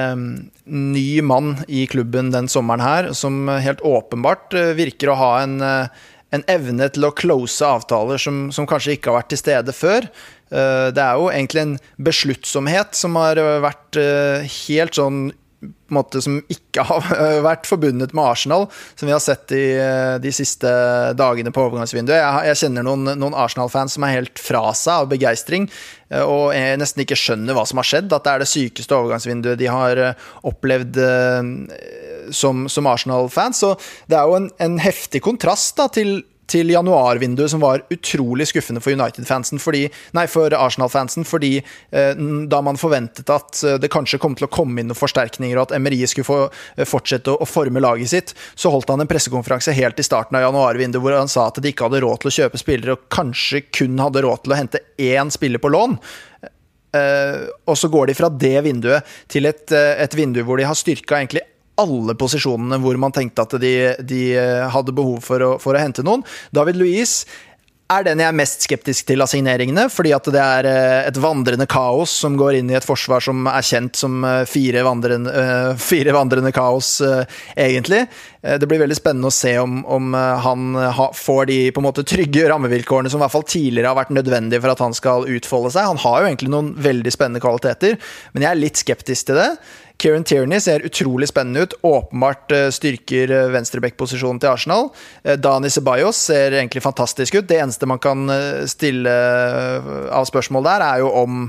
ny 0.68 1.22
mann 1.22 1.56
i 1.68 1.86
klubben 1.90 2.32
den 2.34 2.48
sommeren 2.48 2.84
her, 2.84 3.10
som 3.16 3.48
helt 3.48 3.80
åpenbart 3.80 4.54
eh, 4.54 4.74
virker 4.78 5.12
å 5.12 5.18
ha 5.18 5.32
en, 5.42 5.58
eh, 5.64 6.06
en 6.34 6.44
evne 6.50 6.88
til 6.92 7.08
å 7.08 7.14
close 7.16 7.64
avtaler 7.64 8.20
som, 8.20 8.48
som, 8.54 8.68
kanskje 8.68 8.96
ikke 8.96 9.12
har 9.12 9.20
vært 9.20 9.32
til 9.32 9.42
stede 9.42 9.74
før. 9.76 10.08
Eh, 10.52 10.88
det 10.94 11.04
er 11.04 11.20
jo 11.20 11.30
egentlig 11.32 11.64
en 11.64 11.76
besluttsomhet 12.10 12.98
som 12.98 13.18
har 13.20 13.40
vært 13.64 14.00
helt 14.68 14.98
sånn 14.98 15.28
måte 15.92 16.20
som 16.22 16.38
ikke 16.52 16.84
har 16.86 17.06
vært 17.48 17.68
forbundet 17.68 18.14
med 18.16 18.24
Arsenal, 18.24 18.66
som 18.94 19.08
vi 19.08 19.14
har 19.14 19.22
sett 19.24 19.54
i 19.56 19.64
de 20.22 20.32
siste 20.34 20.70
dagene 21.18 21.52
på 21.54 21.64
overgangsvinduet. 21.66 22.18
Jeg, 22.20 22.50
jeg 22.50 22.60
kjenner 22.64 22.86
noen, 22.86 23.14
noen 23.18 23.38
Arsenal-fans 23.38 23.96
som 23.96 24.06
er 24.06 24.18
helt 24.20 24.42
fra 24.42 24.66
seg 24.76 25.04
av 25.04 25.10
begeistring, 25.10 25.68
Eh, 26.08 26.24
og 26.24 26.54
nesten 26.80 27.04
ikke 27.04 27.18
skjønner 27.18 27.56
hva 27.56 27.66
som 27.68 27.80
har 27.80 27.88
skjedd. 27.88 28.12
At 28.14 28.24
det 28.24 28.34
er 28.34 28.44
det 28.44 28.50
sykeste 28.50 28.96
overgangsvinduet 28.96 29.60
de 29.60 29.70
har 29.72 30.02
eh, 30.02 30.26
opplevd 30.48 31.00
eh, 31.04 31.52
som, 32.34 32.66
som 32.72 32.90
Arsenal-fans. 32.90 33.62
Så 33.64 33.74
det 34.10 34.18
er 34.18 34.28
jo 34.28 34.38
en, 34.40 34.50
en 34.64 34.80
heftig 34.82 35.22
kontrast 35.24 35.76
da, 35.80 35.88
til 35.92 36.20
til 36.48 36.72
januarvinduet, 36.72 37.52
som 37.52 37.62
var 37.62 37.84
utrolig 37.92 38.48
skuffende 38.50 38.82
for 38.84 38.96
United-fansen, 38.96 39.60
nei, 40.16 40.26
for 40.30 40.54
Arsenal-fansen, 40.56 41.26
fordi 41.28 41.58
eh, 41.58 42.12
da 42.48 42.62
man 42.64 42.80
forventet 42.80 43.30
at 43.32 43.62
det 43.82 43.90
kanskje 43.92 44.20
kom 44.22 44.36
til 44.38 44.48
å 44.48 44.52
komme 44.52 44.80
inn 44.80 44.90
noen 44.90 44.98
forsterkninger, 44.98 45.58
og 45.58 45.68
at 45.68 45.76
MRI 45.80 46.02
skulle 46.08 46.28
få 46.28 46.38
fortsette 46.88 47.32
å, 47.32 47.42
å, 47.42 47.48
forme 47.48 47.82
laget 47.82 48.12
sitt, 48.12 48.34
så 48.54 48.72
holdt 48.72 48.90
han 48.92 49.04
en 49.04 49.10
pressekonferanse 49.10 49.74
helt 49.76 50.00
i 50.00 50.06
starten 50.06 50.38
av 50.38 50.46
januarvinduet 50.46 51.02
hvor 51.02 51.16
han 51.16 51.30
sa 51.30 51.48
at 51.48 51.60
de 51.62 51.72
ikke 51.72 51.88
hadde 51.88 52.02
råd 52.04 52.22
til 52.22 52.30
å 52.30 52.36
kjøpe 52.38 52.60
spillere, 52.60 52.96
og 52.96 53.08
kanskje 53.12 53.66
kun 53.68 54.00
hadde 54.02 54.24
råd 54.24 54.44
til 54.44 54.54
å 54.54 54.58
hente 54.58 54.82
én 54.98 55.32
spiller 55.34 55.62
på 55.62 55.72
lån. 55.74 55.98
Uh, 56.88 57.44
og 57.68 57.76
så 57.76 57.90
går 57.92 58.08
de 58.08 58.14
fra 58.16 58.30
det 58.32 58.56
vinduet 58.64 59.16
til 59.28 59.44
et, 59.50 59.66
uh, 59.76 59.92
et 60.00 60.14
vindu 60.16 60.40
hvor 60.40 60.56
de 60.56 60.64
har 60.64 60.78
styrka 60.78 61.18
egentlig 61.18 61.42
alle 61.80 62.16
posisjonene 62.18 62.80
hvor 62.82 62.98
man 63.00 63.14
tenkte 63.14 63.44
at 63.44 63.58
de, 63.62 63.74
de 64.04 64.22
uh, 64.38 64.68
hadde 64.74 64.96
behov 64.96 65.20
for 65.24 65.44
å, 65.44 65.52
for 65.62 65.76
å, 65.76 65.82
hente 65.82 66.06
noen. 66.06 66.24
David 66.54 66.80
Louise 66.80 67.28
er 67.88 68.04
den 68.04 68.20
jeg 68.20 68.28
er 68.28 68.36
mest 68.36 68.64
skeptisk 68.66 69.06
til 69.08 69.24
av 69.24 69.30
signeringene, 69.30 69.86
fordi 69.88 70.10
at 70.12 70.26
det 70.28 70.40
er 70.42 70.66
et 71.08 71.18
vandrende 71.24 71.64
kaos 71.70 72.12
som 72.20 72.34
går 72.36 72.58
inn 72.58 72.68
i 72.68 72.76
et 72.76 72.84
forsvar 72.84 73.24
som 73.24 73.48
er 73.48 73.64
kjent 73.64 73.96
som 73.96 74.26
fire 74.44 74.82
vandrende, 74.84 75.32
fire 75.90 76.12
vandrende 76.12 76.52
kaos, 76.52 76.98
egentlig. 77.56 78.02
det 78.44 78.68
blir 78.68 78.82
veldig 78.84 78.98
spennende 78.98 79.32
å 79.32 79.38
se 79.38 79.54
om, 79.62 79.80
om 79.88 80.12
han 80.12 80.76
får 81.16 81.48
de 81.48 81.58
måte 81.80 82.04
trygge 82.04 82.44
rammevilkårene 82.52 83.08
som 83.08 83.22
i 83.22 83.24
hvert 83.24 83.36
fall 83.38 83.48
tidligere 83.48 83.94
har 83.94 84.00
vært 84.02 84.12
nødvendige 84.20 84.60
for 84.66 84.76
at 84.76 84.84
han 84.84 85.00
skal 85.00 85.24
utfolde 85.38 85.72
seg. 85.72 85.88
Han 85.88 86.04
har 86.04 86.20
jo 86.20 86.28
egentlig 86.28 86.52
noen 86.52 86.74
veldig 86.76 87.16
spennende 87.16 87.40
kvaliteter, 87.40 87.96
men 88.34 88.44
jeg 88.44 88.52
er 88.52 88.64
litt 88.66 88.84
skeptisk 88.84 89.32
til 89.32 89.40
det. 89.40 89.52
Kieran 89.98 90.24
Tierney 90.24 90.60
ser 90.62 90.84
utrolig 90.86 91.28
spennende 91.28 91.66
ut. 91.66 91.74
Åpenbart 91.82 92.52
uh, 92.54 92.68
styrker 92.74 93.32
uh, 93.34 93.48
venstreback-posisjonen 93.54 94.38
til 94.42 94.52
Arsenal. 94.52 94.90
Uh, 95.26 95.34
Dani 95.34 95.70
Ceballos 95.74 96.20
ser 96.30 96.54
egentlig 96.54 96.84
fantastisk 96.84 97.40
ut. 97.40 97.48
Det 97.50 97.58
eneste 97.58 97.88
man 97.90 97.98
kan 98.02 98.30
stille 98.70 99.10
av 100.14 100.26
spørsmål 100.28 100.66
der, 100.66 100.84
er 100.86 101.02
jo 101.02 101.12
om 101.22 101.44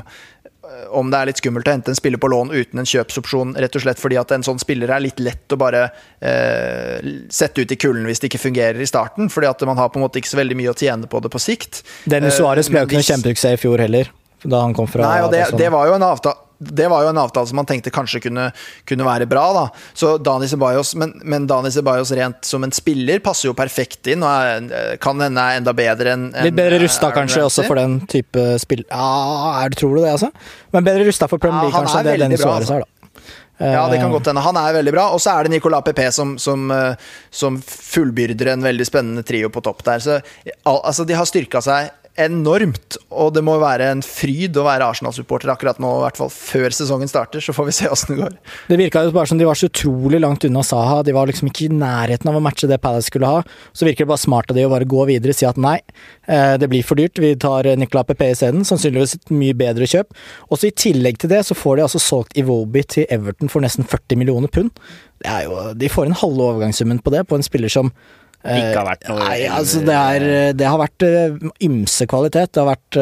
om 0.94 1.10
det 1.12 1.20
er 1.20 1.30
litt 1.30 1.40
skummelt 1.42 1.68
å 1.68 1.74
hente 1.74 1.92
en 1.92 1.98
spiller 1.98 2.22
på 2.22 2.30
lån 2.32 2.52
uten 2.54 2.82
en 2.82 2.88
kjøpsopsjon, 2.88 3.56
rett 3.60 3.76
og 3.76 3.84
slett 3.84 4.02
fordi 4.02 4.20
at 4.22 4.32
en 4.36 4.46
sånn 4.46 4.62
spiller 4.62 4.92
er 4.94 5.04
litt 5.04 5.22
lett 5.24 5.56
å 5.56 5.58
bare 5.60 5.86
eh, 6.22 7.10
sette 7.34 7.64
ut 7.64 7.74
i 7.74 7.78
kulden 7.80 8.06
hvis 8.10 8.22
det 8.22 8.30
ikke 8.32 8.44
fungerer 8.44 8.82
i 8.82 8.90
starten. 8.90 9.32
fordi 9.34 9.50
at 9.50 9.66
man 9.68 9.80
har 9.82 9.90
på 9.90 10.00
en 10.00 10.06
måte 10.06 10.22
ikke 10.22 10.32
så 10.32 10.40
veldig 10.42 10.58
mye 10.60 10.74
å 10.74 10.78
tjene 10.78 11.10
på 11.10 11.22
det 11.24 11.34
på 11.34 11.42
sikt. 11.42 11.82
Dennis 12.10 12.38
Suárez 12.40 12.70
ble 12.70 12.84
jo 12.84 12.90
ikke 12.90 13.00
noen 13.00 13.10
kjempesuksess 13.12 13.58
i 13.58 13.62
fjor 13.62 13.82
heller, 13.82 14.12
da 14.44 14.62
han 14.64 14.76
kom 14.78 14.88
fra 14.88 15.08
Nei, 15.08 15.24
og 15.26 15.34
det, 15.34 15.46
det 15.60 15.72
var 15.74 15.90
jo 15.90 15.98
en 15.98 16.08
avtale 16.12 16.46
det 16.60 16.90
var 16.92 17.06
jo 17.06 17.10
en 17.14 17.18
avtale 17.18 17.48
som 17.48 17.56
man 17.56 17.68
tenkte 17.68 17.92
kanskje 17.92 18.20
kunne, 18.26 18.50
kunne 18.84 19.06
være 19.08 19.26
bra. 19.32 19.46
da. 19.56 19.62
Så 19.96 20.18
Dani 20.20 20.48
Ceballos, 20.52 20.92
men, 21.00 21.14
men, 21.24 21.48
Dani 21.48 21.72
Ceballos 21.72 22.12
rent 22.12 22.44
som 22.44 22.66
en 22.68 22.74
spiller 22.76 23.22
passer 23.24 23.48
jo 23.48 23.56
perfekt 23.56 24.10
inn, 24.12 24.26
og 24.28 24.28
er, 24.28 24.98
kan 25.00 25.24
hende 25.24 25.40
er 25.40 25.62
enda 25.62 25.74
bedre 25.76 26.18
enn 26.18 26.28
en, 26.34 26.50
Litt 26.50 26.58
bedre 26.60 26.82
rusta 26.84 27.14
kanskje 27.16 27.46
også 27.48 27.64
for 27.64 27.80
den 27.80 28.02
type 28.12 28.44
spill... 28.60 28.84
Ja, 28.92 29.64
er, 29.64 29.72
tror 29.72 29.96
du 29.96 30.04
det, 30.04 30.18
altså? 30.18 30.34
Men 30.76 30.88
bedre 30.88 31.08
rusta 31.08 31.32
for 31.32 31.40
Premier 31.40 31.70
League 31.70 31.76
ja, 31.76 31.80
kanskje 31.80 32.04
enn 32.04 32.12
det 32.12 32.22
Dennis 32.26 32.44
Suárez 32.44 32.68
altså. 32.68 32.82
er, 32.82 32.88
da. 32.88 32.96
Ja, 33.60 33.90
det 33.92 33.98
kan 33.98 34.08
eh, 34.08 34.12
godt 34.12 34.28
hende. 34.32 34.44
Han 34.44 34.56
er 34.56 34.76
veldig 34.78 34.92
bra. 34.96 35.06
Og 35.12 35.20
så 35.20 35.34
er 35.34 35.44
det 35.44 35.52
Nicolas 35.52 35.84
Pepe 35.84 36.06
som, 36.16 36.38
som, 36.40 36.70
eh, 36.72 37.10
som, 37.30 37.58
fullbyrder 37.60 38.54
en 38.54 38.64
veldig 38.64 38.88
spennende 38.88 39.24
trio 39.28 39.50
på 39.52 39.64
topp 39.66 39.84
der. 39.88 40.04
Så 40.04 40.20
altså, 40.64 41.04
de 41.04 41.18
har 41.20 41.28
styrka 41.28 41.60
seg 41.64 41.90
enormt. 42.20 42.98
Og 43.10 43.32
det 43.36 43.44
må 43.46 43.56
være 43.62 43.90
en 43.94 44.02
fryd 44.06 44.58
å 44.60 44.66
være 44.68 44.88
Arsenal-supporter 44.92 45.52
akkurat 45.54 45.80
nå, 45.82 45.92
i 45.98 46.04
hvert 46.06 46.20
fall 46.20 46.32
før 46.34 46.76
sesongen 46.76 47.10
starter. 47.12 47.44
Så 47.44 47.56
får 47.56 47.70
vi 47.70 47.76
se 47.80 47.90
åssen 47.92 48.16
det 48.16 48.20
går. 48.22 48.38
Det 48.70 48.80
virka 48.82 49.04
jo 49.06 49.14
bare 49.16 49.32
som 49.32 49.40
de 49.40 49.48
var 49.48 49.60
så 49.60 49.70
utrolig 49.70 50.22
langt 50.22 50.46
unna 50.48 50.64
Saha. 50.66 51.02
De 51.08 51.16
var 51.16 51.30
liksom 51.30 51.50
ikke 51.50 51.68
i 51.68 51.74
nærheten 51.74 52.32
av 52.32 52.40
å 52.40 52.44
matche 52.44 52.70
det 52.70 52.82
Palace 52.84 53.10
skulle 53.12 53.32
ha. 53.32 53.44
Så 53.74 53.88
virker 53.88 54.06
det 54.06 54.12
bare 54.14 54.24
smart 54.26 54.52
av 54.52 54.60
de 54.60 54.68
å 54.68 54.72
bare 54.74 54.90
gå 54.90 55.08
videre 55.10 55.36
og 55.36 55.40
si 55.40 55.48
at 55.50 55.60
nei, 55.62 55.78
eh, 56.28 56.56
det 56.62 56.70
blir 56.72 56.86
for 56.86 57.00
dyrt. 57.00 57.20
Vi 57.22 57.34
tar 57.40 57.72
Nicolas 57.80 58.10
Pepe 58.10 58.32
isteden. 58.34 58.68
Sannsynligvis 58.68 59.18
et 59.20 59.36
mye 59.36 59.58
bedre 59.58 59.90
kjøp. 59.90 60.16
Og 60.50 60.60
så 60.60 60.70
i 60.70 60.76
tillegg 60.86 61.22
til 61.22 61.34
det 61.34 61.44
så 61.48 61.58
får 61.58 61.80
de 61.80 61.88
altså 61.88 62.04
solgt 62.04 62.40
Iwobi 62.40 62.86
til 62.96 63.10
Everton 63.10 63.52
for 63.52 63.66
nesten 63.66 63.88
40 63.88 64.20
millioner 64.20 64.52
pund. 64.52 64.76
Det 65.20 65.32
er 65.32 65.50
jo, 65.50 65.60
de 65.76 65.92
får 65.92 66.08
en 66.08 66.20
halve 66.22 66.46
overgangssummen 66.54 67.02
på 67.04 67.12
det, 67.12 67.26
på 67.28 67.36
en 67.36 67.44
spiller 67.44 67.72
som 67.72 67.92
ikke 68.40 68.78
har 68.78 68.88
vært 68.88 69.10
noe 69.10 69.20
Nei, 69.20 69.40
altså 69.52 69.82
det, 69.84 69.98
er, 70.00 70.26
det 70.56 70.68
har 70.70 70.80
vært 70.80 71.06
uh, 71.06 71.52
ymse 71.68 72.08
kvalitet. 72.10 72.54
Det 72.56 72.62
har 72.62 72.70
vært 72.70 73.00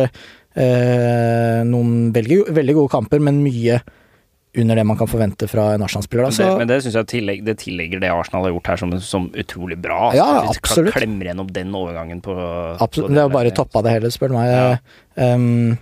eh, 0.57 1.61
noen 1.67 2.09
veldig, 2.15 2.41
veldig, 2.57 2.75
gode 2.79 2.93
kamper, 2.95 3.23
men 3.23 3.43
mye 3.45 3.79
under 4.57 4.79
det 4.79 4.85
man 4.89 4.97
kan 4.97 5.09
forvente 5.09 5.45
fra 5.49 5.67
en 5.75 5.83
Arsenal-spiller. 5.85 6.31
Altså. 6.31 6.47
Men 6.57 6.69
det 6.69 6.79
syns 6.81 6.97
jeg 6.97 7.09
tillegg, 7.11 7.43
det 7.45 7.59
tillegger 7.61 8.01
det 8.01 8.09
Arsenal 8.09 8.47
har 8.47 8.55
gjort 8.55 8.71
her 8.71 8.81
som, 8.81 8.95
som 9.05 9.27
utrolig 9.37 9.77
bra. 9.81 10.09
Ja, 10.17 10.27
absolutt. 10.49 10.95
Klemmer 10.95 11.29
gjennom 11.29 11.51
den 11.53 11.75
overgangen 11.77 12.23
på, 12.25 12.33
absolutt. 12.33 13.11
på 13.11 13.13
Det 13.13 13.21
har 13.21 13.35
bare 13.35 13.53
toppa 13.53 13.83
det 13.85 13.93
hele, 13.93 14.11
spør 14.13 14.33
du 14.33 14.37
meg. 14.39 14.49
Ja. 14.49 15.29
Um, 15.37 15.77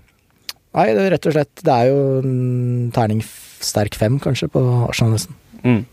nei, 0.75 0.87
det 0.91 1.05
er 1.05 1.13
rett 1.15 1.27
og 1.29 1.35
slett 1.35 1.63
Det 1.63 1.73
er 1.75 1.89
jo 1.91 1.99
en 2.19 2.91
terning 2.95 3.23
sterk 3.63 3.95
fem, 3.95 4.19
kanskje, 4.19 4.51
på 4.51 4.63
Arsenal 4.89 5.15
nesten. 5.15 5.39
Mm. 5.63 5.85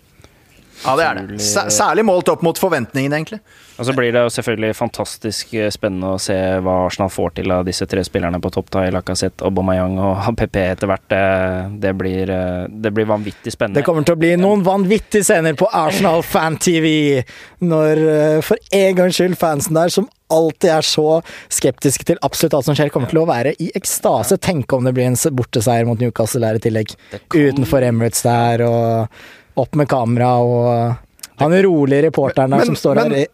Ja, 0.83 0.95
det 0.99 1.05
er 1.07 1.21
det. 1.21 1.41
Særlig 1.43 2.05
målt 2.07 2.31
opp 2.33 2.43
mot 2.43 2.59
forventningene, 2.59 3.21
egentlig. 3.21 3.39
Og 3.79 3.87
så 3.89 3.95
blir 3.97 4.13
det 4.15 4.21
jo 4.25 4.31
selvfølgelig 4.35 4.77
fantastisk 4.77 5.55
eh, 5.57 5.71
spennende 5.73 6.13
å 6.15 6.21
se 6.21 6.37
hva 6.63 6.75
Arsenal 6.87 7.11
får 7.11 7.37
til 7.39 7.55
av 7.55 7.65
disse 7.67 7.87
tre 7.89 8.03
spillerne 8.05 8.41
på 8.43 8.51
topp. 8.53 8.71
da, 8.75 8.85
Lacassette, 8.95 9.47
Aubameyang 9.49 9.97
og 10.03 10.29
PP 10.41 10.59
etter 10.63 10.91
hvert. 10.91 11.17
Det 11.83 11.95
blir, 11.99 12.31
eh, 12.31 12.65
det 12.69 12.93
blir 12.95 13.09
vanvittig 13.11 13.55
spennende. 13.55 13.81
Det 13.81 13.87
kommer 13.87 14.07
til 14.07 14.19
å 14.19 14.23
bli 14.23 14.35
noen 14.41 14.65
vanvittige 14.67 15.27
scener 15.27 15.57
på 15.59 15.71
Arsenal 15.73 16.25
Fan 16.27 16.59
TV 16.63 17.23
når 17.63 18.03
eh, 18.17 18.41
for 18.45 18.61
en 18.75 18.99
gangs 18.99 19.19
skyld 19.19 19.39
fansen 19.41 19.79
der, 19.79 19.93
som 19.93 20.11
alltid 20.33 20.71
er 20.73 20.87
så 20.87 21.07
skeptiske 21.53 22.07
til 22.09 22.21
absolutt 22.25 22.57
alt 22.57 22.69
som 22.71 22.77
skjer, 22.79 22.91
kommer 22.93 23.11
til 23.11 23.21
å 23.23 23.29
være 23.29 23.53
i 23.61 23.69
ekstase. 23.77 24.41
Tenk 24.43 24.73
om 24.73 24.89
det 24.89 24.95
blir 24.97 25.11
en 25.11 25.19
borteseier 25.37 25.89
mot 25.89 26.01
Newcastle 26.01 26.43
der 26.45 26.59
i 26.59 26.65
tillegg. 26.65 26.97
Utenfor 27.35 27.85
Emirates 27.85 28.25
der 28.25 28.65
og 28.67 29.23
opp 29.61 29.77
med 29.79 29.89
kamera 29.91 30.35
og 30.41 31.39
han 31.43 31.55
rolige 31.65 32.07
reporteren 32.09 32.53
der 32.53 32.63
men, 32.63 32.73
som 32.73 32.79
står 32.79 33.01
men, 33.03 33.17
her 33.17 33.31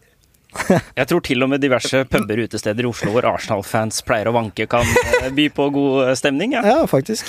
jeg 0.99 1.05
tror 1.09 1.21
til 1.21 1.45
og 1.45 1.51
med 1.51 1.61
diverse 1.61 2.01
puber 2.09 2.41
utesteder 2.41 2.85
i 2.85 2.89
Oslo 2.89 3.11
hvor 3.13 3.27
Arsenal-fans 3.29 4.01
pleier 4.05 4.31
å 4.31 4.33
vanke, 4.33 4.65
kan 4.69 4.87
eh, 5.21 5.29
by 5.35 5.45
på 5.53 5.67
god 5.75 6.09
stemning. 6.17 6.55
Ja, 6.57 6.63
ja 6.65 6.77
faktisk. 6.89 7.27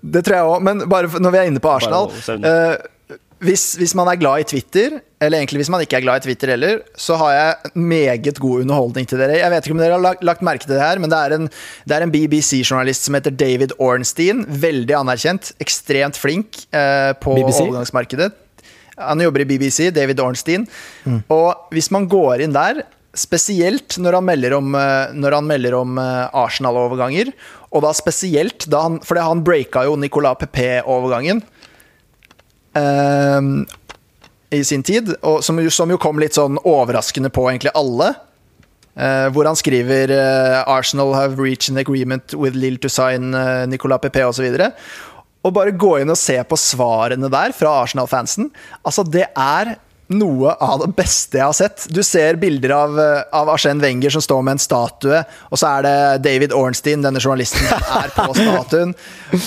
Det 0.00 0.22
tror 0.24 0.36
jeg 0.38 0.46
òg, 0.54 0.64
men 0.64 0.84
bare 0.88 1.10
når 1.20 1.34
vi 1.34 1.40
er 1.42 1.50
inne 1.50 1.60
på 1.62 1.72
Arsenal 1.72 2.08
uh, 2.08 2.72
hvis, 3.42 3.64
hvis, 3.80 3.94
man 3.98 4.08
er 4.10 4.18
glad 4.20 4.42
i 4.42 4.46
Twitter, 4.52 5.00
eller 5.22 5.40
egentlig 5.40 5.62
hvis 5.62 5.70
man 5.72 5.82
ikke 5.82 5.98
er 5.98 6.04
glad 6.04 6.22
i 6.22 6.26
Twitter 6.28 6.52
heller, 6.54 6.78
så 6.98 7.16
har 7.20 7.32
jeg 7.34 7.72
meget 7.74 8.38
god 8.38 8.62
underholdning 8.62 9.08
til 9.08 9.18
dere. 9.18 9.40
Jeg 9.40 9.50
vet 9.50 9.66
ikke 9.66 9.76
om 9.76 9.82
dere 9.82 9.96
har 9.96 10.04
lagt, 10.04 10.22
lagt 10.26 10.44
merke 10.46 10.66
til 10.66 10.76
det 10.76 10.82
her, 10.82 11.00
men 11.02 11.10
det 11.10 11.18
er 11.18 11.36
en, 11.36 11.50
en 11.98 12.14
BBC-journalist 12.14 13.08
som 13.08 13.18
heter 13.18 13.34
David 13.34 13.74
Ornstein. 13.82 14.44
Veldig 14.46 14.96
anerkjent, 15.00 15.52
ekstremt 15.62 16.18
flink 16.20 16.64
uh, 16.70 17.12
på 17.18 17.34
BBC? 17.40 17.60
overgangsmarkedet. 17.66 18.30
Han 19.02 19.22
jobber 19.24 19.42
i 19.42 19.48
BBC, 19.48 19.90
David 19.94 20.20
Ornstein. 20.22 20.68
Mm. 21.04 21.22
Og 21.32 21.74
hvis 21.74 21.90
man 21.94 22.06
går 22.10 22.44
inn 22.44 22.54
der, 22.54 22.84
spesielt 23.12 23.98
når 24.00 24.18
han 24.18 24.28
melder 24.28 24.54
om, 24.56 24.74
eh, 24.74 25.74
om 25.76 25.98
eh, 26.00 26.36
Arsenal-overganger, 26.42 27.32
og 27.72 27.82
da 27.84 27.90
spesielt 27.96 28.68
da 28.68 28.82
han 28.84 29.00
Fordi 29.00 29.20
han 29.20 29.42
breaka 29.44 29.84
jo 29.84 29.96
Nicolas 29.96 30.36
Pepé-overgangen 30.40 31.42
i 34.52 34.64
sin 34.64 34.82
tid, 34.82 35.10
som, 35.44 35.58
som, 35.70 35.90
jo 35.92 35.98
kom 36.00 36.20
litt 36.20 36.36
sånn 36.36 36.56
overraskende 36.64 37.28
på 37.32 37.46
egentlig 37.50 37.72
alle. 37.76 38.12
Uh, 38.92 39.30
hvor 39.32 39.48
han 39.48 39.56
skriver 39.56 40.10
uh, 40.12 40.68
'Arsenal 40.68 41.14
have 41.16 41.40
reached 41.40 41.72
an 41.72 41.80
agreement 41.80 42.34
with 42.36 42.52
Lill 42.52 42.76
to 42.76 42.90
sign 42.92 43.32
uh, 43.32 43.64
Nicolas 43.64 44.02
Pepe' 44.04 44.26
osv. 44.28 44.44
Og, 44.52 44.82
og 45.48 45.54
bare 45.56 45.72
gå 45.72 45.94
inn 46.02 46.12
og 46.12 46.20
se 46.20 46.36
på 46.44 46.58
svarene 46.60 47.30
der 47.32 47.54
fra 47.56 47.72
Arsenal-fansen. 47.86 48.50
Altså, 48.84 49.04
det 49.08 49.30
er 49.32 49.76
noe 50.16 50.54
av 50.60 50.80
det 50.82 50.90
beste 50.96 51.38
jeg 51.40 51.46
har 51.46 51.56
sett. 51.56 51.86
Du 51.92 52.02
ser 52.06 52.38
bilder 52.40 52.74
av, 52.76 52.98
eh, 53.00 53.22
av 53.36 53.50
Arsène 53.52 53.82
Wenger 53.82 54.14
som 54.14 54.24
står 54.24 54.42
med 54.46 54.56
en 54.56 54.62
statue, 54.62 55.22
og 55.50 55.60
så 55.60 55.70
er 55.78 55.86
det 55.86 55.96
David 56.26 56.54
Ornstein, 56.56 57.04
denne 57.04 57.20
journalisten, 57.22 57.66
er 57.68 58.12
på 58.14 58.28
statuen. 58.38 58.94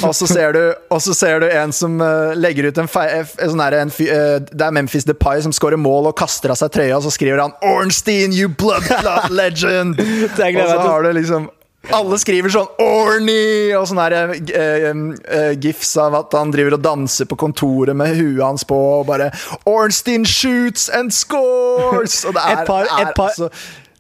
Og 0.06 0.15
så 0.17 0.30
ser 0.30 0.56
du, 0.56 0.62
ser 1.06 1.43
du 1.43 1.47
en 1.49 1.73
som 1.75 1.99
uh, 2.01 2.34
legger 2.38 2.69
ut 2.69 2.80
en, 2.82 2.89
en, 2.89 3.28
sånn 3.51 3.62
her, 3.62 3.78
Det 3.86 4.65
er 4.65 4.75
Memphis 4.75 5.06
Depay 5.08 5.43
som 5.45 5.54
skårer 5.56 5.80
mål 5.80 6.12
og 6.12 6.17
kaster 6.19 6.54
av 6.54 6.60
seg 6.60 6.73
trøya, 6.73 6.97
og 6.97 7.06
så 7.06 7.13
skriver 7.13 7.43
han 7.43 7.56
'Ornstein, 7.62 8.34
you 8.34 8.49
blood 8.49 8.88
blood 9.01 9.32
legend'! 9.32 9.99
og 10.36 10.67
så 10.69 10.80
har 10.80 11.04
du 11.04 11.13
liksom 11.15 11.49
alle 11.93 12.17
skriver 12.21 12.54
sånn 12.54 12.67
'Orny' 12.82 13.76
og 13.78 13.88
sånne 13.89 14.06
her, 14.06 14.34
uh, 14.34 15.00
uh, 15.30 15.54
gifs 15.62 15.95
av 16.02 16.15
at 16.21 16.36
han 16.38 16.54
driver 16.54 16.78
og 16.78 16.84
danser 16.86 17.30
på 17.30 17.38
kontoret 17.39 17.98
med 17.98 18.15
huet 18.17 18.43
hans 18.43 18.65
på, 18.67 18.78
og 19.00 19.08
bare 19.10 19.32
'Ornstein 19.65 20.26
shoots 20.26 20.89
and 20.89 21.13
scores!' 21.13 22.24
Og 22.26 22.34
det 22.34 22.43
er, 22.45 22.62
et 22.62 22.67
par, 22.67 22.84
et 22.86 23.13
par, 23.15 23.30
altså, 23.34 23.50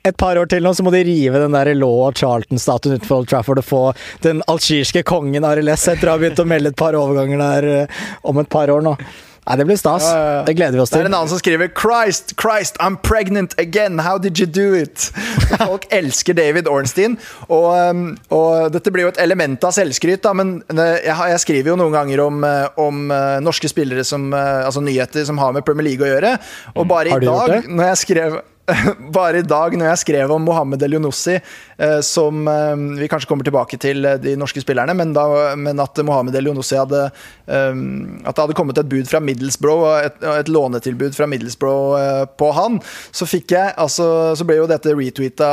et 0.05 0.17
par 0.17 0.37
år 0.37 0.49
til 0.49 0.63
nå, 0.63 0.73
så 0.73 0.85
må 0.85 0.93
de 0.93 1.03
rive 1.03 1.41
den 1.41 1.57
der 1.57 1.73
Law 1.73 2.11
Charlton-statuen 2.11 2.97
utenfor 2.97 3.21
Old 3.21 3.29
Trafford 3.29 3.61
og 3.61 3.65
få 3.65 3.83
den 4.21 4.43
algirske 4.47 5.03
kongen 5.03 5.45
Ariles 5.45 5.87
etter 5.87 6.09
å 6.09 6.15
ha 6.15 6.21
begynt 6.21 6.41
å 6.41 6.49
melde 6.49 6.73
et 6.73 6.77
par 6.77 6.97
overganger 6.97 7.41
der 7.41 7.87
om 8.23 8.37
et 8.39 8.49
par 8.49 8.69
år 8.69 8.85
nå. 8.85 8.97
Nei, 9.45 9.57
Det 9.57 9.65
blir 9.69 9.77
stas. 9.77 10.05
Det 10.47 10.55
gleder 10.57 10.77
vi 10.77 10.81
oss 10.81 10.89
til. 10.89 10.99
Det 10.99 11.05
er 11.05 11.11
en 11.11 11.17
annen 11.19 11.29
som 11.29 11.39
skriver 11.41 11.69
'Christ, 11.69 12.33
Christ, 12.41 12.79
I'm 12.81 12.97
pregnant 12.97 13.53
again. 13.59 13.99
How 13.99 14.17
did 14.17 14.39
you 14.39 14.47
do 14.47 14.73
it?' 14.73 15.11
Folk 15.67 15.85
elsker 15.91 16.33
David 16.33 16.67
Ornstein. 16.67 17.19
Og, 17.49 17.69
um, 17.89 18.17
og, 18.29 18.73
dette 18.73 18.91
blir 18.91 19.05
jo 19.05 19.13
et 19.13 19.21
element 19.21 19.63
av 19.63 19.75
selvskryt, 19.75 20.23
da, 20.23 20.33
men 20.33 20.63
jeg, 20.73 21.05
jeg 21.05 21.39
skriver 21.45 21.73
jo 21.73 21.77
noen 21.79 21.93
ganger 21.93 22.23
om, 22.25 22.41
uh, 22.43 22.67
om 22.81 23.05
uh, 23.11 23.37
norske 23.43 23.69
spillere 23.69 24.03
som 24.03 24.33
Altså 24.35 24.81
nyheter 24.81 25.25
som 25.25 25.37
har 25.37 25.53
med 25.53 25.63
Premier 25.65 25.85
League 25.91 26.05
å 26.05 26.09
gjøre. 26.09 26.35
Og 26.75 26.87
bare 26.89 27.13
i 27.13 27.25
dag, 27.25 27.67
når 27.69 27.91
jeg 27.91 28.01
skrev 28.01 28.37
bare 29.17 29.39
i 29.39 29.45
dag, 29.45 29.75
når 29.77 29.91
jeg 29.91 30.01
skrev 30.01 30.31
om 30.33 30.45
Mohammed 30.47 30.81
Elionossi, 30.85 31.35
eh, 31.37 31.99
som 32.05 32.47
eh, 32.49 32.73
vi 32.99 33.09
kanskje 33.11 33.29
kommer 33.29 33.45
tilbake 33.45 33.77
til 33.81 34.05
eh, 34.07 34.17
de 34.21 34.33
norske 34.39 34.61
spillerne, 34.63 34.95
men, 34.97 35.13
da, 35.13 35.53
men 35.59 35.81
at 35.81 35.99
Mohammed 36.05 36.35
Elionossi 36.35 36.77
hadde 36.79 37.05
At 37.45 38.33
det 38.33 38.41
hadde 38.41 38.55
kommet 38.57 38.77
et 38.81 38.89
bud 38.89 39.05
fra 39.05 39.19
Middlesbrough, 39.21 39.85
et, 40.07 40.15
et 40.25 40.49
lånetilbud 40.49 41.13
fra 41.13 41.27
Middlesbrough 41.29 42.25
på 42.39 42.49
han, 42.57 42.79
så 43.13 43.27
fikk 43.29 43.53
jeg 43.53 43.73
altså, 43.81 44.07
Så 44.37 44.47
ble 44.47 44.57
jo 44.57 44.67
dette 44.69 44.95
retweeta 44.97 45.49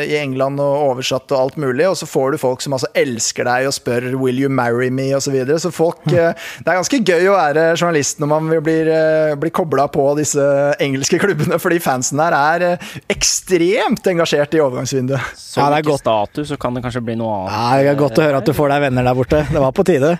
i 0.00 0.14
England 0.16 0.60
og 0.62 0.94
oversatt 0.94 1.32
og 1.34 1.40
alt 1.40 1.58
mulig, 1.60 1.84
og 1.90 1.98
så 2.00 2.08
får 2.08 2.32
du 2.32 2.40
folk 2.40 2.64
som 2.64 2.76
altså 2.76 2.88
elsker 2.96 3.44
deg 3.48 3.68
og 3.68 3.76
spør 3.76 4.08
'Will 4.14 4.40
you 4.40 4.48
marry 4.48 4.88
me?' 4.88 5.12
osv. 5.12 5.26
Så, 5.26 5.34
videre. 5.34 5.58
så 5.60 5.70
folk 5.74 5.98
Det 6.06 6.22
er 6.22 6.78
ganske 6.78 7.02
gøy 7.02 7.28
å 7.28 7.36
være 7.36 7.64
journalist 7.74 8.20
når 8.22 8.30
man 8.30 8.50
blir, 8.64 8.90
blir 9.36 9.52
kobla 9.52 9.88
på 9.92 10.06
disse 10.16 10.46
engelske 10.80 11.18
klubbene, 11.20 11.58
fordi 11.60 11.82
fansen 11.82 12.22
der 12.22 12.36
er 12.36 12.45
er 12.54 12.64
eh, 12.66 12.86
ekstremt 13.12 14.06
engasjert 14.12 14.54
i 14.56 14.62
overgangsvinduet. 14.64 15.32
Så 15.40 15.60
ja, 15.62 15.70
det 15.72 15.80
er 15.80 15.88
godt. 15.90 16.04
status, 16.04 16.50
så 16.52 16.60
kan 16.60 16.76
det 16.76 16.84
kanskje 16.84 17.04
bli 17.06 17.18
noe 17.18 17.42
annet. 17.42 17.56
Ja, 17.56 17.66
det 17.82 17.92
er 17.94 18.00
godt 18.00 18.20
å 18.20 18.26
høre 18.26 18.40
at 18.42 18.48
du 18.48 18.54
får 18.56 18.72
deg 18.74 18.86
venner 18.86 19.06
der 19.06 19.18
borte. 19.18 19.42
Det 19.50 19.62
var 19.62 19.74
på 19.76 19.86
tide. 19.88 20.16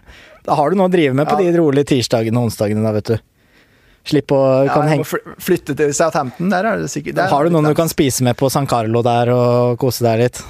Da 0.46 0.58
har 0.58 0.70
du 0.70 0.78
noe 0.78 0.90
å 0.90 0.92
drive 0.92 1.16
med 1.18 1.28
på 1.28 1.38
ja. 1.38 1.48
de 1.50 1.58
rolige 1.58 1.90
tirsdagene 1.94 2.40
og 2.40 2.50
onsdagene 2.50 2.84
da, 2.86 2.94
vet 2.96 3.14
du. 3.14 3.16
Slipp 4.06 4.30
å 4.36 4.40
ja, 4.68 4.74
henge 4.86 5.06
Flytte 5.42 5.74
til 5.74 5.90
Southampton, 5.96 6.50
der 6.52 6.68
er 6.70 6.82
det 6.84 6.92
sikkert 6.92 7.16
der 7.18 7.32
Har 7.32 7.42
du 7.42 7.50
noen 7.50 7.66
du 7.66 7.74
kan 7.74 7.90
spise 7.90 8.22
med 8.22 8.36
på 8.38 8.46
San 8.54 8.68
Carlo 8.70 9.02
der 9.02 9.32
og 9.34 9.80
kose 9.82 10.06
deg 10.06 10.20
litt? 10.22 10.42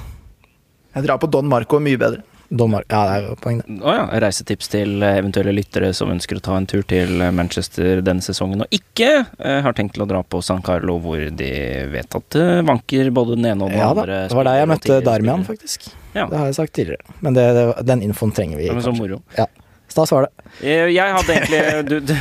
Jeg 0.93 1.05
drar 1.07 1.17
på 1.21 1.29
Don 1.33 1.49
Marco, 1.49 1.79
mye 1.81 1.97
bedre. 1.97 2.21
Dommer. 2.49 2.85
Ja, 2.87 3.01
det 3.07 3.15
er 3.17 3.25
jo 3.27 3.35
poenget, 3.41 3.67
det. 3.67 3.81
Ja. 3.83 4.05
Reisetips 4.23 4.71
til 4.71 5.03
eventuelle 5.03 5.51
lyttere 5.55 5.91
som 5.95 6.11
ønsker 6.13 6.39
å 6.39 6.43
ta 6.45 6.55
en 6.59 6.67
tur 6.69 6.85
til 6.87 7.19
Manchester 7.35 8.01
denne 8.05 8.23
sesongen, 8.23 8.63
og 8.63 8.73
ikke 8.73 9.11
eh, 9.25 9.59
har 9.65 9.75
tenkt 9.77 9.97
til 9.97 10.05
å 10.05 10.09
dra 10.09 10.23
på 10.23 10.41
San 10.45 10.63
Carlo, 10.65 10.97
hvor 11.03 11.19
de 11.19 11.51
vet 11.91 12.19
at 12.19 12.29
det 12.37 12.47
vanker 12.67 13.11
både 13.15 13.35
den 13.35 13.51
ene 13.51 13.67
og 13.67 13.75
den 13.75 13.83
ja, 13.83 13.91
andre. 13.91 14.07
Da. 14.07 14.31
Det 14.31 14.39
var 14.39 14.51
der 14.51 14.61
jeg 14.61 14.71
møtte 14.73 14.99
Darmian, 15.03 15.47
faktisk. 15.47 15.89
Ja. 16.13 16.25
Det 16.25 16.39
har 16.39 16.49
jeg 16.49 16.59
sagt 16.61 16.75
tidligere. 16.77 17.17
Men 17.21 17.37
det, 17.37 17.47
det, 17.57 17.69
den 17.87 18.03
infoen 18.07 18.33
trenger 18.35 18.61
vi. 18.61 18.69
Ja, 18.69 18.77
men 18.77 18.85
så 18.85 18.95
moro. 18.95 19.21
Ja. 19.37 19.49
Stas 19.87 20.11
var 20.11 20.27
det. 20.27 20.47
Eh, 20.67 20.89
jeg 20.91 21.13
hadde 21.15 21.33
egentlig, 21.33 21.59
du, 21.89 21.95
du, 22.11 22.13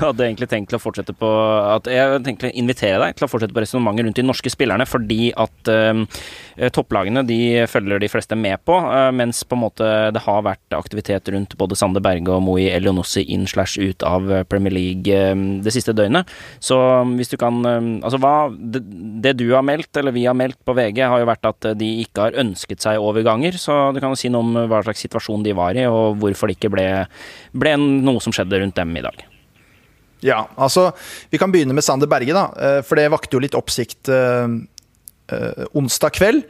hadde 0.00 0.26
egentlig 0.26 0.48
tenkt 0.50 0.70
til 0.70 0.78
å 0.78 0.82
fortsette 0.82 1.14
på 1.18 1.28
at 1.74 1.88
Jeg 1.90 2.20
tenkte 2.26 2.50
å 2.50 2.54
invitere 2.54 3.00
deg 3.02 3.18
til 3.18 3.26
å 3.26 3.30
fortsette 3.30 3.56
på 3.56 3.64
resonnementet 3.64 4.06
rundt 4.06 4.20
de 4.20 4.26
norske 4.26 4.52
spillerne, 4.54 4.86
fordi 4.88 5.32
at 5.34 5.72
uh, 5.72 6.04
topplagene 6.74 7.22
de 7.26 7.66
følger 7.70 8.02
de 8.02 8.10
fleste 8.10 8.36
med 8.38 8.58
på, 8.66 8.74
uh, 8.74 9.10
mens 9.14 9.44
på 9.46 9.56
en 9.56 9.62
måte 9.62 9.88
det 10.14 10.22
har 10.24 10.44
vært 10.46 10.76
aktivitet 10.76 11.30
rundt 11.34 11.56
både 11.60 11.78
Sander 11.78 12.02
Berge 12.04 12.34
og 12.34 12.42
Moi 12.46 12.66
Elionossi 12.72 13.24
inn 13.34 13.46
slash 13.48 13.78
ut 13.78 14.04
av 14.06 14.26
Premier 14.50 14.74
League 14.74 15.20
det 15.64 15.74
siste 15.74 15.94
døgnet. 15.96 16.28
Så 16.60 16.76
hvis 17.14 17.30
du 17.32 17.36
kan 17.40 17.58
Altså 17.68 18.18
hva 18.20 18.48
det, 18.50 19.34
du 19.38 19.46
har 19.50 19.64
meldt, 19.66 19.96
eller 19.98 20.14
vi 20.14 20.24
har 20.28 20.36
meldt 20.36 20.58
på 20.66 20.74
VG, 20.76 21.00
har 21.10 21.20
jo 21.20 21.28
vært 21.28 21.48
at 21.48 21.70
de 21.78 21.88
ikke 22.02 22.28
har 22.28 22.38
ønsket 22.40 22.84
seg 22.84 23.02
overganger, 23.02 23.56
så 23.60 23.90
du 23.94 24.00
kan 24.02 24.12
jo 24.12 24.18
si 24.20 24.30
noe 24.32 24.44
om 24.44 24.70
hva 24.70 24.82
slags 24.86 25.02
situasjon 25.04 25.44
de 25.46 25.56
var 25.56 25.78
i, 25.78 25.86
og 25.88 26.18
hvorfor 26.22 26.50
det 26.50 26.58
ikke 26.58 26.72
ble, 26.74 26.86
ble 27.56 27.74
noe 27.80 28.22
som 28.24 28.34
skjedde 28.34 28.62
rundt 28.62 28.78
dem 28.78 28.96
i 28.98 29.04
dag. 29.04 29.26
Ja, 30.24 30.48
altså 30.58 30.90
Vi 31.30 31.38
kan 31.38 31.52
begynne 31.52 31.76
med 31.76 31.86
Sander 31.86 32.10
Berge, 32.10 32.34
da. 32.34 32.48
Eh, 32.58 32.80
for 32.86 32.98
det 32.98 33.10
vakte 33.12 33.36
jo 33.36 33.42
litt 33.42 33.56
oppsikt 33.58 34.10
onsdag 35.76 36.16
kveld. 36.16 36.44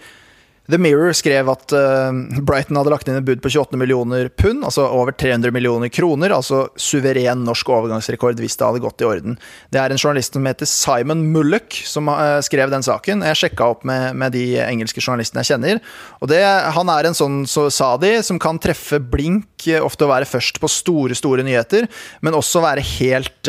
The 0.69 0.77
Mirror 0.77 1.15
skrev 1.17 1.49
at 1.49 1.73
uh, 1.73 2.13
Brighton 2.45 2.77
hadde 2.77 2.93
lagt 2.93 3.09
inn 3.09 3.17
en 3.17 3.25
bud 3.25 3.41
på 3.41 3.49
28 3.55 3.79
millioner 3.81 4.29
pund, 4.29 4.61
altså 4.69 4.85
over 4.85 5.15
300 5.17 5.53
millioner 5.55 5.89
kroner, 5.89 6.35
altså 6.37 6.67
suveren 6.77 7.41
norsk 7.47 7.71
overgangsrekord 7.73 8.37
hvis 8.43 8.59
det 8.61 8.67
hadde 8.67 8.83
gått 8.85 9.01
i 9.01 9.09
orden. 9.09 9.39
Det 9.73 9.81
er 9.81 9.95
en 9.95 10.01
journalist 10.01 10.37
som 10.37 10.45
heter 10.49 10.69
Simon 10.69 11.25
Mullock 11.33 11.79
som 11.89 12.13
uh, 12.13 12.37
skrev 12.45 12.69
den 12.75 12.85
saken. 12.85 13.25
Jeg 13.31 13.41
sjekka 13.41 13.71
opp 13.73 13.89
med, 13.89 14.13
med, 14.21 14.37
de 14.37 14.61
engelske 14.67 15.01
journalistene 15.01 15.41
jeg 15.41 15.55
kjenner. 15.55 15.81
Og 16.21 16.29
det, 16.35 16.43
Han 16.77 16.93
er 16.93 17.09
en 17.09 17.17
sånn, 17.17 17.41
så 17.49 17.71
sa 17.73 17.95
de, 17.97 18.19
som 18.27 18.37
kan 18.43 18.61
treffe 18.61 19.01
blink, 19.01 19.71
ofte 19.81 20.05
å 20.05 20.13
være 20.13 20.29
først 20.29 20.61
på 20.61 20.69
store, 20.71 21.17
store 21.17 21.47
nyheter, 21.49 21.89
men 22.21 22.37
også 22.37 22.61
være 22.63 22.85
helt, 23.01 23.49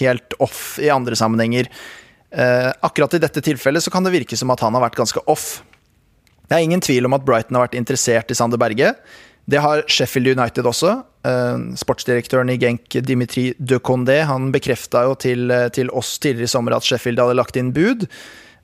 helt 0.00 0.34
off 0.42 0.62
i 0.80 0.88
andre 0.92 1.16
sammenhenger. 1.18 1.68
Uh, 2.28 2.70
akkurat 2.84 3.14
i 3.16 3.22
dette 3.22 3.40
tilfellet 3.40 3.84
så 3.84 3.92
kan 3.92 4.04
det 4.04 4.12
virke 4.12 4.36
som 4.36 4.50
at 4.52 4.60
han 4.60 4.74
har 4.76 4.84
vært 4.84 4.98
ganske 5.00 5.22
off. 5.30 5.62
Det 6.48 6.56
er 6.56 6.64
ingen 6.64 6.82
tvil 6.84 7.08
om 7.08 7.16
at 7.16 7.24
Brighton 7.28 7.56
har 7.56 7.68
vært 7.68 7.78
interessert 7.78 8.32
i 8.32 8.36
Sander 8.36 8.60
Berge. 8.60 8.94
Det 9.48 9.60
har 9.64 9.84
Sheffield 9.88 10.28
United 10.36 10.66
også. 10.68 10.94
Eh, 11.28 11.60
sportsdirektøren 11.80 12.52
i 12.52 12.58
Genk, 12.60 12.98
Dimitri 13.04 13.50
de 13.56 13.78
Condé, 13.80 14.20
han 14.28 14.50
bekrefta 14.52 15.06
jo 15.08 15.14
til, 15.16 15.50
eh, 15.50 15.68
til, 15.72 15.90
oss 15.90 16.18
tidligere 16.18 16.48
i 16.48 16.52
sommer 16.52 16.76
at 16.76 16.84
Sheffield 16.84 17.20
hadde 17.20 17.36
lagt 17.36 17.56
inn 17.56 17.72
bud. 17.72 18.06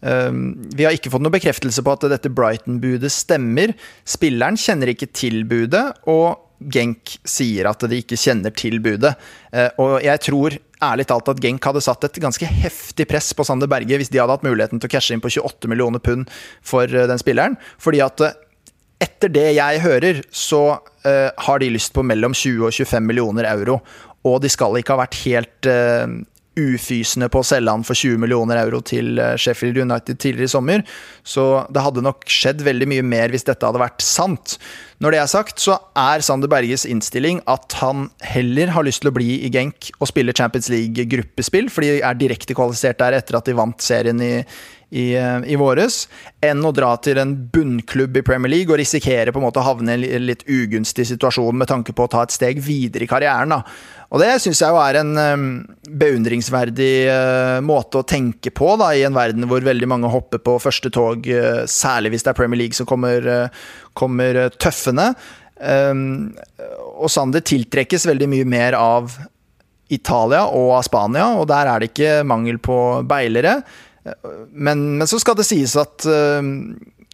Eh, 0.02 0.32
vi 0.76 0.84
har 0.84 0.92
ikke 0.92 1.12
fått 1.12 1.24
noen 1.24 1.36
bekreftelse 1.36 1.84
på 1.84 1.92
at 1.92 2.08
dette 2.12 2.28
Brighton-budet 2.28 3.12
stemmer. 3.12 3.72
Spilleren 4.04 4.60
kjenner 4.60 4.92
ikke 4.92 5.12
til 5.12 5.44
budet, 5.44 5.96
og 6.06 6.43
Genk 6.60 7.16
sier 7.28 7.68
at 7.70 7.82
de 7.90 7.98
ikke 8.00 8.18
kjenner 8.20 8.54
til 8.54 8.78
budet. 8.84 9.14
Uh, 9.54 9.68
og 9.82 9.92
jeg 10.04 10.22
tror 10.26 10.56
ærlig 10.84 11.06
talt 11.08 11.30
at 11.32 11.42
Genk 11.42 11.64
hadde 11.64 11.82
satt 11.84 12.06
et 12.06 12.20
ganske 12.22 12.48
heftig 12.48 13.06
press 13.08 13.32
på 13.36 13.46
Sander 13.46 13.70
Berge 13.70 13.98
hvis 14.00 14.12
de 14.12 14.20
hadde 14.20 14.34
hatt 14.36 14.46
muligheten 14.46 14.80
til 14.80 14.90
å 14.90 14.92
cashe 14.92 15.16
inn 15.16 15.22
på 15.24 15.32
28 15.32 15.70
millioner 15.72 16.02
pund 16.04 16.28
for 16.64 16.84
eh, 16.84 17.06
den 17.08 17.20
spilleren. 17.20 17.56
Fordi 17.80 18.02
at 18.04 18.24
eh, 18.26 18.36
etter 19.04 19.32
det 19.32 19.46
jeg 19.56 19.80
hører, 19.84 20.20
så 20.32 20.78
har 21.04 21.58
de 21.60 21.66
lyst 21.68 21.90
på 21.92 22.00
mellom 22.06 22.32
20 22.32 22.62
og 22.64 22.72
25 22.72 23.04
millioner 23.04 23.44
euro. 23.50 23.74
Og 24.24 24.38
de 24.40 24.48
skal 24.48 24.78
ikke 24.78 24.94
ha 24.94 25.02
vært 25.02 25.18
helt 25.26 25.68
ufysende 26.60 27.30
på 27.32 27.42
å 27.42 27.46
selge 27.46 27.72
han 27.72 27.86
for 27.86 27.98
20 27.98 28.20
millioner 28.22 28.60
euro 28.62 28.80
til 28.84 29.18
Sheffield 29.40 29.80
United 29.82 30.20
tidligere 30.22 30.50
i 30.50 30.54
sommer. 30.54 30.84
Så 31.26 31.64
det 31.74 31.82
hadde 31.84 32.04
nok 32.04 32.26
skjedd 32.30 32.64
veldig 32.66 32.90
mye 32.90 33.06
mer 33.06 33.34
hvis 33.34 33.46
dette 33.48 33.66
hadde 33.66 33.82
vært 33.82 34.04
sant. 34.04 34.58
Når 35.02 35.12
det 35.12 35.18
er 35.20 35.30
sagt, 35.30 35.58
så 35.60 35.74
er 35.98 36.22
Sander 36.24 36.48
Berges 36.48 36.86
innstilling 36.88 37.42
at 37.50 37.74
han 37.80 38.06
heller 38.24 38.70
har 38.72 38.86
lyst 38.86 39.02
til 39.02 39.10
å 39.10 39.16
bli 39.16 39.40
i 39.44 39.50
Genk 39.52 39.90
og 39.98 40.08
spille 40.08 40.34
Champions 40.36 40.70
League-gruppespill, 40.72 41.68
for 41.72 41.84
de 41.84 41.98
er 41.98 42.16
direkte 42.20 42.56
kvalifisert 42.56 43.02
der 43.02 43.18
etter 43.18 43.36
at 43.36 43.50
de 43.50 43.56
vant 43.58 43.84
serien 43.84 44.22
i, 44.22 44.32
i, 44.94 45.08
eh, 45.18 45.40
i, 45.50 45.58
våres, 45.58 46.04
enn 46.44 46.62
å 46.64 46.72
dra 46.74 46.92
til 47.02 47.18
en 47.20 47.34
bunnklubb 47.52 48.20
i 48.20 48.24
Premier 48.26 48.54
League 48.54 48.72
og 48.72 48.78
risikere 48.78 49.34
på 49.34 49.42
en 49.42 49.48
måte 49.48 49.60
å 49.60 49.66
havne 49.66 49.98
i 49.98 50.14
en 50.14 50.26
litt 50.28 50.46
ugunstig 50.46 51.08
situasjon 51.10 51.58
med 51.58 51.70
tanke 51.70 51.92
på 51.92 52.06
å 52.06 52.12
ta 52.14 52.22
et 52.24 52.34
steg 52.34 52.62
videre 52.62 53.04
i 53.04 53.10
karrieren. 53.10 53.56
Da. 53.56 53.60
Og 54.14 54.20
det 54.22 54.30
syns 54.38 54.60
jeg 54.62 54.70
jo 54.70 54.78
er 54.78 55.00
en 55.00 55.16
um, 55.18 55.46
beundringsverdig 55.90 56.92
uh, 57.10 57.58
måte 57.66 57.98
å 57.98 58.06
tenke 58.06 58.52
på, 58.54 58.68
da, 58.78 58.92
i 58.94 59.02
en 59.02 59.16
verden 59.16 59.48
hvor 59.50 59.64
veldig 59.66 59.88
mange 59.90 60.10
hopper 60.12 60.38
på 60.38 60.54
første 60.62 60.92
tog, 60.94 61.26
uh, 61.26 61.64
særlig 61.66 62.14
hvis 62.14 62.26
det 62.26 62.30
er 62.30 62.38
Premier 62.38 62.62
League 62.62 62.78
som 62.78 62.86
kommer, 62.86 63.26
kommer 63.98 64.44
tøffende. 64.54 65.10
Og 65.64 67.10
Sander 67.10 67.42
tiltrekkes 67.46 68.06
veldig 68.10 68.26
mye 68.30 68.46
mer 68.46 68.76
av 68.78 69.14
Italia 69.94 70.44
og 70.46 70.72
av 70.76 70.86
Spania, 70.86 71.28
og 71.38 71.46
der 71.50 71.70
er 71.70 71.82
det 71.82 71.90
ikke 71.92 72.16
mangel 72.26 72.58
på 72.62 72.78
beilere. 73.08 73.60
Men, 74.50 74.82
men 74.98 75.08
så 75.10 75.18
skal 75.22 75.38
det 75.38 75.46
sies 75.48 75.74
at 75.80 76.06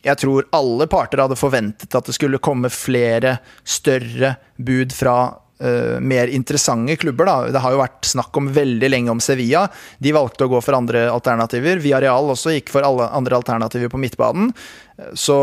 jeg 0.01 0.21
tror 0.23 0.49
alle 0.57 0.89
parter 0.91 1.23
hadde 1.23 1.39
forventet 1.39 1.95
at 1.97 2.09
det 2.09 2.17
skulle 2.17 2.41
komme 2.43 2.73
flere 2.73 3.37
større 3.69 4.35
bud 4.57 4.97
fra 4.97 5.19
uh, 5.63 5.97
mer 6.01 6.33
interessante 6.33 6.97
klubber. 7.01 7.29
Da. 7.29 7.51
Det 7.55 7.65
har 7.65 7.75
jo 7.75 7.83
vært 7.83 8.13
snakk 8.13 8.41
om 8.41 8.53
veldig 8.55 8.91
lenge 8.91 9.15
om 9.15 9.21
Sevilla. 9.25 9.67
De 9.99 10.15
valgte 10.17 10.47
å 10.47 10.53
gå 10.53 10.63
for 10.65 10.79
andre 10.79 11.07
alternativer. 11.13 11.83
Villarreal 11.83 12.33
også 12.35 12.57
gikk 12.57 12.73
for 12.75 12.87
alle 12.87 13.11
andre 13.17 13.39
alternativer 13.41 13.93
på 13.93 14.01
midtbanen. 14.01 14.53
Så 15.17 15.41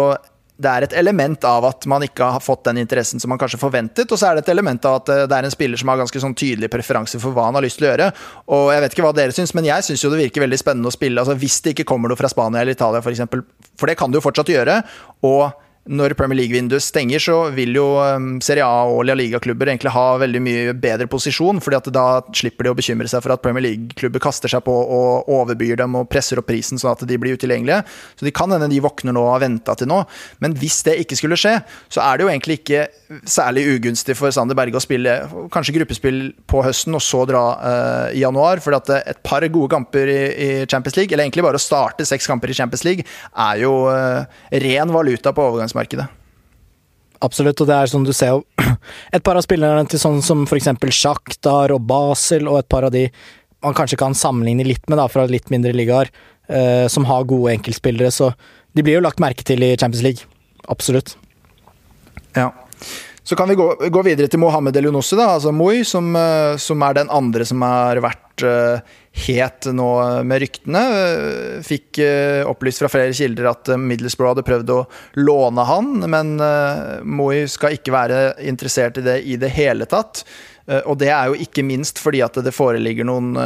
det 0.57 0.69
er 0.71 0.85
et 0.87 0.93
element 0.97 1.43
av 1.45 1.65
at 1.69 1.85
man 1.89 2.01
ikke 2.05 2.27
har 2.33 2.41
fått 2.41 2.63
den 2.65 2.79
interessen 2.81 3.21
som 3.21 3.29
man 3.29 3.37
kanskje 3.37 3.59
forventet, 3.61 4.09
og 4.09 4.17
så 4.17 4.29
er 4.29 4.37
det 4.37 4.45
et 4.45 4.53
element 4.55 4.87
av 4.89 4.99
at 5.01 5.11
eh, 5.13 5.25
det 5.29 5.37
er 5.37 5.47
en 5.47 5.53
spiller 5.53 5.77
som 5.77 5.91
har 5.91 5.99
ganske 6.01 6.21
sånn 6.23 6.33
tydelig 6.37 6.71
preferanse 6.73 7.21
for 7.21 7.35
hva 7.35 7.45
han 7.49 7.59
har 7.59 7.65
lyst 7.65 7.77
til 7.77 7.87
å 7.87 7.91
gjøre. 7.91 8.09
Og 8.57 8.71
jeg 8.73 8.83
vet 8.83 8.95
ikke 8.95 9.05
hva 9.05 9.13
dere 9.19 9.37
syns, 9.37 9.53
men 9.57 9.69
jeg 9.69 9.85
syns 9.85 10.05
jo 10.05 10.11
det 10.13 10.23
virker 10.23 10.45
veldig 10.47 10.59
spennende 10.59 10.89
å 10.89 10.95
spille. 10.95 11.21
Altså 11.21 11.37
Hvis 11.37 11.59
det 11.61 11.75
ikke 11.75 11.87
kommer 11.93 12.09
noe 12.09 12.19
fra 12.19 12.31
Spania 12.33 12.63
eller 12.63 12.77
Italia, 12.77 13.03
f.eks., 13.03 13.23
for, 13.29 13.45
for 13.77 13.91
det 13.91 13.97
kan 13.99 14.09
det 14.09 14.17
jo 14.17 14.25
fortsatt 14.25 14.53
gjøre. 14.53 14.81
og 15.29 15.66
når 15.87 16.15
Premier 16.19 16.41
League-vinduet 16.41 16.83
stenger, 16.83 17.21
så 17.21 17.37
vil 17.55 17.75
jo 17.77 17.85
um, 18.01 18.37
Serie 18.43 18.65
A 18.65 18.83
og 18.91 19.05
La 19.07 19.15
Liga-klubber 19.17 19.71
egentlig 19.71 19.93
ha 19.95 20.05
veldig 20.21 20.41
mye 20.43 20.75
bedre 20.77 21.07
posisjon, 21.09 21.61
fordi 21.63 21.79
at 21.79 21.89
da 21.95 22.05
slipper 22.35 22.67
de 22.67 22.73
å 22.73 22.77
bekymre 22.77 23.09
seg 23.09 23.23
for 23.23 23.33
at 23.33 23.43
Premier 23.43 23.65
League-klubber 23.65 24.23
kaster 24.23 24.51
seg 24.51 24.65
på 24.67 24.73
og 24.73 25.29
overbyr 25.31 25.79
dem 25.81 25.95
og 25.99 26.09
presser 26.11 26.41
opp 26.41 26.49
prisen 26.51 26.79
sånn 26.79 26.93
at 26.93 27.05
de 27.07 27.19
blir 27.19 27.37
utilgjengelige. 27.39 27.81
Så 28.19 28.27
de 28.27 28.33
kan 28.35 28.51
hende 28.53 28.69
de 28.71 28.81
våkner 28.83 29.15
nå 29.15 29.23
og 29.23 29.33
har 29.35 29.45
venta 29.45 29.77
til 29.79 29.89
nå. 29.89 30.01
Men 30.43 30.57
hvis 30.59 30.81
det 30.87 30.97
ikke 31.03 31.19
skulle 31.19 31.39
skje, 31.39 31.55
så 31.93 32.03
er 32.03 32.17
det 32.17 32.27
jo 32.27 32.31
egentlig 32.33 32.59
ikke 32.61 32.83
særlig 33.27 33.65
ugunstig 33.77 34.17
for 34.19 34.33
Sander 34.35 34.57
Berge 34.57 34.79
å 34.79 34.83
spille 34.83 35.15
kanskje 35.53 35.77
gruppespill 35.79 36.21
på 36.49 36.63
høsten 36.65 36.97
og 36.97 37.03
så 37.03 37.23
dra 37.29 37.45
uh, 37.57 38.07
i 38.11 38.23
januar, 38.23 38.61
for 38.63 38.75
at 38.77 38.91
et 38.97 39.23
par 39.25 39.45
gode 39.47 39.71
kamper 39.71 40.11
i, 40.11 40.19
i, 40.27 40.49
Champions 40.67 40.99
League, 40.99 41.13
eller 41.13 41.27
egentlig 41.27 41.45
bare 41.45 41.59
å 41.59 41.63
starte 41.63 42.05
seks 42.07 42.27
kamper 42.27 42.51
i 42.51 42.57
Champions 42.57 42.83
League, 42.87 43.07
er 43.31 43.63
jo 43.63 43.73
uh, 43.87 44.27
ren 44.51 44.91
valuta 44.91 45.31
på 45.35 45.47
overgangsmarkedet 45.51 45.76
arbeidsmarkedet. 45.77 46.07
Absolutt, 47.19 47.61
og 47.61 47.67
det 47.67 47.75
er 47.75 47.89
sånn 47.89 48.05
du 48.05 48.13
ser 48.13 48.35
jo 48.35 48.43
et 49.15 49.23
par 49.25 49.37
av 49.37 49.45
spillerne 49.45 49.87
til 49.89 49.99
sånn 49.99 50.21
som 50.21 50.45
f.eks. 50.45 50.69
Sjaktar 50.93 51.73
og 51.73 51.81
Basel, 51.89 52.47
og 52.47 52.59
et 52.59 52.69
par 52.69 52.85
av 52.85 52.93
de 52.93 53.07
man 53.65 53.73
kanskje 53.73 53.97
kan 53.97 54.13
sammenligne 54.13 54.67
litt 54.67 54.85
med 54.87 54.99
da, 54.99 55.07
fra 55.09 55.25
litt 55.25 55.49
mindre 55.49 55.73
ligaer. 55.73 56.11
eh, 56.47 56.87
som 56.87 57.03
har 57.05 57.25
gode 57.27 57.51
enkeltspillere, 57.51 58.07
så 58.11 58.31
de 58.71 58.83
blir 58.83 58.95
jo 58.95 59.01
lagt 59.03 59.19
merke 59.19 59.43
til 59.43 59.63
i 59.65 59.75
Champions 59.75 60.03
League. 60.03 60.23
Absolutt. 60.69 61.17
Ja. 62.37 62.53
Så 63.23 63.35
kan 63.35 63.49
vi 63.49 63.57
gå, 63.59 63.65
gå 63.91 64.03
videre 64.05 64.29
til 64.31 64.39
Mohammed 64.39 64.77
Elionossi, 64.77 65.17
da, 65.19 65.33
altså 65.33 65.51
Moi, 65.51 65.83
som, 65.83 66.15
eh, 66.15 66.55
som, 66.55 66.85
er 66.85 67.01
den 67.01 67.11
andre 67.11 67.43
som 67.43 67.65
har 67.65 67.99
vært 67.99 68.45
uh, 68.45 68.79
het 69.25 69.67
nå 69.73 69.87
med 70.27 70.41
ryktene. 70.43 70.83
Fikk 71.65 72.01
uh, 72.03 72.43
opplyst 72.49 72.83
fra 72.83 72.89
flere 72.91 73.15
kilder 73.15 73.49
at 73.51 73.71
Middlesbrough 73.81 74.35
hadde 74.35 74.45
prøvd 74.47 74.73
å 74.75 74.83
låne 75.21 75.65
han, 75.67 75.95
men 76.09 76.35
Moi 77.07 77.45
skal 77.49 77.77
ikke 77.77 77.95
være 77.95 78.21
interessert 78.47 78.99
i 79.01 79.05
det 79.05 79.17
i 79.25 79.39
det 79.39 79.49
hele 79.55 79.87
tatt. 79.89 80.23
Og 80.83 80.97
det 80.99 81.07
er 81.15 81.29
jo 81.29 81.37
ikke 81.39 81.63
minst 81.63 81.99
fordi 82.03 82.19
at 82.25 82.35
det 82.43 82.51
foreligger 82.51 83.07
noen 83.07 83.37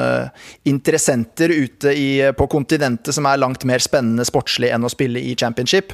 interessenter 0.66 1.54
ute 1.54 1.94
i, 1.94 2.08
på 2.34 2.48
kontinentet 2.50 3.14
som 3.14 3.28
er 3.30 3.38
langt 3.38 3.66
mer 3.70 3.84
spennende 3.84 4.26
sportslig 4.26 4.72
enn 4.74 4.88
å 4.88 4.90
spille 4.90 5.22
i 5.22 5.36
championship. 5.38 5.94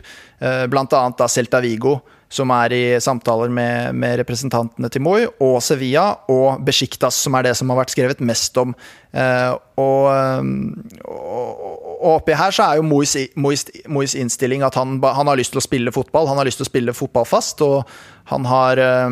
Blant 0.72 0.96
annet 0.96 1.20
da 1.20 1.28
Celta 1.28 1.60
Vigo 1.64 1.98
som 2.30 2.52
er 2.52 2.74
i 2.76 2.84
samtaler 3.04 3.52
med, 3.54 3.96
med, 3.96 4.18
representantene 4.20 4.90
til 4.92 5.04
Moi, 5.04 5.22
og 5.44 5.62
Sevilla 5.64 6.10
og 6.32 6.64
Besjiktas, 6.68 7.20
som 7.24 7.38
er 7.38 7.48
det 7.48 7.56
som 7.60 7.72
har 7.72 7.80
vært 7.80 7.94
skrevet 7.96 8.24
mest 8.26 8.58
om. 8.60 8.76
Eh, 9.16 9.54
og, 9.80 10.04
eh, 10.12 10.50
og, 11.08 11.64
og, 11.64 12.04
oppi 12.18 12.36
her 12.38 12.54
så 12.56 12.68
er 12.68 12.82
jo 12.82 12.88
Mois, 12.88 13.16
Mois, 13.40 13.64
Mois 13.88 14.18
innstilling 14.20 14.66
at 14.68 14.76
han, 14.80 14.98
han, 15.00 15.32
har 15.32 15.40
lyst 15.40 15.56
til 15.56 15.64
å 15.64 15.66
spille 15.66 15.96
fotball. 15.96 16.28
Han 16.30 16.42
har 16.42 16.50
lyst 16.50 16.60
til 16.62 16.68
å 16.68 16.72
spille 16.72 16.98
fotball 16.98 17.28
fast, 17.30 17.64
og 17.64 17.88
han 18.28 18.48
har 18.50 18.84
eh, 18.84 19.08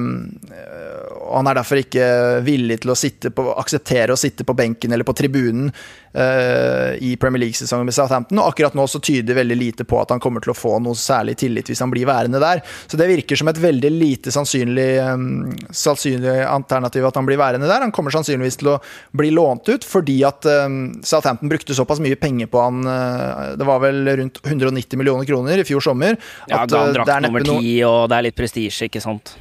Han 1.36 1.48
er 1.50 1.58
derfor 1.60 1.82
ikke 1.82 2.08
villig 2.46 2.80
til 2.84 2.94
å 2.94 2.98
på, 3.36 3.46
akseptere 3.60 4.16
å 4.16 4.20
sitte 4.20 4.46
på 4.48 4.56
benken 4.58 4.94
eller 4.96 5.08
på 5.08 5.16
tribunen 5.18 5.68
uh, 5.70 6.96
i 6.96 7.16
Premier 7.20 7.44
League-sesongen 7.44 7.88
med 7.88 7.96
Southampton. 7.96 8.40
Og 8.40 8.54
akkurat 8.54 8.78
nå 8.78 8.86
så 8.88 9.02
tyder 9.04 9.38
veldig 9.38 9.58
lite 9.60 9.88
på 9.88 10.00
at 10.02 10.14
han 10.14 10.22
kommer 10.24 10.44
til 10.44 10.54
å 10.54 10.58
få 10.58 10.78
noe 10.84 10.98
særlig 11.00 11.38
tillit 11.44 11.72
hvis 11.72 11.84
han 11.84 11.92
blir 11.92 12.08
værende 12.08 12.40
der. 12.44 12.64
Så 12.88 13.00
det 13.00 13.10
virker 13.12 13.40
som 13.40 13.52
et 13.52 13.60
veldig 13.62 13.92
lite 13.92 14.34
sannsynlig, 14.36 14.90
um, 15.04 15.56
sannsynlig 15.76 16.38
alternativ 16.48 17.10
at 17.10 17.20
han 17.20 17.28
blir 17.28 17.42
værende 17.42 17.70
der. 17.70 17.84
Han 17.84 17.94
kommer 17.96 18.16
sannsynligvis 18.16 18.62
til 18.62 18.74
å 18.76 18.80
bli 19.16 19.34
lånt 19.36 19.68
ut 19.72 19.88
fordi 19.88 20.22
at 20.28 20.48
um, 20.66 20.80
Southampton 21.06 21.52
brukte 21.52 21.76
såpass 21.76 22.04
mye 22.04 22.20
penger 22.20 22.52
på 22.52 22.64
han. 22.64 22.86
Uh, 22.88 23.56
det 23.60 23.68
var 23.68 23.84
vel 23.84 24.06
rundt 24.22 24.40
190 24.44 25.02
millioner 25.02 25.28
kroner 25.28 25.60
i 25.60 25.68
fjor 25.68 25.84
sommer. 25.84 26.16
Ja, 26.48 26.64
at, 26.64 26.72
ga 26.72 26.86
han 26.88 26.96
drakt 26.96 27.28
nummer 27.28 27.44
ti, 27.44 27.76
og 27.88 28.08
det 28.12 28.22
er 28.22 28.30
litt 28.30 28.40
prestisje, 28.40 28.88
ikke 28.88 29.04
sant? 29.04 29.36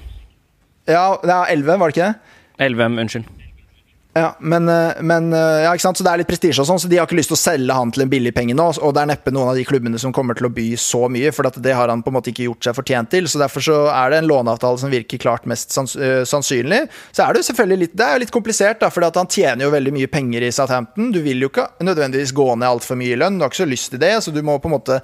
Ja, 0.88 1.14
det 1.22 1.30
er 1.30 1.44
11, 1.52 1.78
var 1.80 1.88
det 1.88 1.96
ikke 1.96 2.06
det? 2.06 2.14
11, 2.58 2.84
unnskyld. 3.00 3.24
Ja, 4.16 4.36
men, 4.38 4.68
eh, 4.68 4.92
men, 5.00 5.32
eh, 5.32 5.38
ja, 5.38 5.72
ikke 5.74 5.82
sant? 5.82 5.98
Så 5.98 6.04
det 6.06 6.10
er 6.12 6.20
litt 6.20 6.28
prestisje 6.30 6.62
og 6.62 6.68
sånn, 6.68 6.78
så 6.78 6.86
de 6.86 7.00
har 7.00 7.08
ikke 7.08 7.16
lyst 7.18 7.32
til 7.32 7.34
å 7.34 7.40
selge 7.40 7.74
han 7.74 7.90
til 7.90 8.04
en 8.04 8.10
billig 8.12 8.30
penge 8.36 8.54
nå. 8.54 8.68
Og 8.86 8.92
det 8.94 9.02
er 9.02 9.08
neppe 9.10 9.32
noen 9.34 9.50
av 9.50 9.56
de 9.58 9.64
klubbene 9.66 9.98
som 9.98 10.12
kommer 10.14 10.38
til 10.38 10.46
å 10.46 10.52
by 10.54 10.66
så 10.78 11.08
mye, 11.10 11.32
for 11.34 11.50
det 11.50 11.74
har 11.74 11.90
han 11.90 12.04
på 12.04 12.12
en 12.12 12.16
måte 12.20 12.30
ikke 12.30 12.46
gjort 12.46 12.68
seg 12.68 12.76
fortjent 12.78 13.10
til. 13.10 13.26
Så 13.26 13.40
derfor 13.42 13.64
så 13.66 13.78
er 13.90 14.12
det 14.12 14.20
en 14.20 14.28
låneavtale 14.30 14.78
som 14.78 14.92
virker 14.92 15.18
klart 15.18 15.48
mest 15.50 15.74
eh, 15.98 16.22
sannsynlig. 16.30 16.84
Så 17.10 17.24
er 17.24 17.34
det 17.34 17.42
jo 17.42 17.48
selvfølgelig 17.48 17.80
litt 17.80 17.96
Det 17.98 18.06
er 18.06 18.14
jo 18.14 18.22
litt 18.22 18.34
komplisert, 18.36 18.78
da, 18.84 18.92
for 18.94 19.02
han 19.02 19.32
tjener 19.34 19.66
jo 19.66 19.72
veldig 19.74 19.94
mye 19.98 20.12
penger 20.12 20.46
i 20.46 20.52
Southampton. 20.54 21.10
Du 21.10 21.18
vil 21.24 21.42
jo 21.42 21.50
ikke 21.50 21.66
nødvendigvis 21.82 22.34
gå 22.38 22.46
ned 22.54 22.68
altfor 22.70 23.00
mye 23.00 23.16
i 23.16 23.18
lønn, 23.18 23.40
du 23.40 23.48
har 23.48 23.50
ikke 23.50 23.64
så 23.64 23.68
lyst 23.70 23.90
til 23.96 24.02
det, 24.02 24.12
så 24.22 24.30
du 24.30 24.42
må 24.46 24.60
på 24.62 24.70
en 24.70 24.76
måte 24.76 25.00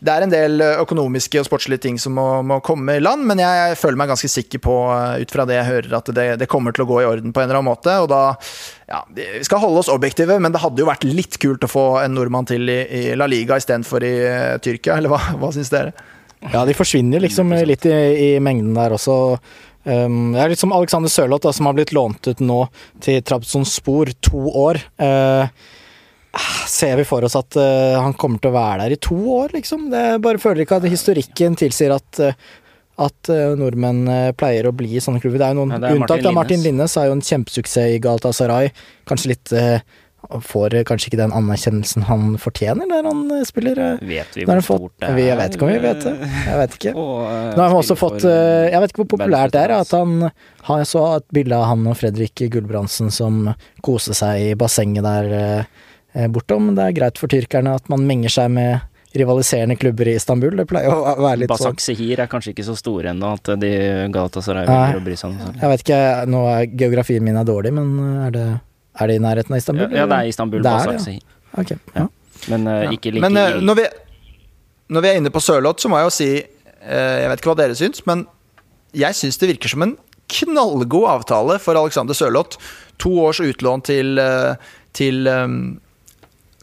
Det 0.00 0.10
er 0.10 0.26
en 0.26 0.32
del 0.32 0.62
økonomiske 0.80 1.38
og 1.38 1.46
sportslige 1.46 1.84
ting 1.86 2.02
som 2.02 2.18
må, 2.18 2.26
må 2.42 2.58
komme 2.66 2.98
i 2.98 3.04
land, 3.04 3.22
men 3.30 3.38
jeg, 3.38 3.62
jeg, 3.70 3.78
føler 3.78 4.00
meg 4.00 4.10
ganske 4.10 4.32
sikker 4.32 4.62
på, 4.64 4.76
ut 5.22 5.34
fra 5.38 5.46
det 5.46 5.60
jeg 5.60 5.70
hører, 5.70 5.96
at 6.00 6.14
det, 6.16 6.28
det 6.42 6.50
kommer 6.50 6.74
til 6.74 6.86
å 6.86 6.90
gå 6.90 7.02
i 7.04 7.08
orden 7.08 7.30
på 7.30 7.42
en 7.42 7.46
eller 7.46 7.60
annen 7.60 7.70
måte, 7.70 7.94
og 8.02 8.10
da 8.10 8.39
ja, 8.90 9.02
Vi 9.16 9.44
skal 9.46 9.62
holde 9.62 9.82
oss 9.82 9.90
objektive, 9.92 10.38
men 10.42 10.54
det 10.54 10.62
hadde 10.62 10.82
jo 10.82 10.88
vært 10.88 11.06
litt 11.08 11.38
kult 11.42 11.64
å 11.66 11.70
få 11.70 11.86
en 12.04 12.16
nordmann 12.16 12.48
til 12.48 12.68
i, 12.70 12.80
i 12.84 13.02
La 13.18 13.28
Liga 13.30 13.58
istedenfor 13.60 14.06
i 14.06 14.14
uh, 14.26 14.58
Tyrkia, 14.62 14.98
eller 14.98 15.12
hva, 15.12 15.20
hva 15.40 15.52
syns 15.54 15.72
dere? 15.72 15.94
Ja, 16.48 16.64
de 16.64 16.76
forsvinner 16.76 17.20
liksom 17.20 17.52
litt 17.68 17.84
i, 17.88 17.96
i 18.24 18.30
mengden 18.40 18.72
der 18.76 18.94
også. 18.96 19.16
Um, 19.84 20.32
det 20.34 20.40
er 20.40 20.52
litt 20.52 20.60
som 20.60 20.72
Alexander 20.76 21.12
Sørloth, 21.12 21.48
som 21.56 21.68
har 21.68 21.76
blitt 21.76 21.92
lånt 21.96 22.26
ut 22.28 22.40
nå 22.44 22.62
til 23.04 23.20
Trabzonspor 23.24 24.12
to 24.24 24.42
år. 24.62 24.80
Uh, 25.00 25.48
ser 26.70 27.00
vi 27.00 27.06
for 27.08 27.24
oss 27.26 27.36
at 27.38 27.56
uh, 27.58 27.98
han 27.98 28.16
kommer 28.18 28.40
til 28.40 28.52
å 28.52 28.56
være 28.56 28.84
der 28.84 28.96
i 28.96 29.00
to 29.02 29.18
år, 29.40 29.54
liksom? 29.56 29.88
Det 29.92 30.20
bare 30.24 30.42
føler 30.42 30.64
ikke 30.64 30.80
at 30.80 30.90
historikken 30.90 31.56
tilsier 31.60 31.96
at 31.96 32.22
uh, 32.22 32.50
at 33.00 33.32
uh, 33.32 33.54
nordmenn 33.58 34.04
uh, 34.08 34.28
pleier 34.36 34.68
å 34.68 34.74
bli 34.76 34.92
i 34.96 35.02
sånne 35.02 35.22
klubber. 35.22 35.40
Det 35.40 35.48
er 35.48 35.56
jo 35.56 35.62
noen 35.62 35.74
ja, 35.76 35.94
unntak. 35.96 36.20
Martin, 36.20 36.36
Martin 36.36 36.62
Linnes 36.66 36.96
er 37.00 37.08
jo 37.08 37.16
en 37.16 37.24
kjempesuksess 37.24 37.96
i 37.96 37.98
Galatasaray. 38.02 38.70
Kanskje 39.10 39.34
litt 39.34 39.56
uh, 39.56 39.80
Får 40.44 40.74
kanskje 40.84 41.08
ikke 41.08 41.18
den 41.18 41.32
anerkjennelsen 41.32 42.04
han 42.04 42.34
fortjener 42.38 42.84
der 42.90 43.06
han 43.08 43.22
spiller. 43.48 43.78
Vet 44.04 44.34
vi 44.36 44.44
hvor 44.44 44.60
stort 44.62 44.92
det 45.00 45.08
er? 45.08 45.20
Jeg 45.24 45.38
vet 45.38 45.56
ikke 45.56 45.64
om 45.64 45.70
vi 45.72 45.78
vet 45.80 46.02
det. 46.04 46.12
Jeg 46.44 46.58
vet 46.60 46.76
ikke. 46.76 46.92
Nå 47.00 47.56
har 47.56 47.64
han 47.64 47.76
også 47.78 47.96
fått 47.96 48.26
Jeg 48.28 48.82
vet 48.84 48.92
ikke 48.92 49.00
hvor 49.00 49.08
populært 49.14 49.54
det 49.56 49.62
er 49.64 49.74
at 49.78 49.94
han 49.96 50.28
har 50.68 50.84
så 50.86 51.06
et 51.16 51.26
bilde 51.32 51.56
av 51.56 51.70
han 51.72 51.88
og 51.88 51.96
Fredrik 51.98 52.44
Gulbrandsen 52.52 53.08
som 53.16 53.48
koser 53.80 54.20
seg 54.20 54.44
i 54.44 54.54
bassenget 54.60 55.08
der 55.08 56.28
bortom. 56.36 56.74
Det 56.76 56.84
er 56.84 56.98
greit 57.00 57.24
for 57.24 57.32
tyrkerne 57.32 57.78
at 57.80 57.88
man 57.90 58.04
menger 58.06 58.36
seg 58.36 58.52
med 58.60 58.84
rivaliserende 59.12 59.76
klubber 59.76 60.08
i 60.08 60.14
Istanbul. 60.14 60.54
Det 60.60 60.66
pleier 60.70 60.92
å 60.92 61.16
være 61.18 61.42
litt 61.42 61.50
Basak 61.50 61.80
sånn. 61.80 61.82
Sehir 61.82 62.22
er 62.22 62.30
kanskje 62.30 62.52
ikke 62.54 62.66
så 62.68 62.76
store 62.78 63.10
ennå, 63.10 63.32
at 63.40 63.52
de 63.58 63.72
Galatasaray 64.14 64.68
vil 64.94 65.02
bry 65.08 65.16
seg 65.18 65.32
om 65.32 65.40
det. 65.40 65.54
Jeg 65.58 65.72
vet 65.72 65.84
ikke, 65.86 66.02
nå 66.30 66.44
er 66.52 66.68
geografien 66.84 67.26
min 67.26 67.40
er 67.40 67.48
dårlig, 67.48 67.72
men 67.74 67.90
er 68.26 68.36
det, 68.36 68.46
er 69.02 69.10
det 69.10 69.18
i 69.18 69.24
nærheten 69.24 69.56
av 69.56 69.62
Istanbul? 69.62 69.88
Ja, 69.88 70.04
ja 70.04 70.10
det 70.12 70.20
er 70.20 70.30
Istanbul, 70.30 70.62
Basak 70.66 71.02
Sehir. 71.02 71.24
Ja. 71.24 71.64
Okay, 71.64 71.80
ja. 71.96 72.06
Men 72.48 72.68
uh, 72.70 72.86
ikke 72.94 73.10
like 73.10 73.26
Men 73.26 73.36
uh, 73.36 73.58
når, 73.58 73.80
vi, 73.80 73.88
når, 74.94 75.02
vi, 75.02 75.10
er 75.10 75.18
inne 75.18 75.34
på 75.34 75.42
Sørloth, 75.42 75.82
så 75.82 75.90
må 75.90 75.98
jeg 75.98 76.06
jo 76.06 76.14
si 76.14 76.30
uh, 76.38 77.16
Jeg 77.18 77.32
vet 77.32 77.42
ikke 77.42 77.50
hva 77.50 77.58
dere 77.58 77.76
syns, 77.78 78.04
men 78.06 78.24
jeg 78.96 79.18
syns 79.18 79.38
det 79.42 79.50
virker 79.50 79.74
som 79.74 79.84
en 79.86 79.96
knallgod 80.30 81.08
avtale 81.10 81.58
for 81.62 81.78
Alexander 81.78 82.14
Sørloth. 82.14 82.62
To 83.02 83.16
års 83.24 83.40
utlån 83.42 83.82
til, 83.86 84.18
til 84.94 85.26
um, 85.26 85.80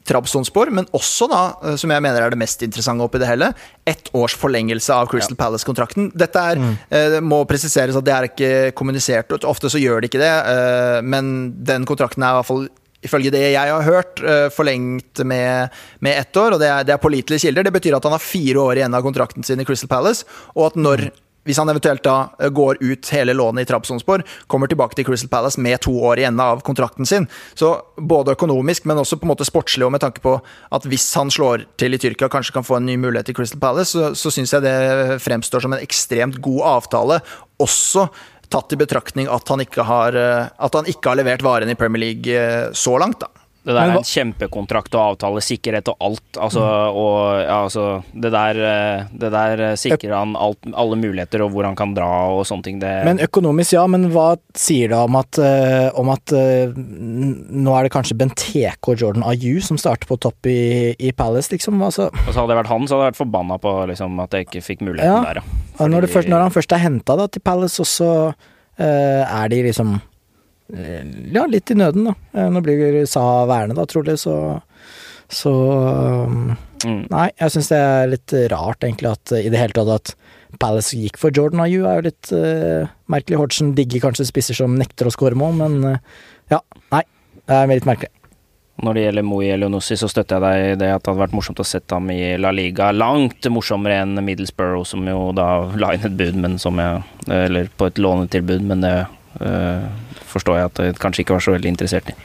Trabzonspor, 0.07 0.71
men 0.73 0.87
også 0.95 1.27
da, 1.31 1.41
eh, 1.63 1.77
som 1.79 1.91
jeg 1.93 2.03
mener 2.03 2.23
er 2.23 2.33
det 2.33 2.39
mest 2.39 2.63
interessante 2.65 3.05
oppi 3.05 3.21
det 3.21 3.29
hele, 3.29 3.51
ett 3.87 4.09
års 4.17 4.35
forlengelse 4.39 4.95
av 4.95 5.11
Crystal 5.11 5.35
ja. 5.35 5.41
Palace-kontrakten. 5.43 6.11
Dette 6.17 6.47
er, 6.53 6.63
mm. 6.63 6.73
eh, 6.89 7.19
må 7.23 7.43
presiseres 7.49 7.97
at 7.97 8.07
det 8.07 8.15
er 8.15 8.29
ikke 8.31 8.51
kommunisert, 8.77 9.35
ofte 9.47 9.71
så 9.71 9.81
gjør 9.81 10.01
det 10.01 10.11
ikke 10.11 10.23
det, 10.23 10.33
eh, 10.53 10.99
men 11.05 11.53
den 11.67 11.87
kontrakten 11.87 12.25
er 12.25 12.35
i 12.35 12.41
hvert 12.41 12.51
fall 12.51 12.67
ifølge 13.05 13.31
det 13.31 13.43
jeg 13.53 13.71
har 13.71 13.85
hørt, 13.85 14.23
eh, 14.25 14.47
forlengt 14.53 15.21
med, 15.23 15.69
med 16.03 16.17
ett 16.17 16.37
år, 16.37 16.55
og 16.55 16.63
det 16.63 16.71
er, 16.71 16.87
det 16.87 16.95
er 16.95 17.03
pålitelige 17.03 17.45
kilder. 17.45 17.67
Det 17.67 17.75
betyr 17.77 17.95
at 17.97 18.07
han 18.07 18.15
har 18.15 18.23
fire 18.23 18.63
år 18.63 18.81
igjen 18.81 18.97
av 18.97 19.05
kontrakten 19.05 19.45
sin 19.45 19.61
i 19.61 19.67
Crystal 19.67 19.91
Palace, 19.91 20.25
og 20.55 20.71
at 20.71 20.79
når 20.81 21.07
mm 21.07 21.23
hvis 21.47 21.59
han 21.61 21.71
eventuelt 21.71 22.03
da 22.05 22.17
eh, 22.39 22.51
går 22.53 22.81
ut 22.83 23.11
hele 23.15 23.35
lånet 23.37 23.65
i 23.65 23.69
Trabzonspor, 23.71 24.23
kommer 24.51 24.69
tilbake 24.69 24.97
til 24.97 25.07
Crystal 25.07 25.31
Palace 25.31 25.61
med 25.63 25.81
to 25.85 25.95
år 26.09 26.21
igjen 26.21 26.39
av 26.43 26.61
kontrakten 26.67 27.07
sin. 27.07 27.27
Så 27.57 27.73
både 27.97 28.35
økonomisk, 28.37 28.85
men 28.89 29.01
også 29.01 29.19
på 29.19 29.27
en 29.27 29.33
måte 29.33 29.47
sportslig, 29.47 29.87
og 29.87 29.93
med 29.95 30.03
tanke 30.03 30.23
på 30.23 30.37
at 30.75 30.87
hvis 30.87 31.09
han 31.17 31.31
slår 31.33 31.65
til 31.79 31.95
i 31.95 32.01
Tyrkia, 32.01 32.29
kanskje 32.31 32.57
kan 32.57 32.67
få 32.67 32.79
en 32.79 32.89
ny 32.89 32.97
mulighet 33.01 33.31
i 33.31 33.37
Crystal 33.37 33.61
Palace, 33.63 33.95
så, 33.95 34.11
så 34.17 34.33
syns 34.33 34.55
jeg 34.55 34.65
det 34.67 35.21
fremstår 35.23 35.63
som 35.63 35.75
en 35.75 35.83
ekstremt 35.83 36.41
god 36.43 36.63
avtale. 36.77 37.21
Også 37.63 38.09
tatt 38.53 38.73
i 38.73 38.79
betraktning 38.79 39.27
at 39.31 39.49
han 39.51 39.63
ikke 39.63 39.85
har, 39.87 40.15
eh, 40.15 40.47
at 40.47 40.77
han 40.77 40.87
ikke 40.87 41.11
har 41.11 41.19
levert 41.19 41.45
varene 41.45 41.73
i 41.73 41.79
Premier 41.79 42.03
League 42.05 42.31
eh, 42.31 42.71
så 42.73 42.97
langt. 43.01 43.23
da. 43.23 43.46
Det 43.67 43.73
der 43.75 43.91
er 43.91 43.97
en 43.99 44.05
kjempekontrakt 44.07 44.93
og 44.95 45.01
avtale, 45.11 45.41
sikkerhet 45.43 45.89
og 45.91 45.97
alt. 46.07 46.37
Altså, 46.39 46.61
mm. 46.63 46.99
og, 47.01 47.17
ja, 47.41 47.57
altså, 47.65 47.87
det, 48.13 48.31
der, 48.31 48.59
eh, 48.63 49.09
det 49.11 49.31
der 49.33 49.63
sikrer 49.79 50.13
han 50.15 50.37
alt, 50.39 50.69
alle 50.71 50.95
muligheter 51.01 51.43
og 51.43 51.51
hvor 51.51 51.67
han 51.67 51.75
kan 51.75 51.91
dra 51.97 52.07
og 52.31 52.45
sånne 52.47 52.63
ting. 52.63 52.79
Det 52.79 52.93
men 53.03 53.19
økonomisk, 53.25 53.75
ja. 53.75 53.83
Men 53.91 54.07
hva 54.13 54.29
sier 54.55 54.93
det 54.93 55.01
om 55.01 55.19
at, 55.19 55.39
uh, 55.43 55.89
om 55.99 56.13
at 56.13 56.31
nå 56.31 57.75
er 57.75 57.87
det 57.87 57.93
kanskje 57.93 58.17
Benteke 58.19 58.93
og 58.93 59.03
Jordan 59.03 59.27
Ayu 59.27 59.59
som 59.63 59.79
starter 59.79 60.07
på 60.07 60.19
topp 60.23 60.47
i, 60.47 60.95
i 60.95 61.11
Palace, 61.11 61.51
liksom? 61.51 61.83
Altså. 61.83 62.07
Og 62.23 62.31
så 62.31 62.39
hadde 62.39 62.53
det 62.53 62.61
vært 62.61 62.71
han, 62.71 62.87
så 62.87 62.95
hadde 62.95 63.09
jeg 63.09 63.15
vært 63.17 63.23
forbanna 63.25 63.59
på 63.61 63.77
liksom, 63.91 64.19
at 64.23 64.37
jeg 64.37 64.47
ikke 64.47 64.63
fikk 64.63 64.85
muligheten 64.87 65.11
ja. 65.11 65.23
der, 65.27 65.41
ja. 65.41 65.63
Fordi... 65.77 65.93
Når, 65.97 66.13
først, 66.13 66.31
når, 66.31 66.47
han 66.47 66.55
først 66.55 66.77
er 66.77 66.87
henta 66.87 67.23
til 67.27 67.43
Palace, 67.43 67.83
og 67.83 67.89
så 67.89 68.11
uh, 68.31 68.85
er 68.85 69.51
de 69.51 69.67
liksom 69.67 69.97
Eh, 69.97 70.16
ja, 70.67 71.45
litt 71.47 71.71
i 71.71 71.77
nøden, 71.79 72.09
da. 72.09 72.15
Eh, 72.35 72.49
nå 72.51 72.61
blir 72.65 73.05
Sa 73.07 73.45
værende, 73.47 73.77
da, 73.77 73.85
trolig, 73.87 74.17
så 74.19 74.61
Så 75.27 75.51
mm. 75.51 77.07
Nei, 77.11 77.29
jeg 77.35 77.51
syns 77.51 77.71
det 77.71 77.77
er 77.83 78.11
litt 78.11 78.33
rart, 78.51 78.83
egentlig, 78.83 79.11
at 79.11 79.33
i 79.39 79.49
det 79.51 79.59
hele 79.59 79.75
tatt 79.75 79.93
at 79.95 80.13
Palace 80.59 80.95
gikk 80.95 81.17
for 81.19 81.35
Jordan 81.35 81.65
Ayu, 81.65 81.81
er 81.85 81.99
jo 81.99 82.05
litt 82.07 82.29
uh, 82.31 82.87
merkelig. 83.11 83.39
Hodgson 83.41 83.73
digger 83.75 84.05
kanskje 84.05 84.29
spisser 84.29 84.55
som 84.55 84.77
nekter 84.79 85.09
å 85.09 85.11
skåre 85.11 85.35
mål, 85.37 85.57
men 85.59 85.75
uh, 85.83 86.21
ja, 86.53 86.61
nei. 86.93 87.03
Det 87.47 87.57
er 87.57 87.69
litt 87.71 87.87
merkelig. 87.87 88.11
Når 88.83 88.93
det 88.93 89.03
gjelder 89.03 89.25
Moi 89.25 89.47
Elionossi, 89.49 89.97
så 89.97 90.07
støtter 90.11 90.37
jeg 90.37 90.43
deg 90.45 90.63
i 90.63 90.79
det 90.79 90.89
at 90.93 91.01
det 91.01 91.09
hadde 91.09 91.23
vært 91.23 91.35
morsomt 91.35 91.61
å 91.63 91.65
sette 91.65 91.97
ham 91.97 92.11
i 92.13 92.35
La 92.37 92.51
Liga. 92.53 92.91
Langt 92.93 93.47
morsommere 93.49 94.03
enn 94.03 94.19
Middlesbrough, 94.21 94.85
som 94.85 95.07
jo 95.07 95.31
da 95.35 95.47
la 95.79 95.93
inn 95.95 96.05
et 96.05 96.17
bud, 96.19 96.37
men 96.43 96.59
som 96.61 96.77
jeg 96.79 97.03
Eller 97.33 97.71
på 97.75 97.89
et 97.89 97.99
lånetilbud, 97.99 98.67
men 98.69 98.85
det 98.85 98.93
uh, 99.41 99.87
forstår 100.37 100.61
jeg 100.61 100.71
at 100.71 100.83
jeg 100.85 100.99
kanskje 101.03 101.25
ikke 101.25 101.37
var 101.37 101.47
så 101.47 101.57
veldig 101.57 101.75
interessert 101.75 102.13
i. 102.13 102.17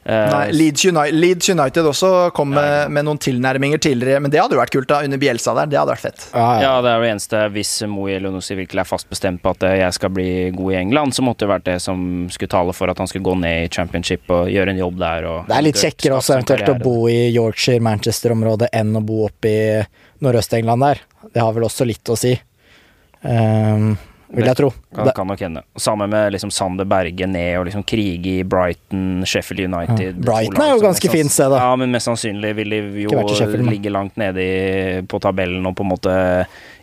Nei, 0.00 0.46
Leeds 0.56 0.84
United, 0.88 1.16
Leeds 1.20 1.48
United 1.52 1.86
også 1.86 2.30
kom 2.32 2.54
med, 2.56 2.88
med, 2.88 3.04
noen 3.04 3.18
tilnærminger 3.20 3.78
tidligere, 3.84 4.22
men 4.24 4.32
det 4.32 4.40
hadde 4.40 4.56
jo 4.56 4.60
vært 4.62 4.72
kult 4.72 4.88
da, 4.88 5.02
under 5.04 5.20
Bjelsa 5.20 5.52
der. 5.58 5.68
Det 5.68 5.76
hadde 5.76 5.92
vært 5.92 6.04
fett. 6.06 6.24
Ja, 6.32 6.46
ja. 6.56 6.62
ja 6.64 6.70
det 6.80 6.90
er 6.90 7.02
jo 7.02 7.10
eneste 7.10 7.42
Hvis 7.52 7.72
Moe 7.90 8.14
Elionossi 8.16 8.56
virkelig 8.56 8.80
er 8.80 8.88
fast 8.88 9.10
bestemt 9.12 9.42
på 9.44 9.52
at 9.52 9.66
jeg 9.76 9.96
skal 9.98 10.12
bli 10.16 10.30
god 10.56 10.72
i 10.72 10.78
England, 10.80 11.14
så 11.14 11.24
måtte 11.26 11.44
det 11.44 11.52
vært 11.52 11.68
det 11.68 11.76
som 11.84 12.00
skulle 12.32 12.54
tale 12.56 12.74
for 12.76 12.90
at 12.90 13.02
han 13.02 13.12
skulle 13.12 13.28
gå 13.28 13.36
ned 13.44 13.66
i 13.66 13.70
championship 13.76 14.32
og 14.32 14.48
gjøre 14.50 14.72
en 14.72 14.80
jobb 14.80 15.00
der. 15.04 15.30
det 15.50 15.58
er 15.58 15.66
litt 15.68 15.84
kjekkere 15.84 16.16
også 16.16 16.38
eventuelt 16.38 16.72
å 16.72 16.78
bo 16.80 16.96
i 17.12 17.20
Yorkshire, 17.28 17.84
Manchester-området 17.84 18.72
enn 18.80 18.96
å 18.96 19.04
bo 19.04 19.26
oppe 19.28 19.52
i 19.52 19.64
Nordøst-England 20.24 20.88
der. 20.88 21.04
Det 21.28 21.44
har 21.44 21.52
vel 21.56 21.68
også 21.68 21.84
litt 21.88 22.08
å 22.08 22.16
si. 22.18 22.32
Um, 23.20 23.92
vil 24.30 24.46
jeg 24.46 24.58
tro. 24.58 24.70
Kan, 24.94 25.10
kan 25.14 25.26
nok 25.26 25.40
hende. 25.42 25.62
Sammen 25.76 26.10
med 26.10 26.32
liksom 26.32 26.50
Sander 26.54 26.86
Berge 26.88 27.26
ned 27.26 27.58
og 27.58 27.66
liksom 27.66 27.82
krige 27.88 28.36
i 28.40 28.44
Brighton, 28.46 29.24
Sheffield 29.26 29.64
United. 29.66 30.20
Ja. 30.20 30.24
Brighton 30.26 30.62
er 30.62 30.72
jo 30.74 30.82
ganske 30.84 31.10
fint 31.10 31.32
sted, 31.32 31.50
da. 31.50 31.62
Ja, 31.64 31.76
men 31.78 31.90
mest 31.94 32.06
sannsynlig 32.06 32.52
vil 32.60 32.76
de 32.76 32.80
jo 33.04 33.24
ligge 33.66 33.90
langt 33.90 34.18
nede 34.20 34.44
i, 34.44 35.02
på 35.02 35.18
tabellen 35.22 35.66
og 35.66 35.76
på 35.78 35.86
en 35.86 35.90
måte 35.90 36.14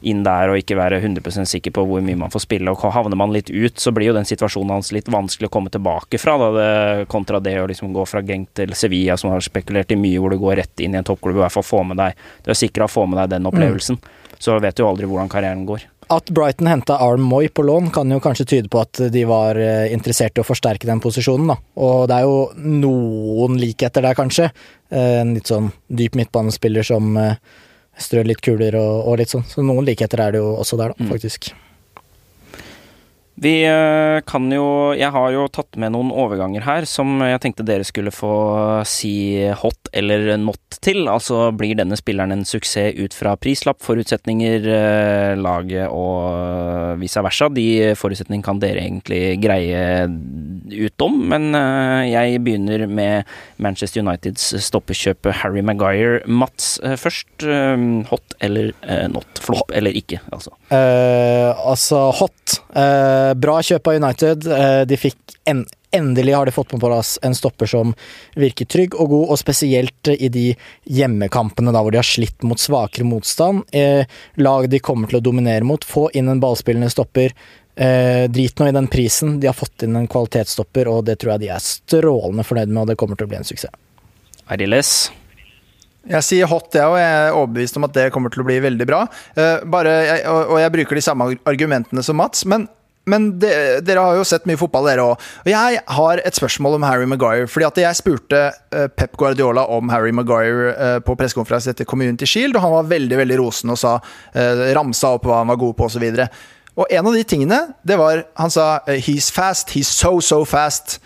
inn 0.08 0.22
der 0.26 0.52
og 0.52 0.60
ikke 0.60 0.78
være 0.78 1.00
100 1.02 1.48
sikker 1.50 1.74
på 1.74 1.86
hvor 1.88 2.04
mye 2.04 2.20
man 2.20 2.34
får 2.34 2.44
spille. 2.46 2.74
Og 2.74 2.94
havner 2.94 3.20
man 3.20 3.34
litt 3.34 3.50
ut, 3.50 3.80
så 3.80 3.94
blir 3.96 4.12
jo 4.12 4.18
den 4.18 4.28
situasjonen 4.28 4.76
hans 4.76 4.92
litt 4.96 5.10
vanskelig 5.12 5.50
å 5.50 5.56
komme 5.58 5.74
tilbake 5.74 6.20
fra, 6.22 6.38
da, 6.42 6.52
det, 6.58 7.08
kontra 7.12 7.42
det 7.44 7.58
å 7.62 7.68
liksom 7.70 7.96
gå 7.96 8.06
fra 8.10 8.24
Genk 8.28 8.52
til 8.60 8.76
Sevilla, 8.78 9.18
som 9.18 9.32
har 9.34 9.44
spekulert 9.46 9.92
i 9.96 10.00
mye, 10.00 10.20
hvor 10.22 10.34
du 10.34 10.42
går 10.42 10.60
rett 10.62 10.84
inn 10.84 10.96
i 10.96 11.02
en 11.02 11.08
toppklubb, 11.08 11.40
i 11.40 11.46
hvert 11.46 11.56
fall 11.56 11.66
få 11.66 11.84
med 11.88 12.00
deg 12.00 12.18
Du 12.44 12.52
er 12.52 12.60
sikker 12.60 12.86
å 12.86 12.92
få 12.92 13.08
med 13.08 13.22
deg 13.24 13.38
den 13.38 13.50
opplevelsen. 13.50 14.00
Mm. 14.02 14.34
Så 14.38 14.60
vet 14.62 14.78
du 14.78 14.86
aldri 14.86 15.08
hvordan 15.10 15.32
karrieren 15.32 15.66
går. 15.66 15.88
At 16.14 16.30
Brighton 16.32 16.70
henta 16.72 16.98
Arm 17.04 17.22
Moy 17.28 17.50
på 17.52 17.66
lån, 17.68 17.90
kan 17.92 18.12
jo 18.12 18.20
kanskje 18.24 18.46
tyde 18.48 18.72
på 18.72 18.80
at 18.80 19.02
de 19.12 19.24
var 19.28 19.60
eh, 19.60 19.92
interessert 19.92 20.40
i 20.40 20.44
å 20.44 20.48
forsterke 20.48 20.88
den 20.88 21.02
posisjonen. 21.04 21.52
Da. 21.52 21.58
Og 21.84 22.08
det 22.08 22.20
er 22.22 22.28
jo 22.28 22.38
noen 22.56 23.58
likheter 23.60 24.06
der, 24.06 24.16
kanskje. 24.16 24.48
Eh, 24.88 25.18
en 25.22 25.36
litt 25.36 25.52
sånn 25.52 25.68
dyp 25.88 26.16
midtbanespiller 26.16 26.88
som 26.88 27.12
eh, 27.20 27.36
strør 28.00 28.32
litt 28.32 28.44
kuler 28.46 28.80
og, 28.80 28.94
og, 29.04 29.18
litt 29.20 29.36
sånn. 29.36 29.44
Så 29.52 29.66
noen 29.66 29.88
likheter 29.88 30.24
er 30.24 30.38
det 30.38 30.44
jo 30.44 30.54
også 30.56 30.80
der, 30.80 30.96
da, 30.96 31.10
mm. 31.10 31.67
Vi 33.38 33.54
kan 34.26 34.48
jo 34.50 34.94
Jeg 34.98 35.12
har 35.14 35.32
jo 35.34 35.44
tatt 35.54 35.78
med 35.78 35.94
noen 35.94 36.10
overganger 36.10 36.64
her 36.66 36.88
som 36.90 37.20
jeg 37.22 37.42
tenkte 37.44 37.66
dere 37.68 37.86
skulle 37.86 38.14
få 38.14 38.32
si 38.88 39.46
hot 39.62 39.92
eller 39.94 40.36
not 40.42 40.80
til. 40.84 41.08
Altså 41.10 41.52
blir 41.56 41.78
denne 41.78 41.98
spilleren 42.00 42.34
en 42.34 42.46
suksess 42.48 42.98
ut 42.98 43.16
fra 43.16 43.36
prislapp, 43.40 43.80
forutsetninger, 43.86 44.68
eh, 44.68 45.34
laget 45.40 45.90
og 45.92 47.00
vice 47.02 47.22
versa. 47.24 47.50
De 47.54 47.94
forutsetningene 47.98 48.46
kan 48.46 48.62
dere 48.62 48.84
egentlig 48.86 49.38
greie 49.44 50.08
ut 50.08 51.06
om, 51.06 51.18
men 51.32 51.50
eh, 51.58 52.12
jeg 52.12 52.42
begynner 52.46 52.88
med 52.88 53.28
Manchester 53.64 54.04
Uniteds 54.06 54.54
stoppekjøp 54.68 55.32
Harry 55.42 55.64
Maguire. 55.66 56.22
Mats 56.28 56.78
eh, 56.84 56.98
først. 57.00 57.26
Hot 58.10 58.36
eller 58.44 58.72
not? 59.12 59.40
Flopp 59.42 59.72
eller 59.76 59.96
ikke, 59.96 60.20
altså? 60.34 60.54
Uh, 60.72 61.52
altså 61.70 62.08
hot. 62.18 62.58
Uh, 62.78 63.34
bra 63.34 63.58
kjøp 63.66 63.90
av 63.90 63.98
United. 63.98 64.46
Uh, 64.46 64.84
de 64.88 65.00
fikk 65.00 65.38
en 65.50 65.66
Endelig 65.96 66.34
har 66.36 66.46
de 66.46 66.52
fått 66.52 66.68
på 66.68 66.78
plass 66.82 67.14
en 67.24 67.32
stopper 67.34 67.70
som 67.72 67.94
virker 68.36 68.68
trygg 68.68 68.98
og 69.00 69.08
god, 69.08 69.30
og 69.32 69.38
spesielt 69.40 70.10
i 70.12 70.28
de 70.30 70.50
hjemmekampene 70.84 71.72
da 71.72 71.80
hvor 71.80 71.96
de 71.96 72.02
har 72.02 72.06
slitt 72.06 72.44
mot 72.44 72.60
svakere 72.60 73.08
motstand. 73.08 73.64
Uh, 73.72 74.04
lag 74.44 74.68
de 74.70 74.82
kommer 74.84 75.08
til 75.08 75.22
å 75.22 75.24
dominere 75.24 75.66
mot. 75.66 75.88
Få 75.88 76.10
inn 76.12 76.28
en 76.28 76.44
ballspillende 76.44 76.92
stopper. 76.92 77.34
Drit 77.78 78.58
nå 78.58 78.68
i 78.68 78.74
den 78.74 78.88
prisen. 78.90 79.36
De 79.40 79.48
har 79.48 79.56
fått 79.56 79.84
inn 79.86 79.96
en 79.96 80.10
kvalitetsstopper, 80.10 80.90
og 80.90 81.04
det 81.06 81.20
tror 81.22 81.36
jeg 81.36 81.44
de 81.46 81.52
er 81.54 81.62
strålende 81.62 82.46
fornøyd 82.46 82.72
med, 82.72 82.82
og 82.82 82.90
det 82.90 82.98
kommer 82.98 83.20
til 83.20 83.30
å 83.30 83.32
bli 83.32 83.38
en 83.38 83.46
suksess. 83.46 83.78
Ariles? 84.50 84.96
Jeg 86.08 86.26
sier 86.26 86.50
hot, 86.50 86.72
jeg, 86.76 86.88
og 86.88 86.98
jeg 87.00 87.12
er 87.28 87.36
overbevist 87.36 87.78
om 87.80 87.88
at 87.88 87.96
det 87.98 88.10
kommer 88.16 88.34
til 88.34 88.44
å 88.44 88.48
bli 88.48 88.58
veldig 88.64 88.88
bra. 88.88 89.04
Uh, 89.38 89.64
bare, 89.68 89.94
jeg, 90.08 90.26
og, 90.32 90.58
jeg 90.62 90.74
bruker 90.78 91.00
de 91.00 91.06
samme 91.06 91.30
argumentene 91.50 92.04
som 92.06 92.20
Mats, 92.20 92.48
men 92.50 92.70
men 93.08 93.30
de, 93.40 93.48
dere 93.88 94.02
har 94.04 94.18
jo 94.20 94.24
sett 94.28 94.44
mye 94.50 94.60
fotball, 94.60 94.84
dere 94.90 95.06
òg. 95.14 95.28
Og 95.46 95.48
jeg 95.48 95.78
har 95.96 96.22
et 96.28 96.36
spørsmål 96.36 96.74
om 96.76 96.84
Harry 96.84 97.06
Maguire. 97.08 97.46
fordi 97.48 97.64
at 97.64 97.80
jeg 97.80 98.00
spurte 98.02 98.42
uh, 98.52 98.90
Pep 98.92 99.16
Guardiola 99.16 99.64
om 99.72 99.88
Harry 99.94 100.12
Maguire 100.12 100.74
uh, 100.76 100.98
på 101.00 101.16
pressekonferanse 101.16 101.72
etter 101.72 101.88
Community 101.88 102.28
Shield, 102.28 102.58
og 102.58 102.66
han 102.66 102.76
var 102.76 102.90
veldig 102.92 103.22
veldig 103.22 103.38
rosende 103.40 103.78
og 103.78 103.80
sa, 103.80 103.94
ramsa 104.76 105.14
opp 105.16 105.24
hva 105.30 105.40
han 105.40 105.54
var 105.54 105.62
god 105.62 105.78
på 105.80 105.88
osv. 105.88 106.04
Og, 106.04 106.44
og 106.84 106.92
en 107.00 107.08
av 107.08 107.16
de 107.16 107.24
tingene, 107.24 107.62
det 107.88 107.96
var 107.96 108.26
Han 108.44 108.52
sa 108.52 108.82
He's 109.00 109.32
fast. 109.32 109.72
He's 109.72 109.88
so, 109.88 110.20
so 110.20 110.44
fast. 110.44 111.00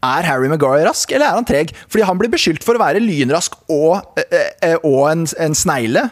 Er 0.00 0.24
Harry 0.28 0.48
Maguire 0.48 0.86
rask, 0.88 1.10
eller 1.12 1.28
er 1.28 1.36
han 1.36 1.48
treg? 1.48 1.74
Fordi 1.88 2.06
han 2.08 2.20
blir 2.20 2.32
beskyldt 2.32 2.64
for 2.64 2.78
å 2.78 2.82
være 2.82 3.02
lynrask 3.04 3.58
og, 3.68 4.00
og 4.80 5.02
en, 5.10 5.26
en 5.36 5.56
snegle 5.58 6.08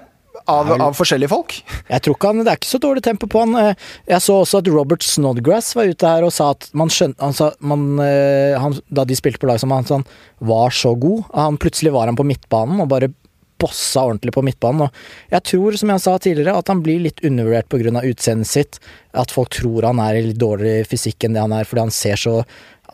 av, 0.49 0.71
av, 0.73 0.97
forskjellige 0.97 1.31
folk? 1.33 1.57
Jeg 1.89 2.05
tror 2.05 2.17
ikke 2.17 2.33
han, 2.33 2.43
Det 2.45 2.53
er 2.53 2.61
ikke 2.61 2.71
så 2.71 2.81
dårlig 2.83 3.05
tempo 3.05 3.29
på 3.31 3.45
han. 3.45 3.55
Eh, 3.61 3.87
jeg 4.09 4.25
så 4.25 4.39
også 4.43 4.63
at 4.63 4.71
Robert 4.73 5.05
Snodgrass 5.05 5.75
var 5.77 5.91
ute 5.91 6.13
her 6.15 6.27
og 6.27 6.35
sa 6.35 6.51
at 6.55 6.69
man 6.79 6.93
skjønte 6.93 7.25
han 7.25 7.37
sa, 7.37 7.51
man, 7.61 7.87
eh, 8.05 8.57
han, 8.61 8.77
Da 8.89 9.07
de 9.09 9.17
spilte 9.19 9.41
på 9.43 9.51
lag 9.51 9.61
sammen, 9.61 9.85
han, 9.85 10.05
han 10.05 10.49
var 10.49 10.75
så 10.75 10.95
god. 10.99 11.27
Han, 11.35 11.61
plutselig 11.61 11.95
var 11.95 12.11
han 12.11 12.19
på 12.19 12.27
midtbanen 12.29 12.85
og 12.85 12.91
bare 12.93 13.13
bossa 13.61 14.07
ordentlig 14.07 14.35
på 14.37 14.45
midtbanen. 14.47 14.87
Og 14.87 15.35
jeg 15.35 15.47
tror, 15.53 15.79
som 15.81 15.93
jeg 15.95 16.05
sa 16.05 16.17
tidligere, 16.23 16.57
at 16.59 16.73
han 16.73 16.83
blir 16.85 17.05
litt 17.05 17.23
undervurdert 17.27 17.69
pga. 17.73 18.03
utseendet 18.03 18.51
sitt. 18.51 18.81
At 19.13 19.35
folk 19.35 19.51
tror 19.55 19.89
han 19.89 20.01
er 20.03 20.19
i 20.19 20.27
litt 20.31 20.41
dårligere 20.41 20.87
fysikk 20.89 21.25
enn 21.25 21.35
det 21.35 21.45
han 21.45 21.57
er, 21.57 21.69
fordi 21.69 21.87
han 21.89 21.95
ser 21.95 22.21
så 22.21 22.43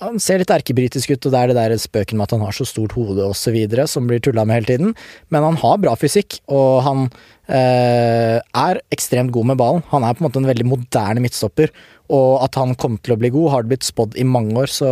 han 0.03 0.19
ser 0.19 0.41
litt 0.41 0.51
erkebritisk 0.51 1.13
ut, 1.15 1.27
og 1.27 1.33
det 1.35 1.41
er 1.41 1.51
det 1.51 1.57
der 1.59 1.75
spøken 1.79 2.19
med 2.19 2.27
at 2.27 2.35
han 2.35 2.43
har 2.43 2.57
så 2.57 2.67
stort 2.67 2.97
hode 2.99 3.23
osv. 3.31 3.57
som 3.87 4.09
blir 4.09 4.23
tulla 4.23 4.45
med 4.45 4.59
hele 4.59 4.71
tiden. 4.73 4.95
Men 5.31 5.47
han 5.47 5.59
har 5.63 5.79
bra 5.83 5.95
fysikk, 5.99 6.41
og 6.51 6.83
han 6.87 7.05
eh, 7.47 8.41
er 8.43 8.83
ekstremt 8.95 9.33
god 9.35 9.53
med 9.53 9.61
ballen. 9.61 9.85
Han 9.93 10.03
er 10.03 10.17
på 10.17 10.25
en 10.25 10.29
måte 10.29 10.43
en 10.43 10.51
veldig 10.51 10.67
moderne 10.67 11.23
midtstopper, 11.23 11.71
og 12.13 12.43
at 12.45 12.59
han 12.61 12.75
kommer 12.77 13.01
til 13.01 13.15
å 13.15 13.19
bli 13.21 13.31
god, 13.33 13.51
har 13.53 13.65
det 13.65 13.73
blitt 13.73 13.87
spådd 13.87 14.19
i 14.21 14.27
mange 14.29 14.53
år, 14.61 14.69
så 14.69 14.89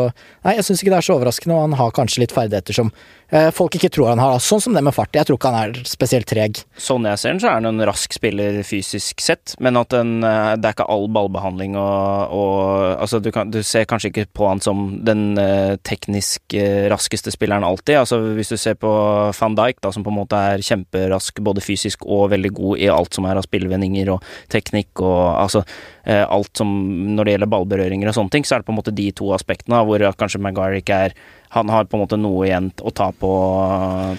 nei, 0.46 0.56
jeg 0.56 0.64
syns 0.64 0.80
ikke 0.80 0.94
det 0.94 1.00
er 1.02 1.06
så 1.08 1.16
overraskende, 1.18 1.56
og 1.58 1.66
han 1.66 1.76
har 1.76 1.92
kanskje 1.96 2.22
litt 2.22 2.32
ferdigheter 2.32 2.76
som 2.76 2.92
eh, 3.28 3.50
folk 3.52 3.76
ikke 3.76 3.90
tror 3.92 4.12
han 4.14 4.22
har, 4.22 4.38
sånn 4.40 4.62
som 4.64 4.76
det 4.76 4.82
med 4.84 4.96
fart. 4.96 5.12
Jeg 5.16 5.28
tror 5.28 5.36
ikke 5.36 5.52
han 5.52 5.74
er 5.76 5.88
spesielt 5.88 6.28
treg. 6.30 6.62
Sånn 6.80 7.08
jeg 7.08 7.20
ser 7.20 7.34
den, 7.34 7.42
så 7.42 7.50
er 7.50 7.58
han 7.58 7.68
en 7.68 7.84
rask 7.88 8.16
spiller 8.16 8.62
fysisk 8.64 9.20
sett, 9.24 9.56
men 9.60 9.76
at 9.80 9.92
den, 9.92 10.14
eh, 10.24 10.54
det 10.56 10.70
er 10.70 10.76
ikke 10.76 10.88
all 10.92 11.08
ballbehandling 11.12 11.76
og, 11.80 12.36
og 12.36 12.60
Altså, 13.02 13.18
du, 13.22 13.30
kan, 13.34 13.50
du, 13.50 13.60
ser 13.66 13.86
kanskje 13.88 14.10
ikke 14.10 14.26
på 14.36 14.46
han 14.46 14.60
som 14.62 14.82
den 15.04 15.38
eh, 15.40 15.74
teknisk 15.84 16.54
eh, 16.54 16.86
raskeste 16.92 17.32
spilleren 17.34 17.64
alltid. 17.66 17.98
Altså, 18.02 18.18
hvis 18.36 18.52
du 18.52 18.56
ser 18.60 18.76
på 18.78 18.90
van 19.36 19.56
Dijk, 19.58 19.80
da, 19.82 19.90
som 19.92 20.04
på 20.06 20.12
en 20.12 20.20
måte 20.20 20.38
er 20.38 20.62
kjemperask 20.64 21.40
både 21.44 21.64
fysisk 21.64 22.06
og 22.06 22.30
veldig 22.32 22.52
god 22.56 22.84
i 22.84 22.90
alt 22.92 23.16
som 23.16 23.26
er 23.26 23.40
av 23.40 23.46
spillevendinger 23.46 24.12
og 24.14 24.28
teknikk 24.52 25.02
og 25.02 25.18
altså 25.42 25.64
Eh, 26.04 26.24
alt 26.30 26.56
som 26.56 26.70
Når 27.02 27.28
det 27.28 27.36
gjelder 27.36 27.52
ballberøringer 27.52 28.10
og 28.10 28.18
sånne 28.18 28.34
ting, 28.34 28.46
så 28.48 28.56
er 28.56 28.62
det 28.62 28.68
på 28.70 28.74
en 28.74 28.80
måte 28.80 28.94
de 28.96 29.10
to 29.16 29.30
aspektene 29.36 29.82
hvor 29.86 30.04
kanskje 30.18 30.42
Maguire 30.42 30.82
ikke 30.82 31.04
er 31.08 31.16
han 31.52 31.68
har 31.68 31.84
på 31.84 31.98
en 31.98 32.00
måte 32.00 32.16
noe 32.16 32.46
igjen 32.46 32.70
å 32.80 32.90
ta 32.96 33.10
på, 33.12 33.30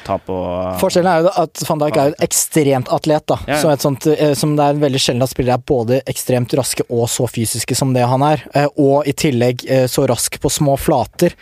ta 0.06 0.20
på 0.22 0.36
Forskjellen 0.78 1.10
er 1.10 1.24
jo 1.26 1.32
at 1.42 1.64
van 1.66 1.80
Dijk 1.82 1.96
er 1.98 2.12
jo 2.12 2.18
ekstremt 2.22 2.92
atlet, 2.94 3.26
da. 3.32 3.38
Ja, 3.48 3.56
ja. 3.56 3.62
Så 3.64 3.72
sånt, 3.82 4.06
eh, 4.12 4.36
som 4.38 4.54
det 4.54 4.68
er 4.68 4.84
veldig 4.84 5.02
sjelden 5.02 5.26
at 5.26 5.34
spillere 5.34 5.58
er 5.58 5.66
både 5.74 5.98
ekstremt 6.14 6.54
raske 6.60 6.86
og 6.94 7.08
så 7.10 7.26
fysiske 7.26 7.74
som 7.80 7.96
det 7.96 8.06
han 8.06 8.22
er. 8.28 8.46
Eh, 8.54 8.70
og 8.78 9.10
i 9.10 9.16
tillegg 9.18 9.66
så 9.90 10.06
rask 10.10 10.38
på 10.44 10.52
små 10.54 10.78
flater. 10.78 11.34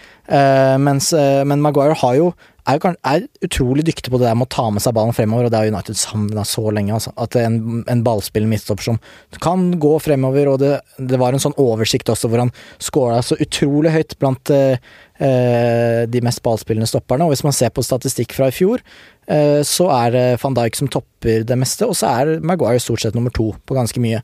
Mens, 0.80 1.10
men 1.12 1.60
Maguire 1.60 1.98
har 2.00 2.14
jo 2.16 2.30
er, 2.70 2.96
er 3.08 3.28
utrolig 3.46 3.86
dyktig 3.88 4.12
på 4.12 4.20
det 4.22 4.28
der 4.28 4.38
med 4.38 4.50
å 4.50 4.54
ta 4.54 4.68
med 4.74 4.84
seg 4.84 4.96
ballen 4.98 5.16
fremover, 5.16 5.48
og 5.48 5.54
det 5.54 5.62
har 5.62 5.72
United 5.72 5.98
savna 5.98 6.44
så 6.48 6.64
lenge. 6.74 6.94
Altså. 6.98 7.14
At 7.22 7.38
en, 7.40 7.84
en 7.90 8.04
ballspiller 8.06 8.50
midtstopper 8.50 8.92
som 8.92 9.00
kan 9.42 9.70
gå 9.82 9.94
fremover, 10.04 10.52
og 10.52 10.60
det, 10.62 10.74
det, 11.00 11.20
var 11.22 11.34
en 11.34 11.44
sånn 11.44 11.58
oversikt 11.62 12.12
også 12.14 12.32
hvor 12.32 12.46
han 12.46 12.54
scora 12.82 13.22
så 13.26 13.38
utrolig 13.42 13.94
høyt 13.96 14.18
blant 14.22 14.54
eh, 14.54 14.78
eh, 15.22 16.04
de 16.12 16.24
mest 16.26 16.44
ballspillende 16.46 16.90
stopperne. 16.90 17.26
Og 17.26 17.36
hvis 17.36 17.46
man 17.48 17.56
ser 17.56 17.74
på 17.74 17.86
statistikk 17.86 18.38
fra 18.38 18.52
i 18.52 18.56
fjor, 18.56 18.84
så 19.68 19.86
er 19.94 20.12
det 20.12 20.24
van 20.42 20.56
Dijk 20.58 20.76
som 20.76 20.90
topper 20.92 21.46
det 21.48 21.56
meste, 21.60 21.88
og 21.88 21.96
så 21.96 22.10
er 22.10 22.42
Maguire 22.44 22.82
stort 22.84 23.04
sett 23.04 23.16
nummer 23.16 23.32
to 23.32 23.52
på 23.70 23.78
ganske 23.78 24.02
mye. 24.04 24.20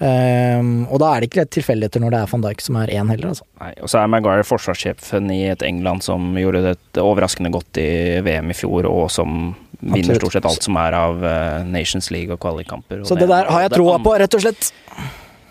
Um, 0.00 0.86
og 0.88 1.02
da 1.02 1.10
er 1.12 1.20
det 1.20 1.26
ikke 1.28 1.42
tilfeldigheter 1.52 2.00
når 2.00 2.14
det 2.14 2.20
er 2.22 2.28
van 2.30 2.44
Dijk 2.46 2.62
som 2.64 2.78
er 2.80 2.92
én 2.96 3.10
heller, 3.12 3.34
altså. 3.34 3.44
Nei, 3.60 3.74
og 3.84 3.90
så 3.92 3.98
er 4.00 4.08
Maguire 4.08 4.46
forsvarssjefen 4.48 5.28
i 5.34 5.42
et 5.52 5.64
England 5.66 6.06
som 6.06 6.30
gjorde 6.40 6.62
det 6.70 7.02
overraskende 7.02 7.52
godt 7.52 7.80
i 7.82 7.90
VM 8.24 8.48
i 8.48 8.56
fjor, 8.56 8.88
og 8.88 9.10
som 9.12 9.50
Absolutt. 9.50 9.92
vinner 9.98 10.20
stort 10.22 10.38
sett 10.38 10.48
alt 10.48 10.64
som 10.64 10.78
er 10.80 10.96
av 10.96 11.20
uh, 11.20 11.66
Nations 11.68 12.08
League 12.14 12.32
og 12.32 12.40
kvalikkamper. 12.40 13.04
Så 13.04 13.18
det, 13.18 13.26
det, 13.26 13.34
der 13.34 13.52
har 13.52 13.66
jeg 13.66 13.74
troa 13.76 13.98
på, 14.00 14.14
rett 14.24 14.38
og 14.38 14.46
slett. 14.46 14.72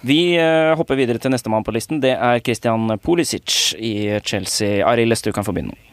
Vi 0.02 0.20
uh, 0.42 0.74
hopper 0.80 0.98
videre 0.98 1.22
til 1.22 1.36
nestemann 1.36 1.68
på 1.68 1.76
listen. 1.76 2.02
Det 2.02 2.16
er 2.18 2.42
Christian 2.42 2.90
Pulisic 3.06 3.76
i 3.78 4.18
Chelsea. 4.26 4.82
Arild, 4.82 5.14
du 5.22 5.30
kan 5.36 5.46
få 5.46 5.54
begynne 5.54 5.76
nå. 5.76 5.89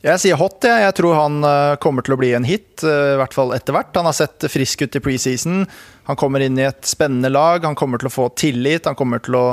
Jeg 0.00 0.20
sier 0.22 0.38
hot, 0.40 0.62
jeg. 0.64 0.80
Jeg 0.80 0.96
tror 0.96 1.16
han 1.18 1.42
uh, 1.44 1.76
kommer 1.82 2.04
til 2.04 2.14
å 2.14 2.20
bli 2.20 2.30
en 2.36 2.46
hit, 2.48 2.80
uh, 2.86 3.16
i 3.16 3.18
hvert 3.20 3.36
fall 3.36 3.52
etter 3.52 3.76
hvert. 3.76 3.92
Han 3.98 4.08
har 4.08 4.16
sett 4.16 4.46
frisk 4.48 4.86
ut 4.86 4.96
i 4.96 5.02
preseason. 5.04 5.66
Han 6.08 6.18
kommer 6.20 6.40
inn 6.40 6.56
i 6.56 6.64
et 6.64 6.88
spennende 6.88 7.28
lag. 7.32 7.66
Han 7.68 7.76
kommer 7.76 8.00
til 8.00 8.08
å 8.08 8.14
få 8.14 8.30
tillit. 8.32 8.88
Han 8.88 8.98
kommer 8.98 9.22
til 9.24 9.38
å 9.40 9.46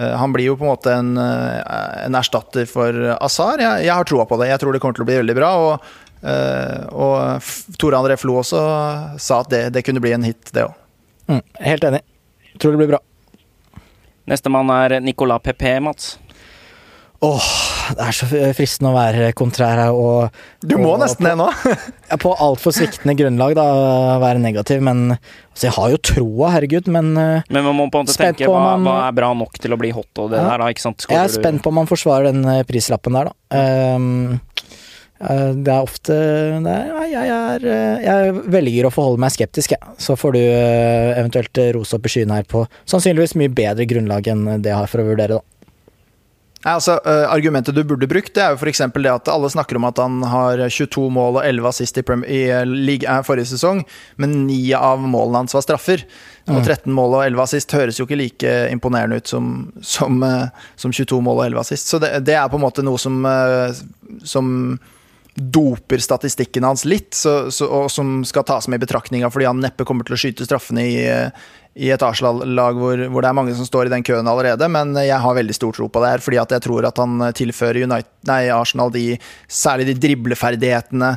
han 0.00 0.32
blir 0.32 0.46
jo 0.46 0.54
på 0.56 0.64
en 0.64 0.70
måte 0.70 0.92
en, 0.96 1.08
en 1.20 2.14
erstatter 2.16 2.64
for 2.64 2.94
Azar. 3.18 3.60
Jeg, 3.60 3.82
jeg, 3.84 3.92
har 3.92 4.06
troa 4.08 4.24
på 4.24 4.38
det. 4.40 4.46
Jeg 4.48 4.62
tror 4.62 4.72
det 4.72 4.78
kommer 4.80 4.96
til 4.96 5.04
å 5.04 5.08
bli 5.10 5.18
veldig 5.18 5.34
bra. 5.36 5.50
Og, 5.60 5.90
og 6.96 7.50
Tore 7.76 7.98
André 7.98 8.16
Flo 8.16 8.38
også 8.40 8.62
sa 9.20 9.42
at 9.42 9.50
det, 9.52 9.60
det 9.74 9.82
kunne 9.84 10.00
bli 10.00 10.14
en 10.16 10.24
hit, 10.24 10.54
det 10.56 10.64
òg. 10.70 10.78
Mm, 11.28 11.42
helt 11.66 11.84
enig. 11.90 12.00
Tror 12.56 12.72
det 12.72 12.80
blir 12.80 12.94
bra. 12.94 13.02
Nestemann 14.30 14.72
er 14.72 14.96
Nicolas 15.04 15.44
Pepe, 15.44 15.74
Mats. 15.84 16.14
Åh, 17.20 17.52
det 17.96 18.06
er 18.06 18.16
så 18.16 18.26
fristende 18.56 18.90
å 18.92 18.96
være 18.96 19.30
kontrær 19.36 19.80
her 19.84 19.96
og 19.96 20.40
Du 20.62 20.76
må 20.80 20.94
og, 20.94 21.00
nesten 21.02 21.28
det 21.28 21.36
nå! 21.38 21.48
på 22.24 22.32
altfor 22.46 22.74
sviktende 22.74 23.16
grunnlag, 23.18 23.54
da, 23.58 23.66
være 24.22 24.42
negativ, 24.42 24.82
men 24.86 25.14
altså, 25.14 25.66
jeg 25.68 25.74
har 25.76 25.94
jo 25.94 26.00
troa, 26.10 26.52
herregud, 26.56 26.90
men 26.92 27.12
eh, 27.20 27.48
Men 27.48 27.66
man 27.68 27.78
må 27.78 27.88
på 27.92 28.02
en 28.02 28.08
måte 28.08 28.18
tenke 28.18 28.50
hva, 28.50 28.60
man, 28.72 28.86
hva, 28.88 28.98
er 29.08 29.16
bra 29.20 29.32
nok 29.36 29.60
til 29.62 29.76
å 29.76 29.80
bli 29.80 29.92
hot 29.96 30.22
og 30.22 30.32
det 30.34 30.40
ja, 30.42 30.46
der, 30.52 30.64
da, 30.64 30.70
ikke 30.74 30.86
sant? 30.86 31.04
Skåler 31.04 31.20
jeg 31.20 31.30
er 31.30 31.34
spent 31.38 31.64
på 31.64 31.72
om 31.72 31.80
man 31.82 31.90
forsvarer 31.90 32.30
den 32.30 32.44
eh, 32.50 32.62
prislappen 32.68 33.18
der, 33.18 33.30
da. 33.30 33.36
Um, 33.50 34.38
det 35.20 35.68
er 35.68 35.82
ofte 35.84 36.14
det 36.64 36.72
er, 36.72 37.00
jeg, 37.10 37.32
er, 37.34 37.64
jeg, 38.00 38.36
velger 38.54 38.86
å 38.88 38.92
forholde 38.94 39.20
meg 39.20 39.34
skeptisk, 39.34 39.74
jeg. 39.74 39.96
Så 40.00 40.16
får 40.16 40.32
du 40.32 40.40
eventuelt 40.40 41.60
rose 41.76 41.98
opp 41.98 42.08
i 42.08 42.12
skyene 42.14 42.38
her 42.38 42.46
på 42.48 42.62
sannsynligvis 42.88 43.36
mye 43.36 43.52
bedre 43.52 43.84
grunnlag 43.90 44.30
enn 44.32 44.46
det 44.64 44.72
jeg 44.72 44.78
har 44.78 44.88
for 44.88 45.04
å 45.04 45.10
vurdere, 45.10 45.36
da. 45.36 45.59
Nei, 46.60 46.74
altså, 46.76 46.98
uh, 47.06 47.24
Argumentet 47.32 47.72
du 47.72 47.80
burde 47.88 48.08
brukt, 48.08 48.34
det 48.36 48.42
er 48.44 48.52
jo 48.52 48.58
f.eks. 48.60 48.82
det 48.92 49.08
at 49.08 49.30
alle 49.32 49.48
snakker 49.48 49.78
om 49.78 49.86
at 49.88 50.00
han 50.02 50.18
har 50.28 50.60
22 50.68 51.06
mål 51.16 51.38
og 51.38 51.46
11 51.46 51.68
assist 51.70 51.96
i, 51.96 52.04
Premier, 52.04 52.28
i 52.28 52.40
uh, 52.52 52.66
League 52.68 53.08
uh, 53.08 53.22
forrige 53.24 53.48
sesong, 53.54 53.80
men 54.20 54.42
9 54.44 54.58
av 54.76 55.00
målene 55.00 55.40
hans 55.40 55.56
var 55.56 55.64
straffer. 55.64 56.04
Mm. 56.44 56.58
Og 56.58 56.60
13 56.66 56.92
mål 56.92 57.16
og 57.16 57.24
11 57.30 57.44
assist 57.46 57.76
høres 57.78 58.00
jo 58.00 58.04
ikke 58.04 58.20
like 58.20 58.54
imponerende 58.74 59.22
ut 59.22 59.32
som, 59.32 59.50
som, 59.80 60.20
som 60.76 60.92
22 60.92 61.20
mål 61.24 61.40
og 61.40 61.44
11 61.46 61.62
assist. 61.64 61.92
Så 61.92 62.00
det, 62.02 62.12
det, 62.28 62.36
er 62.36 62.48
på 62.52 62.60
en 62.60 62.64
måte 62.66 62.84
noe 62.84 63.00
som, 63.00 63.22
som 64.26 64.50
doper 65.34 66.02
statistikken 66.02 66.66
hans 66.66 66.84
litt, 66.84 67.14
så, 67.16 67.50
så, 67.54 67.68
og 67.70 67.88
som 67.92 68.20
skal 68.28 68.44
tas 68.44 68.68
med 68.68 68.80
i 68.80 68.84
betraktninga 68.84 69.30
fordi 69.32 69.48
han 69.48 69.62
neppe 69.62 69.86
kommer 69.88 70.04
til 70.04 70.16
å 70.16 70.20
skyte 70.20 70.48
straffene 70.48 70.84
i 70.84 70.96
i 71.78 71.90
et 71.94 72.02
Arsenal-lag 72.02 72.78
hvor, 72.78 73.02
hvor, 73.12 73.22
det 73.22 73.28
er 73.30 73.36
mange 73.36 73.54
som 73.54 73.68
står 73.68 73.86
i 73.86 73.92
den 73.92 74.04
køen 74.06 74.26
allerede, 74.26 74.66
men 74.72 74.94
jeg 74.98 75.20
har 75.22 75.36
veldig 75.36 75.54
stor 75.54 75.76
tro 75.76 75.86
på 75.92 76.02
det 76.02 76.14
her, 76.14 76.24
fordi 76.24 76.40
at 76.42 76.54
jeg 76.56 76.64
tror 76.66 76.88
at 76.88 76.98
han 76.98 77.28
tilfører 77.36 77.84
United, 77.84 78.10
nei, 78.30 78.42
Arsenal 78.54 78.90
de, 78.94 79.04
særlig 79.46 79.86
de 79.90 79.98
dribleferdighetene 80.02 81.12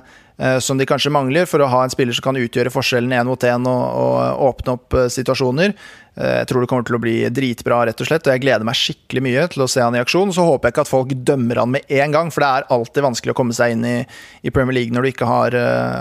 som 0.59 0.79
de 0.79 0.85
kanskje 0.89 1.11
mangler 1.13 1.45
for 1.45 1.61
å 1.61 1.69
ha 1.69 1.83
en 1.85 1.91
spiller 1.93 2.15
som 2.15 2.25
kan 2.25 2.39
utgjøre 2.39 2.71
forskjellen 2.73 3.13
én 3.13 3.27
mot 3.29 3.43
én 3.45 3.67
og, 3.69 3.83
og, 3.83 4.47
åpne 4.49 4.77
opp 4.77 4.95
eh, 4.97 5.09
situasjoner. 5.13 5.73
Eh, 6.17 6.33
jeg 6.39 6.47
tror 6.49 6.63
det 6.63 6.69
kommer 6.71 6.87
til 6.87 6.97
å 6.97 7.01
bli 7.01 7.15
dritbra, 7.33 7.83
rett 7.87 8.01
og 8.01 8.09
slett. 8.09 8.25
Og 8.25 8.33
jeg 8.33 8.43
gleder 8.43 8.65
meg 8.67 8.77
skikkelig 8.79 9.23
mye 9.25 9.45
til 9.53 9.65
å 9.65 9.69
se 9.69 9.83
han 9.83 9.95
i 9.97 10.01
aksjon. 10.01 10.33
Så 10.33 10.45
håper 10.47 10.69
jeg 10.69 10.75
ikke 10.75 10.85
at 10.87 10.91
folk 10.91 11.13
dømmer 11.29 11.61
han 11.61 11.73
med 11.75 11.93
en 12.01 12.15
gang, 12.17 12.33
for 12.33 12.45
det 12.45 12.49
er 12.49 12.67
alltid 12.73 13.07
vanskelig 13.07 13.35
å 13.35 13.37
komme 13.37 13.57
seg 13.57 13.75
inn 13.75 13.87
i, 13.87 13.95
i 14.41 14.53
Premier 14.53 14.79
League 14.79 14.95
når 14.95 15.05
du 15.05 15.11
ikke 15.13 15.29
har, 15.29 15.57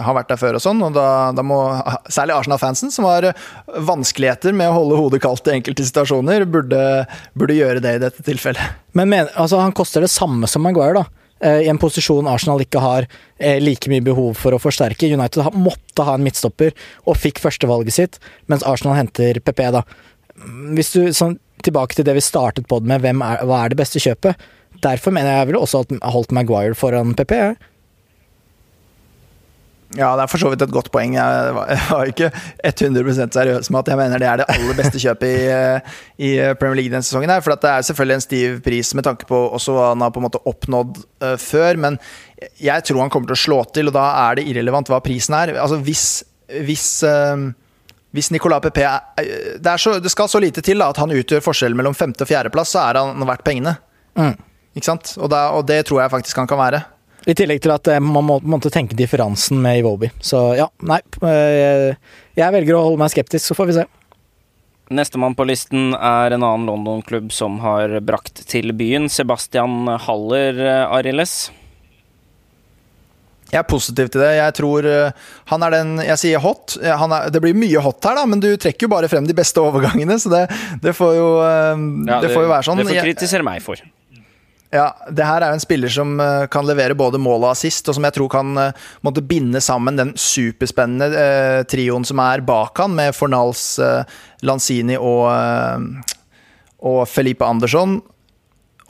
har 0.07 0.18
vært 0.18 0.33
der 0.33 0.41
før 0.41 0.59
og 0.59 0.64
sånn. 0.64 0.83
Og 0.89 0.97
da, 0.97 1.07
da 1.37 1.47
må 1.47 1.61
særlig 2.09 2.39
Arsenal-fansen, 2.39 2.93
som 2.95 3.09
har 3.11 3.33
vanskeligheter 3.93 4.57
med 4.57 4.72
å 4.72 4.78
holde 4.80 5.01
hodet 5.01 5.22
kaldt 5.24 5.49
i 5.53 5.59
enkelte 5.59 5.87
situasjoner, 5.89 6.49
burde, 6.49 6.83
burde 7.37 7.59
gjøre 7.59 7.85
det 7.85 7.99
i 7.99 8.05
dette 8.09 8.24
tilfellet. 8.26 8.80
Men, 8.97 9.12
men 9.12 9.33
altså, 9.37 9.61
han 9.61 9.76
koster 9.76 10.05
det 10.05 10.12
samme 10.12 10.49
som 10.51 10.64
Maguire, 10.64 11.03
da? 11.03 11.22
Eh, 11.43 11.64
i 11.66 11.70
en 11.70 11.80
posisjon 11.82 12.28
Arsenal 12.30 12.62
ikke 12.62 12.80
har 12.82 13.09
eh, 13.38 13.59
like 13.62 13.90
mye 13.90 14.05
behov 14.05 14.38
for 14.38 14.55
å 14.55 14.61
forsterke. 14.62 15.11
United 15.11 15.59
måtte 15.59 16.07
ha 16.07 16.14
en 16.16 16.22
midtstopper 16.26 16.70
og 17.03 17.18
fikk 17.18 17.43
førstevalget 17.43 17.97
sitt, 17.97 18.20
mens 18.47 18.62
Arsenal 18.68 18.99
henter 18.99 19.43
PP. 19.43 19.64
da. 19.74 19.82
Hvis 20.76 20.95
du, 20.97 21.07
sånn, 21.16 21.38
Tilbake 21.62 21.95
til 21.95 22.03
det 22.03 22.16
vi 22.16 22.22
startet 22.24 22.66
på 22.66 22.80
med, 22.82 23.05
er, 23.07 23.43
hva 23.47 23.61
er 23.62 23.70
det 23.70 23.76
beste 23.78 24.01
kjøpet? 24.03 24.40
Derfor 24.82 25.12
mener 25.14 25.36
jeg 25.36 25.47
ville 25.47 25.61
også 25.62 25.84
holdt 26.11 26.32
Maguire 26.34 26.74
foran 26.74 27.12
PP. 27.14 27.36
Ja, 29.99 30.14
det 30.16 30.24
er 30.24 30.30
for 30.30 30.40
så 30.40 30.49
vidt 30.53 30.62
et 30.64 30.72
godt 30.72 30.88
poeng. 30.93 31.16
Jeg 31.18 31.55
var 31.90 32.09
ikke 32.09 32.30
100% 32.64 33.36
seriøs 33.36 33.70
med 33.70 33.80
at 33.82 33.90
jeg 33.93 34.01
mener 34.01 34.22
det 34.22 34.28
er 34.28 34.40
det 34.40 34.49
aller 34.55 34.76
beste 34.78 35.01
kjøpet 35.03 35.28
i, 35.28 36.28
i 36.28 36.30
Premier 36.61 36.78
League 36.80 36.93
denne 36.93 37.05
sesongen. 37.05 37.32
her, 37.32 37.45
For 37.45 37.53
det 37.55 37.70
er 37.70 37.88
selvfølgelig 37.88 38.18
en 38.18 38.24
stiv 38.24 38.61
pris 38.64 38.95
med 38.97 39.05
tanke 39.09 39.28
på 39.28 39.40
også 39.59 39.76
hva 39.76 39.88
han 39.90 40.05
har 40.05 40.14
på 40.14 40.22
en 40.22 40.28
måte 40.28 40.40
oppnådd 40.49 41.03
uh, 41.24 41.34
før. 41.40 41.80
Men 41.84 41.99
jeg 42.61 42.88
tror 42.88 43.05
han 43.05 43.12
kommer 43.12 43.32
til 43.32 43.36
å 43.36 43.43
slå 43.45 43.59
til, 43.74 43.90
og 43.93 43.97
da 43.99 44.07
er 44.28 44.40
det 44.40 44.47
irrelevant 44.49 44.93
hva 44.93 45.03
prisen 45.05 45.36
er. 45.36 45.57
Altså 45.61 45.80
hvis, 45.84 46.07
hvis 46.64 46.86
uh, 47.05 47.51
hvis 48.12 48.30
Nicolas 48.32 48.61
Pepe 48.61 48.88
det, 49.61 49.76
så, 49.80 49.97
det, 50.01 50.11
skal 50.12 50.28
så 50.28 50.40
lite 50.40 50.64
til 50.64 50.80
da, 50.80 50.90
at 50.93 51.01
han 51.01 51.12
utgjør 51.12 51.45
forskjellen 51.45 51.78
mellom 51.78 51.97
femte- 51.97 52.24
og 52.24 52.28
fjerdeplass, 52.28 52.74
så 52.74 52.82
er 52.84 53.01
han 53.01 53.28
verdt 53.28 53.45
pengene. 53.47 53.76
Mm. 54.20 54.34
Ikke 54.76 54.88
sant? 54.88 55.14
Og, 55.18 55.30
da, 55.32 55.47
og 55.57 55.64
det 55.68 55.82
tror 55.88 56.03
jeg 56.03 56.12
faktisk 56.12 56.40
han 56.43 56.51
kan 56.51 56.61
være. 56.61 56.82
I 57.23 57.35
tillegg 57.39 57.62
til 57.62 57.73
at 57.75 57.89
eh, 57.93 58.03
man 58.03 58.27
må, 58.27 58.39
måtte 58.43 58.73
tenke 58.73 58.99
differansen 58.99 59.61
med 59.62 59.83
Iwobi. 59.83 60.11
Så 60.23 60.41
ja, 60.59 60.68
nei. 60.89 61.01
Jeg, 61.23 61.64
eh, 61.95 62.20
jeg 62.39 62.55
velger 62.57 62.79
å 62.79 62.87
holde 62.89 63.03
meg 63.03 63.12
skeptisk, 63.14 63.47
så 63.47 63.59
får 63.59 63.70
vi 63.70 63.79
se. 63.79 63.89
Nestemann 64.93 65.37
på 65.39 65.47
listen 65.49 65.95
er 65.95 66.35
en 66.35 66.43
annen 66.43 66.68
London-klubb 66.68 67.31
som 67.33 67.61
har 67.62 67.95
brakt 68.05 68.43
til 68.51 68.75
byen. 68.77 69.09
Sebastian 69.12 69.87
Haller, 70.05 70.59
Arildes. 70.91 71.53
Jeg 73.53 73.61
er 73.61 73.68
positiv 73.68 74.11
til 74.12 74.25
det. 74.25 74.35
Jeg 74.39 74.57
tror 74.57 74.87
han 75.53 75.64
er 75.66 75.75
den 75.75 75.91
Jeg 76.01 76.20
sier 76.20 76.41
hot. 76.41 76.79
Er, 76.81 77.33
det 77.33 77.41
blir 77.45 77.57
mye 77.57 77.81
hot 77.85 78.05
her, 78.09 78.18
da, 78.18 78.27
men 78.29 78.41
du 78.43 78.51
trekker 78.57 78.89
jo 78.89 78.93
bare 78.93 79.09
frem 79.12 79.29
de 79.29 79.37
beste 79.37 79.61
overgangene, 79.61 80.18
så 80.20 80.33
det, 80.33 80.45
det 80.83 80.97
får 80.97 81.16
jo 81.16 81.27
ja, 81.41 81.75
det, 81.77 82.23
det, 82.27 82.35
får 82.35 82.49
jo 82.49 82.53
være 82.53 82.68
sånn. 82.68 82.83
Det 82.83 82.91
får 82.91 83.05
kritisere 83.07 83.47
meg 83.47 83.64
for. 83.64 83.81
Ja, 84.73 84.87
det 85.12 85.27
her 85.29 85.45
er 85.45 85.53
jo 85.53 85.59
en 85.59 85.62
spiller 85.62 85.93
som 85.93 86.14
uh, 86.16 86.47
kan 86.49 86.64
levere 86.64 86.97
både 86.97 87.20
mål 87.20 87.43
og 87.43 87.51
assist, 87.51 87.91
og 87.91 87.97
som 87.97 88.07
jeg 88.09 88.16
tror 88.16 88.31
kan 88.33 88.57
uh, 88.57 88.87
måtte 89.05 89.20
binde 89.20 89.61
sammen 89.61 89.99
den 90.01 90.14
superspennende 90.16 91.09
eh, 91.12 91.59
trioen 91.68 92.07
som 92.09 92.23
er 92.25 92.41
bak 92.47 92.81
han, 92.81 92.95
med 92.97 93.12
Fornals, 93.12 93.77
Lanzini 94.41 94.97
og, 94.97 95.29
og 96.81 97.03
Felipe 97.09 97.45
Andersson. 97.45 97.99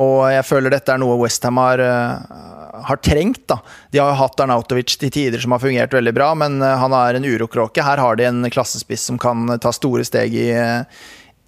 Og 0.02 0.20
jeg 0.30 0.46
føler 0.46 0.72
dette 0.72 0.94
er 0.94 1.00
noe 1.02 1.18
Westham 1.20 1.58
har, 1.60 1.82
har 2.86 3.00
trengt. 3.04 3.42
da. 3.50 3.58
De 3.92 4.00
har 4.00 4.12
jo 4.12 4.20
hatt 4.22 4.40
Arnautovic 4.42 4.96
til 4.98 5.12
tider 5.12 5.42
som 5.42 5.54
har 5.54 5.62
fungert 5.62 5.94
veldig 5.94 6.14
bra, 6.16 6.30
men 6.38 6.62
han 6.62 6.94
er 6.96 7.18
en 7.18 7.26
urokråke. 7.28 7.84
Her 7.84 8.00
har 8.02 8.18
de 8.18 8.26
en 8.30 8.48
klassespiss 8.50 9.04
som 9.10 9.20
kan 9.20 9.58
ta 9.62 9.74
store 9.74 10.06
steg 10.08 10.34
i 10.34 10.48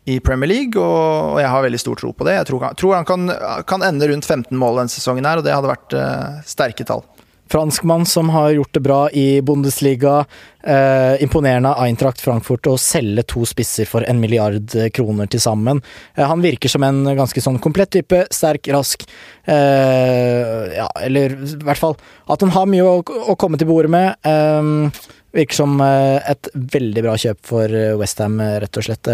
i 0.05 0.19
Premier 0.21 0.51
League, 0.51 0.81
og, 0.81 1.41
jeg 1.41 1.49
har 1.49 1.65
veldig 1.65 1.81
stor 1.81 2.01
tro 2.01 2.13
på 2.13 2.27
det. 2.29 2.37
Jeg 2.41 2.51
tror, 2.51 2.69
tror 2.77 2.99
han 2.99 3.09
kan, 3.09 3.31
kan, 3.69 3.85
ende 3.87 4.11
rundt 4.11 4.29
15 4.29 4.53
mål 4.61 4.83
denne 4.83 4.93
sesongen, 4.93 5.25
her, 5.29 5.41
og 5.41 5.47
det 5.47 5.55
hadde 5.57 5.71
vært 5.71 5.97
uh, 5.97 6.41
sterke 6.49 6.87
tall. 6.89 7.05
Franskmann 7.53 8.07
som 8.07 8.29
har 8.33 8.51
gjort 8.51 8.73
det 8.73 8.81
bra 8.81 9.11
i 9.11 9.43
Bundesliga. 9.43 10.25
Eh, 10.65 11.23
imponerende 11.23 11.75
av 11.75 11.85
Eintracht 11.85 12.21
Frankfurt 12.25 12.67
å 12.67 12.79
selge 12.81 13.23
to 13.29 13.45
spisser 13.45 13.89
for 13.89 14.05
en 14.09 14.21
milliard 14.21 14.73
kroner 14.97 15.29
til 15.29 15.43
sammen. 15.45 15.83
Eh, 16.17 16.25
han 16.25 16.41
virker 16.43 16.73
som 16.73 16.83
en 16.89 17.05
ganske 17.05 17.45
sånn 17.45 17.61
komplett 17.61 17.93
type. 17.99 18.23
Sterk, 18.33 18.71
rask. 18.73 19.05
Eh, 19.45 20.73
ja, 20.79 20.89
eller 21.05 21.37
i 21.37 21.61
hvert 21.69 21.83
fall 21.83 21.99
at 22.33 22.47
han 22.47 22.55
har 22.57 22.71
mye 22.71 22.89
å, 22.89 23.03
å 23.05 23.37
komme 23.37 23.61
til 23.61 23.69
bordet 23.69 23.93
med. 23.93 25.05
Virker 25.35 25.59
som 25.59 25.81
eh, 25.83 26.21
et 26.31 26.51
veldig 26.55 27.03
bra 27.03 27.17
kjøp 27.19 27.41
for 27.49 27.73
eh, 27.75 27.95
Westham, 27.99 28.39
eh, 28.43 28.59
rett 28.63 28.79
og 28.79 28.87
slett. 28.87 29.11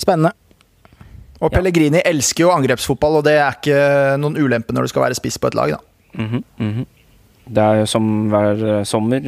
Spennende. 0.00 0.34
Og 1.44 1.52
Pellegrini 1.52 2.00
ja. 2.00 2.08
elsker 2.10 2.46
jo 2.46 2.52
angrepsfotball, 2.54 3.20
og 3.20 3.26
det 3.26 3.36
er 3.38 3.58
ikke 3.58 3.78
noen 4.22 4.38
ulempe 4.40 4.74
når 4.74 4.86
du 4.86 4.94
skal 4.94 5.06
være 5.06 5.18
spiss 5.18 5.38
på 5.38 5.50
et 5.50 5.58
lag. 5.58 5.76
da. 5.76 5.80
Mm 6.14 6.28
-hmm, 6.28 6.42
mm 6.58 6.72
-hmm. 6.72 6.86
Det 7.54 7.62
er 7.62 7.74
jo 7.74 7.86
som 7.86 8.28
hver 8.28 8.84
sommer. 8.84 9.20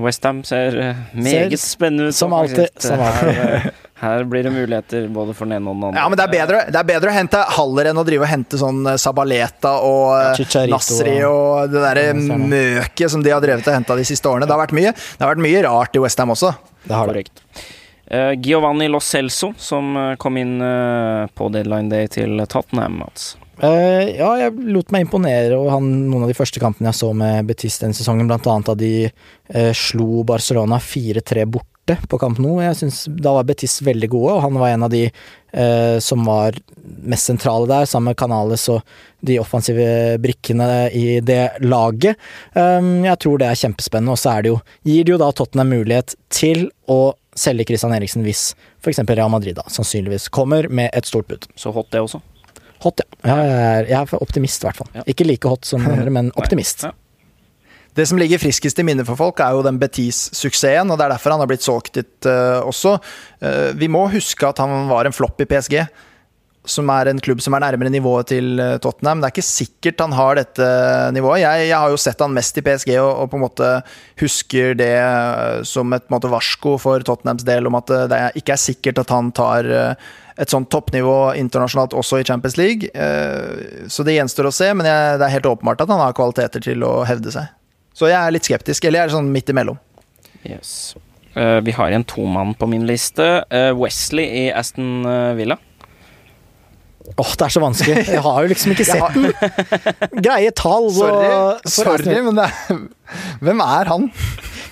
Westham 0.00 0.44
ser 0.44 0.94
meget 1.14 1.50
ser, 1.50 1.56
spennende 1.56 2.08
ut. 2.08 2.14
Som 2.14 2.32
alltid. 2.32 2.68
Som 2.78 3.00
alltid. 3.00 3.70
Her 4.04 4.24
blir 4.28 4.44
det 4.46 4.52
muligheter 4.52 5.06
både 5.12 5.34
for 5.36 5.48
den 5.48 5.58
ene 5.58 5.70
og 5.70 5.78
den 5.78 5.86
andre. 5.88 6.00
Ja, 6.00 6.08
men 6.10 6.20
det 6.20 6.24
er 6.26 6.32
bedre, 6.32 6.62
det 6.70 6.80
er 6.80 6.88
bedre 6.88 7.12
å 7.12 7.14
hente 7.16 7.44
Haller 7.56 7.90
enn 7.90 8.00
å 8.00 8.06
drive 8.06 8.26
og 8.26 8.30
hente 8.30 8.60
sånn 8.60 8.82
eh, 8.90 8.98
Sabaleta 9.00 9.76
og 9.84 10.40
ja, 10.40 10.64
Nasri 10.70 11.16
og 11.28 11.72
det 11.72 11.84
derre 11.84 12.10
møket 12.14 13.12
som 13.12 13.24
de 13.24 13.32
har 13.32 13.44
drevet 13.44 13.66
og 13.70 13.78
henta 13.78 13.96
de 13.98 14.04
siste 14.08 14.30
årene. 14.30 14.48
Det 14.48 14.56
har 14.56 14.64
vært 14.66 14.76
mye, 14.76 14.92
det 14.92 15.24
har 15.24 15.32
vært 15.32 15.46
mye 15.46 15.64
rart 15.66 15.96
i 15.96 16.04
Westham 16.04 16.34
også. 16.34 16.52
Det 16.84 16.98
har 16.98 17.14
det. 17.16 17.24
Uh, 18.04 18.34
Giovanni 18.44 18.90
Lo 18.92 19.00
Celso, 19.00 19.54
som 19.56 19.94
kom 20.20 20.36
inn 20.36 20.58
uh, 20.60 21.24
på 21.32 21.48
deadline 21.54 21.88
day 21.88 22.10
til 22.12 22.44
Tottenham, 22.44 23.00
Mats. 23.00 23.34
Uh, 23.62 24.04
ja, 24.10 24.32
jeg 24.42 24.54
lot 24.74 24.90
meg 24.92 25.06
imponere 25.06 25.56
og 25.56 25.70
han, 25.72 25.92
noen 26.10 26.26
av 26.26 26.32
de 26.32 26.36
første 26.36 26.60
kampene 26.60 26.90
jeg 26.90 27.00
så 27.00 27.12
med 27.16 27.46
Betis 27.48 27.78
den 27.80 27.94
sesongen, 27.96 28.28
blant 28.28 28.48
annet 28.50 28.72
da 28.72 28.74
de 28.78 29.72
slo 29.78 30.24
Barcelona 30.26 30.80
4-3 30.82 31.44
bort 31.54 31.68
borte 31.84 32.06
på 32.08 32.18
kamp 32.18 32.38
nå. 32.38 32.60
Jeg 32.62 32.76
synes 32.76 33.04
Da 33.06 33.32
var 33.34 33.44
Betis 33.44 33.82
veldig 33.82 34.08
gode, 34.08 34.34
og 34.34 34.42
han 34.42 34.58
var 34.58 34.68
en 34.68 34.82
av 34.82 34.90
de 34.90 35.04
eh, 35.52 35.98
som 36.00 36.24
var 36.24 36.56
mest 36.82 37.26
sentrale 37.26 37.66
der, 37.66 37.86
sammen 37.86 38.12
med 38.12 38.16
Canales 38.18 38.68
og 38.68 38.82
de 39.20 39.38
offensive 39.40 40.18
brikkene 40.20 40.90
i 40.92 41.20
det 41.20 41.60
laget. 41.60 42.16
Um, 42.52 43.04
jeg 43.04 43.18
tror 43.18 43.38
det 43.38 43.48
er 43.48 43.60
kjempespennende, 43.60 44.12
og 44.12 44.18
så 44.18 44.34
er 44.34 44.42
det 44.42 44.52
jo, 44.52 44.60
gir 44.84 45.04
det 45.04 45.14
jo 45.14 45.20
da 45.20 45.30
Tottenham 45.32 45.72
mulighet 45.72 46.14
til 46.28 46.68
å 46.88 47.14
selge 47.34 47.64
Christian 47.66 47.94
Eriksen 47.96 48.22
hvis 48.22 48.52
f.eks. 48.84 49.00
Real 49.08 49.32
Madrid 49.32 49.56
da 49.56 49.64
sannsynligvis 49.72 50.28
kommer 50.28 50.68
med 50.68 50.90
et 50.92 51.08
stort 51.08 51.26
bud. 51.28 51.48
Så 51.56 51.72
hot 51.74 51.90
det 51.90 52.04
også? 52.04 52.20
Hot, 52.84 53.00
ja. 53.00 53.08
ja 53.24 53.38
jeg, 53.40 53.54
er, 53.64 53.88
jeg 53.88 54.00
er 54.02 54.20
optimist, 54.20 54.60
i 54.60 54.68
hvert 54.68 54.82
fall. 54.82 54.92
Ja. 54.92 55.06
Ikke 55.08 55.26
like 55.26 55.48
hot 55.48 55.64
som 55.64 55.86
andre, 55.94 56.12
men 56.12 56.30
optimist. 56.36 56.84
Ja. 56.84 56.92
Det 57.94 58.06
som 58.10 58.18
ligger 58.18 58.42
friskest 58.42 58.78
i 58.82 58.84
minnet 58.86 59.06
for 59.06 59.18
folk, 59.18 59.38
er 59.38 59.54
jo 59.54 59.62
den 59.62 59.78
Betis-suksessen, 59.78 60.90
og 60.90 60.98
det 60.98 61.06
er 61.06 61.14
derfor 61.14 61.34
han 61.36 61.44
har 61.44 61.50
blitt 61.50 61.66
solgt 61.66 61.94
dit 61.94 62.26
uh, 62.26 62.58
også. 62.66 62.96
Uh, 63.38 63.70
vi 63.78 63.86
må 63.90 64.08
huske 64.10 64.48
at 64.48 64.58
han 64.62 64.88
var 64.90 65.06
en 65.06 65.14
flopp 65.14 65.44
i 65.44 65.46
PSG, 65.46 65.76
som 66.66 66.90
er 66.90 67.10
en 67.10 67.20
klubb 67.22 67.42
som 67.44 67.54
er 67.54 67.62
nærmere 67.62 67.92
nivået 67.94 68.32
til 68.32 68.58
uh, 68.58 68.80
Tottenham. 68.82 69.22
Det 69.22 69.28
er 69.28 69.36
ikke 69.36 69.46
sikkert 69.46 70.02
han 70.02 70.18
har 70.18 70.40
dette 70.40 70.68
nivået. 71.14 71.44
Jeg, 71.44 71.68
jeg 71.68 71.78
har 71.78 71.94
jo 71.94 72.02
sett 72.02 72.26
han 72.26 72.34
mest 72.34 72.58
i 72.58 72.66
PSG, 72.66 72.96
og, 72.98 73.12
og 73.12 73.30
på 73.30 73.38
en 73.38 73.46
måte 73.46 73.72
husker 74.24 74.74
det 74.80 74.92
som 75.70 75.94
et 75.94 76.10
måte, 76.10 76.34
varsko 76.34 76.74
for 76.82 77.06
Tottenhams 77.06 77.46
del 77.46 77.70
om 77.70 77.78
at 77.78 77.94
det 78.10 78.22
ikke 78.42 78.58
er 78.58 78.64
sikkert 78.66 79.04
at 79.06 79.14
han 79.14 79.30
tar 79.38 79.70
et 79.70 80.50
sånt 80.50 80.66
toppnivå 80.66 81.36
internasjonalt 81.38 81.94
også 81.94 82.18
i 82.18 82.26
Champions 82.26 82.58
League. 82.58 82.90
Så 83.86 84.02
det 84.02 84.18
gjenstår 84.18 84.50
å 84.50 84.56
se, 84.56 84.74
men 84.74 84.90
jeg, 84.90 85.20
det 85.20 85.28
er 85.28 85.36
helt 85.36 85.52
åpenbart 85.52 85.84
at 85.84 85.94
han 85.94 86.02
har 86.02 86.16
kvaliteter 86.18 86.72
til 86.72 86.82
å 86.82 86.96
hevde 87.06 87.30
seg. 87.36 87.52
Så 87.94 88.10
jeg 88.10 88.18
er 88.18 88.34
litt 88.34 88.46
skeptisk. 88.46 88.86
Eller 88.86 89.02
jeg 89.02 89.10
er 89.10 89.14
sånn 89.14 89.30
midt 89.34 89.52
imellom. 89.52 89.78
Yes. 90.44 90.94
Uh, 91.34 91.60
vi 91.66 91.74
har 91.74 91.94
en 91.94 92.06
tomann 92.06 92.54
på 92.58 92.68
min 92.70 92.86
liste. 92.88 93.26
Uh, 93.52 93.70
Wesley 93.78 94.26
i 94.44 94.44
Aston 94.54 95.06
Villa. 95.38 95.58
Åh, 97.04 97.20
oh, 97.20 97.32
det 97.36 97.44
er 97.44 97.52
så 97.52 97.60
vanskelig. 97.60 98.06
Jeg 98.08 98.20
har 98.24 98.36
jo 98.42 98.48
liksom 98.48 98.72
ikke 98.72 98.86
sett 98.88 99.16
den. 99.16 100.22
Greie 100.24 100.54
tall. 100.56 100.88
Sorry, 100.94 101.58
sorry 101.68 102.14
men 102.24 102.40
er, 102.40 102.54
hvem 103.44 103.60
er 103.60 103.90
han? 103.92 104.06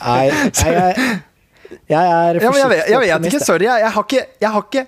Nei, 0.01 0.23
jeg, 0.31 0.55
jeg, 0.57 1.20
jeg 1.93 2.01
er 2.01 2.41
ja, 2.41 2.55
jeg, 2.57 2.70
vet, 2.73 2.89
jeg 2.89 3.03
vet 3.05 3.29
ikke. 3.29 3.43
Sorry. 3.45 3.68
Jeg, 3.68 3.93
har 3.95 4.09
ikke, 4.09 4.25
jeg 4.41 4.55
har 4.57 4.64
ikke 4.64 4.87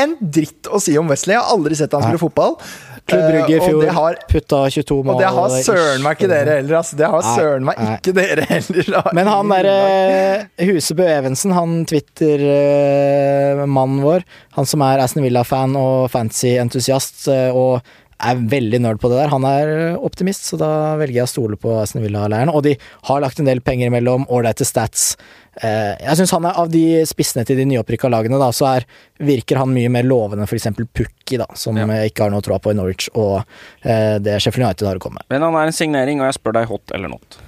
en 0.00 0.16
dritt 0.20 0.70
å 0.72 0.80
si 0.82 0.96
om 0.98 1.12
Wesley. 1.12 1.36
Jeg 1.36 1.44
har 1.44 1.52
aldri 1.52 1.76
sett 1.78 1.94
han 1.96 2.06
spille 2.06 2.22
fotball. 2.22 2.56
Klubb 3.10 3.26
Brugge 3.28 3.56
i 3.56 3.60
fjor 3.60 3.86
har, 3.96 4.14
putta 4.30 4.70
22 4.70 5.04
mål. 5.04 5.14
Og 5.14 5.20
det 5.20 5.26
har 5.36 5.48
søren 5.66 6.02
meg 6.04 6.12
ikke 6.18 6.30
dere 6.30 6.50
heller. 6.60 6.74
Altså. 6.80 6.94
Det 7.00 7.08
har 7.14 7.22
søren 7.36 7.62
meg 7.68 7.74
ikke 7.86 8.12
dere 8.16 8.42
heller. 8.50 9.10
Men 9.16 9.26
han 9.30 9.46
derre 9.54 9.76
Husebø 10.70 11.06
Evensen, 11.10 11.50
han 11.56 11.70
Twitter-mannen 11.90 13.98
uh, 14.00 14.06
vår, 14.06 14.20
han 14.58 14.66
som 14.68 14.80
er 14.86 14.96
Aston 15.04 15.26
Villa-fan 15.26 15.72
og 15.78 15.96
fancy-entusiast, 16.12 17.16
uh, 17.30 17.50
og 17.56 17.72
er 18.20 18.40
veldig 18.52 18.80
nerd 18.84 19.00
på 19.02 19.10
det 19.10 19.18
der. 19.20 19.32
Han 19.32 19.44
er 19.48 19.70
optimist, 19.98 20.46
så 20.50 20.58
da 20.60 20.70
velger 21.00 21.22
jeg 21.22 21.28
å 21.28 21.30
stole 21.30 21.58
på 21.60 21.72
Aston 21.80 22.04
Villa-leiren. 22.04 22.52
Og 22.52 22.64
de 22.66 22.74
har 23.08 23.22
lagt 23.24 23.40
en 23.40 23.48
del 23.48 23.62
penger 23.64 23.90
imellom, 23.90 24.26
ålreite 24.32 24.66
stats. 24.68 25.14
Eh, 25.60 25.96
jeg 25.98 26.18
syns 26.20 26.34
han 26.36 26.46
er 26.48 26.60
av 26.62 26.70
de 26.72 26.84
spissene 27.08 27.44
til 27.48 27.58
de 27.58 27.66
nyopprykka 27.72 28.10
lagene, 28.12 28.38
da, 28.40 28.50
så 28.54 28.68
er, 28.70 28.86
virker 29.18 29.60
han 29.60 29.72
mye 29.74 29.90
mer 29.92 30.06
lovende 30.08 30.44
enn 30.44 30.50
f.eks. 30.50 30.70
Pukki, 30.94 31.40
da, 31.40 31.48
som 31.58 31.78
ja. 31.80 31.88
jeg 31.98 32.12
ikke 32.12 32.26
har 32.26 32.34
noe 32.34 32.44
tro 32.44 32.58
på 32.62 32.74
i 32.74 32.78
Norwich, 32.78 33.10
og 33.18 33.40
eh, 33.82 34.16
det 34.22 34.38
Sheffield 34.40 34.68
United 34.68 34.88
har 34.88 35.00
å 35.00 35.04
komme 35.04 35.20
med. 35.20 35.28
Men 35.32 35.48
han 35.48 35.60
er 35.60 35.70
en 35.70 35.76
signering, 35.76 36.22
og 36.22 36.30
jeg 36.30 36.40
spør 36.40 36.60
deg 36.60 36.70
hot 36.70 36.96
eller 36.96 37.14
not? 37.16 37.40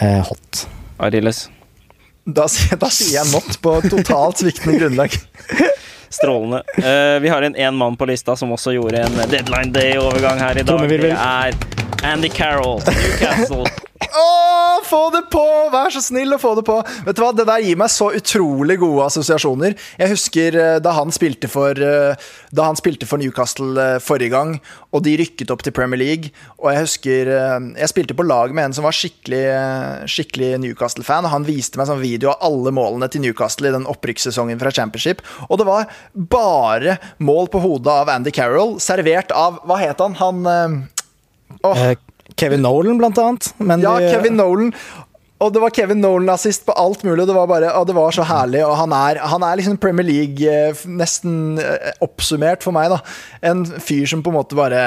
Eh, 0.00 0.20
hot. 0.30 0.64
Arildes? 1.00 1.48
Da, 2.30 2.44
da 2.78 2.90
sier 2.92 3.16
jeg 3.16 3.30
not 3.32 3.60
på 3.64 3.78
totalt 3.88 4.42
sviktende 4.42 4.78
grunnlag. 4.78 5.14
Strålende. 6.10 6.62
Uh, 6.78 7.20
vi 7.22 7.28
har 7.28 7.42
en 7.42 7.56
én 7.56 7.70
mann 7.70 7.96
på 7.96 8.06
lista 8.06 8.36
som 8.36 8.52
også 8.52 8.72
gjorde 8.72 9.04
en 9.06 9.20
deadline 9.30 9.72
day-overgang 9.72 10.40
her 10.42 10.58
i 10.58 10.62
dag. 10.62 10.88
Det 10.88 11.12
er 11.12 11.54
Andy 12.02 12.28
Carroll, 12.28 12.82
Newcastle. 12.86 13.89
Å, 14.00 14.80
få 14.86 15.00
det 15.12 15.26
på! 15.30 15.42
Vær 15.70 15.92
så 15.92 16.00
snill 16.02 16.32
å 16.32 16.38
få 16.40 16.54
det 16.56 16.64
på! 16.66 16.78
Vet 17.04 17.18
du 17.18 17.20
hva, 17.22 17.30
Det 17.36 17.44
der 17.46 17.62
gir 17.62 17.78
meg 17.78 17.92
så 17.92 18.08
utrolig 18.16 18.78
gode 18.80 19.04
assosiasjoner. 19.06 19.76
Jeg 20.00 20.12
husker 20.14 20.56
eh, 20.56 20.76
da 20.82 20.94
han 20.96 21.12
spilte 21.14 21.50
for, 21.52 21.76
eh, 21.76 22.30
da 22.56 22.68
han 22.70 22.78
spilte 22.80 23.06
for 23.08 23.20
Newcastle 23.20 23.74
eh, 23.76 23.98
forrige 24.02 24.32
gang, 24.32 24.56
og 24.96 25.04
de 25.04 25.14
rykket 25.20 25.52
opp 25.52 25.64
til 25.66 25.74
Premier 25.76 26.00
League. 26.00 26.32
Og 26.58 26.70
jeg 26.72 26.84
husker 26.86 27.28
Jeg 27.30 27.90
spilte 27.92 28.16
på 28.16 28.24
lag 28.26 28.54
med 28.56 28.68
en 28.68 28.74
som 28.76 28.86
var 28.86 28.96
skikkelig, 28.96 29.42
skikkelig 30.10 30.54
Newcastle-fan, 30.64 31.28
og 31.28 31.34
han 31.34 31.46
viste 31.46 31.78
meg 31.78 31.90
sånn 31.90 32.02
video 32.02 32.32
av 32.32 32.46
alle 32.50 32.72
målene 32.74 33.08
til 33.12 33.22
Newcastle 33.24 33.70
i 33.70 33.74
den 33.74 33.88
opprykkssesongen 33.90 34.60
fra 34.60 34.72
Championship. 34.74 35.22
Og 35.48 35.60
det 35.60 35.68
var 35.68 35.92
bare 36.14 36.96
mål 37.22 37.52
på 37.52 37.62
hodet 37.62 37.94
av 38.02 38.10
Andy 38.16 38.32
Carroll, 38.34 38.78
servert 38.82 39.34
av 39.36 39.60
Hva 39.68 39.78
het 39.84 40.02
han? 40.02 40.16
Han 40.20 40.88
Oh. 41.66 41.94
Kevin 42.40 42.64
Nolan, 42.64 42.98
blant 43.00 43.20
annet. 43.20 43.52
Men 43.60 43.84
ja, 43.84 43.98
de, 44.00 44.10
Kevin 44.14 44.38
Nolan. 44.40 44.74
Og 45.40 45.54
det 45.54 45.62
var 45.62 45.72
Kevin 45.72 46.02
Nolan-assist 46.04 46.66
på 46.66 46.74
alt 46.76 47.00
mulig, 47.06 47.22
og 47.22 47.30
det 47.30 47.36
var, 47.36 47.46
bare, 47.48 47.72
og 47.78 47.86
det 47.88 47.96
var 47.96 48.12
så 48.12 48.26
herlig. 48.28 48.60
Og 48.66 48.74
han 48.76 48.92
er, 48.92 49.22
han 49.24 49.44
er 49.46 49.56
liksom 49.56 49.78
Premier 49.80 50.04
League 50.04 50.44
eh, 50.44 50.82
nesten 51.00 51.56
eh, 51.62 51.94
oppsummert 52.04 52.64
for 52.66 52.76
meg, 52.76 52.92
da. 52.92 52.98
En 53.48 53.64
fyr 53.64 54.04
som 54.10 54.24
på 54.24 54.32
en 54.32 54.36
måte 54.36 54.58
bare 54.58 54.82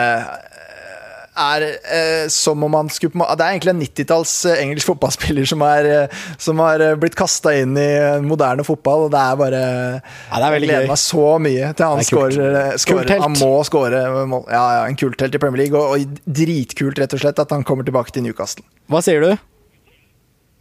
er 1.40 1.66
eh, 1.66 2.26
som 2.32 2.64
om 2.64 2.74
han 2.78 2.90
skulle 2.94 3.26
Det 3.38 3.44
er 3.44 3.56
egentlig 3.56 3.74
en 3.74 3.82
90-talls 3.82 4.34
eh, 4.50 4.62
engelsk 4.64 4.92
fotballspiller 4.92 5.48
som, 5.50 5.64
er, 5.66 5.90
eh, 5.90 6.24
som 6.42 6.60
har 6.64 6.84
eh, 6.84 6.96
blitt 7.00 7.18
kasta 7.18 7.56
inn 7.58 7.78
i 7.80 7.90
moderne 8.26 8.66
fotball, 8.68 9.08
og 9.08 9.14
det 9.14 9.22
er 9.22 9.40
bare 9.40 9.62
ja, 9.62 10.38
det 10.38 10.44
er 10.44 10.58
Jeg 10.58 10.66
gleder 10.68 10.92
meg 10.94 11.02
så 11.02 11.28
mye 11.42 11.72
til 11.74 11.90
han 11.90 12.08
skårer. 12.08 13.16
Han 13.24 13.38
må 13.40 13.54
skåre 13.68 14.04
ja, 14.04 14.64
ja, 14.78 14.84
en 14.88 15.00
kulthelt 15.00 15.36
i 15.36 15.42
Premier 15.42 15.66
League, 15.66 15.80
og, 15.80 15.98
og 15.98 16.34
dritkult, 16.42 17.02
rett 17.02 17.18
og 17.18 17.24
slett, 17.24 17.42
at 17.42 17.56
han 17.56 17.66
kommer 17.68 17.88
tilbake 17.88 18.14
til 18.14 18.26
Newcastle. 18.26 18.66
Hva 18.92 19.02
sier 19.06 19.24
du? 19.24 19.34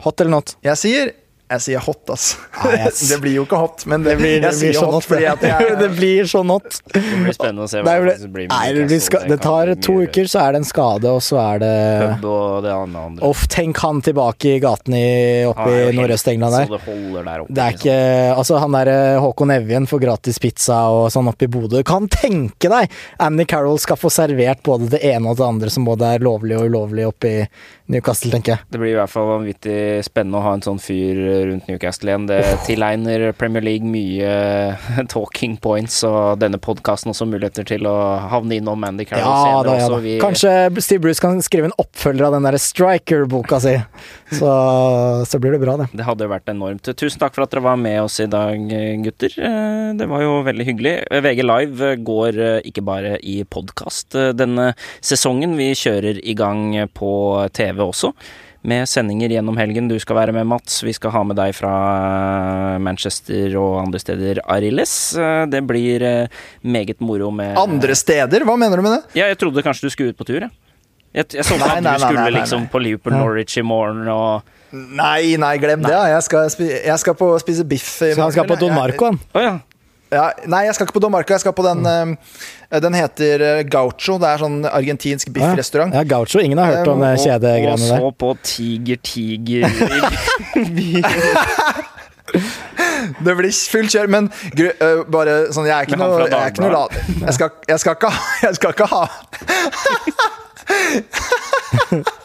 Hot 0.03 0.21
eller 0.21 0.35
not? 0.41 0.57
Jeg 0.65 0.81
sier 0.81 1.13
jeg 1.53 1.63
sier 1.67 1.83
hot, 1.85 2.03
altså. 2.09 2.39
Ah, 2.57 2.73
yes. 2.77 3.01
det 3.11 3.19
blir 3.23 3.37
jo 3.37 3.45
ikke 3.47 3.59
hot, 3.61 3.85
men 3.91 4.05
det, 4.07 4.17
blir, 4.21 4.39
det 4.43 4.53
blir 4.57 4.77
så 4.77 4.87
hot. 4.89 5.07
Fordi 5.09 5.27
at 5.29 5.45
jeg, 5.51 5.77
det 5.81 5.89
blir 5.97 6.29
så 6.31 6.43
hot. 6.49 6.79
Det 6.93 7.03
blir 7.03 7.37
spennende 7.37 7.67
å 7.67 7.71
se 7.71 7.83
hva 7.85 7.97
det 8.07 8.31
blir. 8.33 8.49
Nei, 8.53 8.63
det, 8.77 8.87
blir 8.91 9.03
ska, 9.03 9.23
det 9.29 9.39
tar 9.45 9.73
to 9.85 9.99
uker, 10.07 10.31
så 10.31 10.45
er 10.47 10.57
det 10.57 10.63
en 10.63 10.69
skade, 10.69 11.13
og 11.13 11.23
så 11.25 11.41
er 11.43 11.63
det 11.63 11.73
Pub 12.03 12.29
og 12.33 12.63
det 12.65 12.75
andre. 12.77 13.29
Uff, 13.29 13.45
tenk 13.53 13.83
han 13.83 14.03
tilbake 14.05 14.57
i 14.57 14.63
gaten 14.63 14.97
oppe 15.51 15.69
i 15.73 15.93
Nordøst-England 15.97 16.57
der. 16.59 16.71
Så 16.71 16.77
det 16.77 16.83
holder 16.87 17.29
der 17.29 17.45
oppe. 17.45 17.57
Det 17.57 17.67
er 17.67 17.77
liksom. 17.77 17.91
ikke 17.93 18.41
Altså, 18.43 18.59
han 18.63 18.77
derre 18.77 18.97
Håkon 19.23 19.53
Evjen 19.55 19.87
får 19.91 20.03
gratis 20.03 20.41
pizza 20.43 20.79
og 20.93 21.07
sånn 21.13 21.29
oppe 21.31 21.47
i 21.47 21.53
Bodø. 21.53 21.83
Kan 21.87 22.09
tenke 22.13 22.71
deg! 22.73 22.93
Annie 23.23 23.49
Carroll 23.49 23.81
skal 23.83 24.01
få 24.01 24.11
servert 24.13 24.63
både 24.67 24.91
det 24.97 25.03
ene 25.13 25.31
og 25.31 25.39
det 25.39 25.47
andre 25.47 25.73
som 25.73 25.87
både 25.87 26.15
er 26.17 26.25
lovlig 26.25 26.59
og 26.59 26.71
ulovlig 26.71 27.07
oppe 27.09 27.33
i 27.33 27.39
Newcastle, 27.91 28.31
tenker 28.33 28.55
jeg. 28.55 28.65
Det 28.71 28.81
blir 28.81 28.93
i 28.93 28.99
hvert 28.99 29.11
fall 29.11 29.29
vanvittig 29.29 29.77
spennende 30.07 30.39
å 30.39 30.45
ha 30.45 30.53
en 30.57 30.65
sånn 30.65 30.81
fyr 30.83 31.19
rundt 31.49 31.69
Newcastle 31.71 32.13
igjen. 32.13 32.29
Det 32.31 32.41
tilegner 32.69 33.25
Premier 33.39 33.65
League 33.65 33.89
mye 33.89 35.07
talking 35.13 35.57
points, 35.63 35.99
og 36.07 36.41
denne 36.43 36.61
podkasten 36.63 37.13
også 37.13 37.27
muligheter 37.29 37.67
til 37.69 37.89
å 37.91 37.97
havne 38.33 38.61
innom 38.61 38.87
Andy 38.87 39.07
Carroll 39.09 39.27
ja, 39.27 39.43
senere. 39.43 39.67
Da, 39.67 39.77
ja, 39.81 39.91
da. 39.93 40.01
Vi... 40.05 40.17
Kanskje 40.23 40.55
Steve 40.85 41.03
Bruce 41.05 41.23
kan 41.23 41.43
skrive 41.45 41.71
en 41.71 41.77
oppfølger 41.83 42.29
av 42.29 42.37
den 42.37 42.49
derre 42.49 42.63
Striker-boka 42.63 43.61
si. 43.63 43.77
Så, 44.33 44.49
så, 45.29 45.37
blir 45.37 45.53
det 45.53 45.59
bra, 45.61 45.75
det. 45.77 45.91
Det 45.93 46.07
hadde 46.07 46.25
jo 46.25 46.31
vært 46.33 46.49
enormt. 46.49 46.89
Tusen 46.97 47.21
takk 47.21 47.35
for 47.37 47.45
at 47.45 47.53
dere 47.53 47.67
var 47.67 47.77
med 47.77 47.99
oss 48.01 48.15
i 48.23 48.25
dag, 48.33 48.57
gutter. 49.05 49.35
Eh, 49.37 49.91
det 49.99 50.07
var 50.09 50.23
jo 50.25 50.39
veldig 50.47 50.65
hyggelig. 50.71 50.95
VG 51.27 51.43
Live 51.45 51.91
går 52.07 52.39
eh, 52.41 52.71
ikke 52.71 52.85
bare 52.87 53.19
i 53.21 53.43
podkast 53.45 54.17
eh, 54.17 54.31
denne 54.33 54.71
sesongen. 55.05 55.53
Vi 55.61 55.69
kjører 55.77 56.23
i 56.25 56.33
gang 56.39 56.65
på 56.97 57.13
TV 57.53 57.72
også 57.81 58.13
med 58.63 58.87
sendinger 58.87 59.33
gjennom 59.35 59.57
helgen. 59.59 59.89
Du 59.91 59.97
skal 59.99 60.17
være 60.21 60.35
med, 60.37 60.47
Mats. 60.47 60.83
Vi 60.87 60.93
skal 60.95 61.11
ha 61.11 61.23
med 61.27 61.37
deg 61.37 61.55
fra 61.57 61.73
Manchester 62.79 63.57
og 63.59 63.81
andre 63.81 63.99
steder, 63.99 64.43
Arildes. 64.47 64.93
Det 65.51 65.63
blir 65.67 66.05
meget 66.63 67.01
moro 67.03 67.33
med 67.35 67.59
Andre 67.59 67.97
steder? 67.99 68.45
Hva 68.47 68.55
mener 68.61 68.79
du 68.79 68.87
med 68.87 68.99
det? 69.01 69.19
Ja, 69.19 69.27
jeg 69.33 69.41
trodde 69.43 69.65
kanskje 69.67 69.89
du 69.89 69.95
skulle 69.97 70.15
ut 70.15 70.21
på 70.21 70.29
tur, 70.29 70.45
jeg. 70.45 70.53
Jeg, 71.13 71.27
jeg 71.35 71.45
så 71.45 71.59
at 71.59 71.83
du 71.85 71.91
skulle 72.01 72.23
nei, 72.23 72.33
liksom 72.39 72.69
på 72.73 72.81
Liverpool 72.81 73.13
Norwich 73.13 73.59
i 73.61 73.65
morgen 73.67 74.07
og 74.09 74.47
Nei, 74.73 75.35
nei, 75.37 75.57
glem 75.61 75.83
det. 75.85 75.93
Jeg 75.93 76.23
skal, 76.25 76.47
jeg 76.73 76.95
skal 77.03 77.17
på 77.19 77.27
spise 77.43 77.65
biff. 77.69 77.91
Så 78.01 78.15
han 78.17 78.33
skal 78.33 78.47
på 78.49 78.57
Don 78.57 78.73
Marco, 78.73 79.11
han? 79.11 79.19
Oh, 79.37 79.43
ja. 79.45 79.59
Ja, 80.13 80.27
nei, 80.51 80.67
jeg 80.69 80.75
skal 80.77 80.85
ikke 80.87 80.97
på 80.99 81.05
Don 81.05 81.13
Marco. 81.15 81.33
Jeg 81.33 81.41
skal 81.41 81.55
på 81.57 81.65
den 81.65 81.79
mm. 81.87 82.17
Den 82.85 82.95
heter 82.97 83.41
eh, 83.47 83.63
Gaucho. 83.69 84.19
Det 84.21 84.29
er 84.29 84.39
sånn 84.43 84.59
argentinsk 84.69 85.31
biffrestaurant. 85.33 85.95
Ja, 85.97 86.03
Gaucho. 86.09 86.39
Ingen 86.43 86.59
har 86.61 86.67
hørt 86.77 86.89
om 86.93 87.01
kjedegreiene 87.05 87.77
der. 87.81 88.01
Og 88.01 88.13
så 88.13 88.17
på 88.21 88.29
Tiger 88.45 88.97
Tiger 89.03 89.63
Det 93.25 93.33
blir 93.37 93.53
fullt 93.53 93.91
kjør, 93.93 94.07
men 94.13 94.25
uh, 94.31 95.03
bare 95.11 95.53
sånn 95.53 95.67
Jeg 95.69 95.75
er 95.75 95.83
ikke 95.89 95.99
noe 96.01 96.19
Jeg, 96.23 96.39
er 96.39 96.49
ikke 96.55 96.65
noe 96.65 96.75
lat. 96.77 96.93
Jeg, 97.11 97.33
skal, 97.37 97.49
jeg 97.69 97.79
skal 97.83 97.93
ikke 97.99 98.11
ha 98.15 98.21
Jeg 98.47 98.55
skal 98.61 98.71
ikke 98.77 98.89
ha 98.95 99.03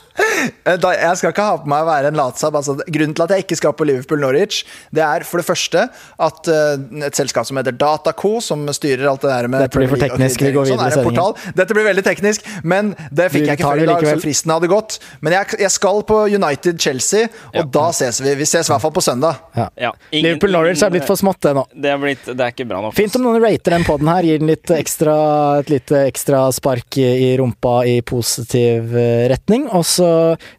da, 0.84 0.92
jeg 0.96 1.20
skal 1.20 1.34
ikke 1.34 1.46
ha 1.46 1.58
på 1.62 1.70
meg 1.70 1.86
å 1.86 1.88
være 1.90 2.12
en 2.12 2.18
latsabb. 2.18 2.58
Altså, 2.60 2.76
grunnen 2.84 3.16
til 3.18 3.26
at 3.26 3.34
jeg 3.36 3.46
ikke 3.46 3.58
skal 3.60 3.76
på 3.78 3.88
Liverpool 3.88 4.22
Norwich, 4.22 4.64
det 4.96 5.04
er 5.06 5.26
for 5.28 5.42
det 5.42 5.48
første 5.48 5.86
at 6.28 6.50
uh, 6.52 7.06
et 7.08 7.18
selskap 7.18 7.48
som 7.48 7.60
heter 7.60 7.76
Dataco, 7.78 8.38
som 8.44 8.66
styrer 8.74 9.08
alt 9.12 9.26
det 9.26 9.32
der 9.32 9.50
med 9.52 9.66
Dette 9.66 9.80
blir 9.80 9.92
for 9.92 10.02
teknisk, 10.02 10.44
vi 10.46 10.54
går 10.56 10.70
videre 10.72 10.90
i 10.90 10.96
sendingen. 10.96 11.54
Dette 11.58 11.78
blir 11.78 11.88
veldig 11.88 12.06
teknisk, 12.06 12.48
men 12.68 12.94
det 13.12 13.30
fikk 13.34 13.48
jeg 13.48 13.60
ikke 13.60 13.72
før 13.72 13.84
i 13.84 13.90
dag, 13.90 14.08
så 14.10 14.24
fristen 14.24 14.56
hadde 14.56 14.72
gått. 14.72 15.00
Men 15.26 15.38
jeg, 15.38 15.60
jeg 15.66 15.74
skal 15.74 16.04
på 16.08 16.20
United-Chelsea, 16.34 17.32
og 17.54 17.62
ja. 17.62 17.68
da 17.78 17.86
ses 17.96 18.22
vi. 18.24 18.36
Vi 18.42 18.50
ses 18.50 18.70
i 18.70 18.74
hvert 18.74 18.84
fall 18.84 18.96
på 18.96 19.04
søndag. 19.06 19.44
Ja. 19.58 19.70
Ja. 19.88 19.94
Liverpool 20.16 20.56
Norwich 20.56 20.84
er 20.86 20.94
blitt 20.94 21.08
for 21.08 21.20
smått, 21.20 21.42
det 21.46 21.54
nå. 21.58 21.66
Det 21.74 21.94
er, 21.94 22.02
blitt, 22.02 22.26
det 22.30 22.38
er 22.38 22.56
ikke 22.56 22.68
bra 22.70 22.82
nok. 22.86 22.96
Fint 22.98 23.18
om 23.20 23.28
noen 23.28 23.42
rater 23.44 23.78
den 23.78 23.86
poden 23.88 24.10
her, 24.12 24.26
gir 24.28 24.42
den 24.42 24.52
litt 24.52 24.72
ekstra, 24.74 25.18
et 25.62 25.72
lite 25.72 26.04
ekstra 26.08 26.48
spark 26.56 27.00
i 27.02 27.34
rumpa 27.40 27.80
i 27.90 28.00
positiv 28.06 28.96
eh, 28.98 29.28
retning. 29.32 29.68
Og 29.78 29.86
så 29.88 30.07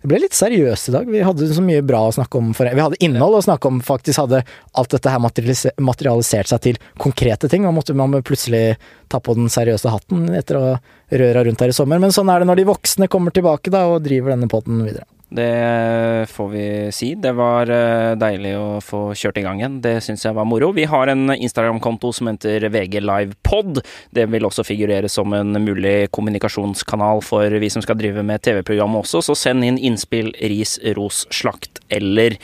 Det 0.03 0.11
ble 0.11 0.21
litt 0.23 0.37
seriøst 0.37 0.91
i 0.91 0.95
dag. 0.95 1.11
Vi 1.11 1.25
hadde 1.25 1.49
så 1.55 1.65
mye 1.65 1.85
bra 1.87 2.05
å 2.07 2.15
snakke 2.15 2.41
om. 2.41 2.53
For, 2.57 2.69
vi 2.69 2.85
hadde 2.85 3.01
innhold 3.05 3.39
å 3.39 3.45
snakke 3.45 3.71
om. 3.71 3.83
Faktisk 3.85 4.23
hadde 4.23 4.45
alt 4.79 4.95
dette 4.95 5.13
her 5.13 5.23
materialisert 5.23 6.53
seg 6.53 6.65
til 6.65 6.81
konkrete 7.01 7.51
ting. 7.51 7.67
Man 7.67 7.77
måtte 7.79 7.97
man 7.99 8.17
plutselig 8.23 8.79
ta 9.13 9.21
på 9.21 9.37
den 9.39 9.53
seriøse 9.53 9.93
hatten 9.93 10.29
etter 10.39 10.59
å 10.61 10.65
røra 11.09 11.45
rundt 11.47 11.63
her 11.65 11.73
i 11.73 11.77
sommer. 11.77 12.01
Men 12.03 12.15
sånn 12.15 12.31
er 12.33 12.43
det 12.43 12.51
når 12.51 12.63
de 12.63 12.71
voksne 12.73 13.11
kommer 13.13 13.35
tilbake 13.35 13.73
da 13.75 13.87
og 13.93 14.03
driver 14.07 14.37
denne 14.37 14.51
poden 14.51 14.85
videre. 14.87 15.09
Det 15.29 16.27
får 16.33 16.49
vi 16.49 16.93
si. 16.93 17.11
Det 17.15 17.35
var 17.37 17.69
eh, 17.69 18.15
deilig 18.17 18.55
å 18.57 18.69
få 18.85 19.01
kjørt 19.13 19.41
i 19.41 19.45
gang 19.45 19.61
igjen. 19.61 19.81
Det 19.85 19.99
syns 20.05 20.25
jeg 20.25 20.37
var 20.37 20.49
moro. 20.49 20.71
Vi 20.73 20.87
har 20.89 21.13
en 21.13 21.35
Instagram-konto 21.35 22.13
som 22.17 22.31
heter 22.31 22.65
VG 22.73 23.03
Live 23.05 23.37
Pod. 23.45 23.83
Det 24.15 24.25
vil 24.33 24.49
også 24.49 24.65
figurere 24.65 25.11
som 25.13 25.35
en 25.37 25.53
mulig 25.61 26.09
kommunikasjonskanal 26.17 27.21
for 27.27 27.59
vi 27.61 27.69
som 27.73 27.85
skal 27.85 28.01
drive 28.01 28.25
med 28.25 28.41
TV-programmet 28.47 29.05
også, 29.05 29.21
så 29.29 29.37
send 29.37 29.67
inn 29.67 29.81
innspill, 29.91 30.33
ris, 30.41 30.79
ros, 30.97 31.27
slakt 31.35 31.83
eller 31.93 32.39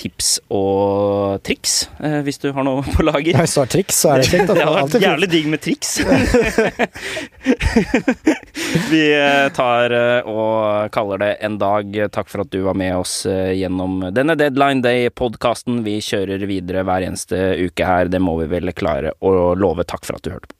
tips 0.00 0.28
og 0.48 1.42
triks, 1.44 1.88
eh, 2.00 2.20
hvis 2.24 2.38
du 2.40 2.48
har 2.56 2.64
noe 2.66 2.82
på 2.94 3.04
lager. 3.04 3.36
Hvis 3.40 3.54
du 3.56 3.60
har 3.62 3.70
triks, 3.70 4.00
så 4.02 4.14
er 4.14 4.22
det 4.22 4.30
kjekt. 4.30 4.52
Det 4.60 4.64
hadde 4.64 4.76
vært 4.76 5.04
jævlig 5.04 5.28
digg 5.32 5.46
med 5.52 5.60
triks. 5.64 5.90
Vi 8.90 9.02
eh, 9.16 9.46
tar 9.56 9.94
eh, 9.96 10.30
og 10.30 10.92
kaller 10.94 11.18
det 11.22 11.32
en 11.46 11.56
dag. 11.60 11.84
Takk 12.14 12.28
for 12.32 12.44
at 12.44 12.52
du 12.52 12.60
var 12.66 12.76
med 12.78 12.94
oss 13.00 13.14
gjennom 13.26 13.92
denne 14.14 14.34
Deadline 14.38 14.82
Day-podkasten. 14.84 15.82
Vi 15.86 15.94
kjører 16.04 16.46
videre 16.50 16.84
hver 16.88 17.02
eneste 17.08 17.36
uke 17.60 17.84
her, 17.86 18.04
det 18.12 18.20
må 18.22 18.32
vi 18.40 18.46
vel 18.52 18.72
klare 18.76 19.10
å 19.20 19.54
love. 19.58 19.82
Takk 19.88 20.04
for 20.08 20.14
at 20.18 20.24
du 20.26 20.30
hørte 20.34 20.50
på. 20.50 20.59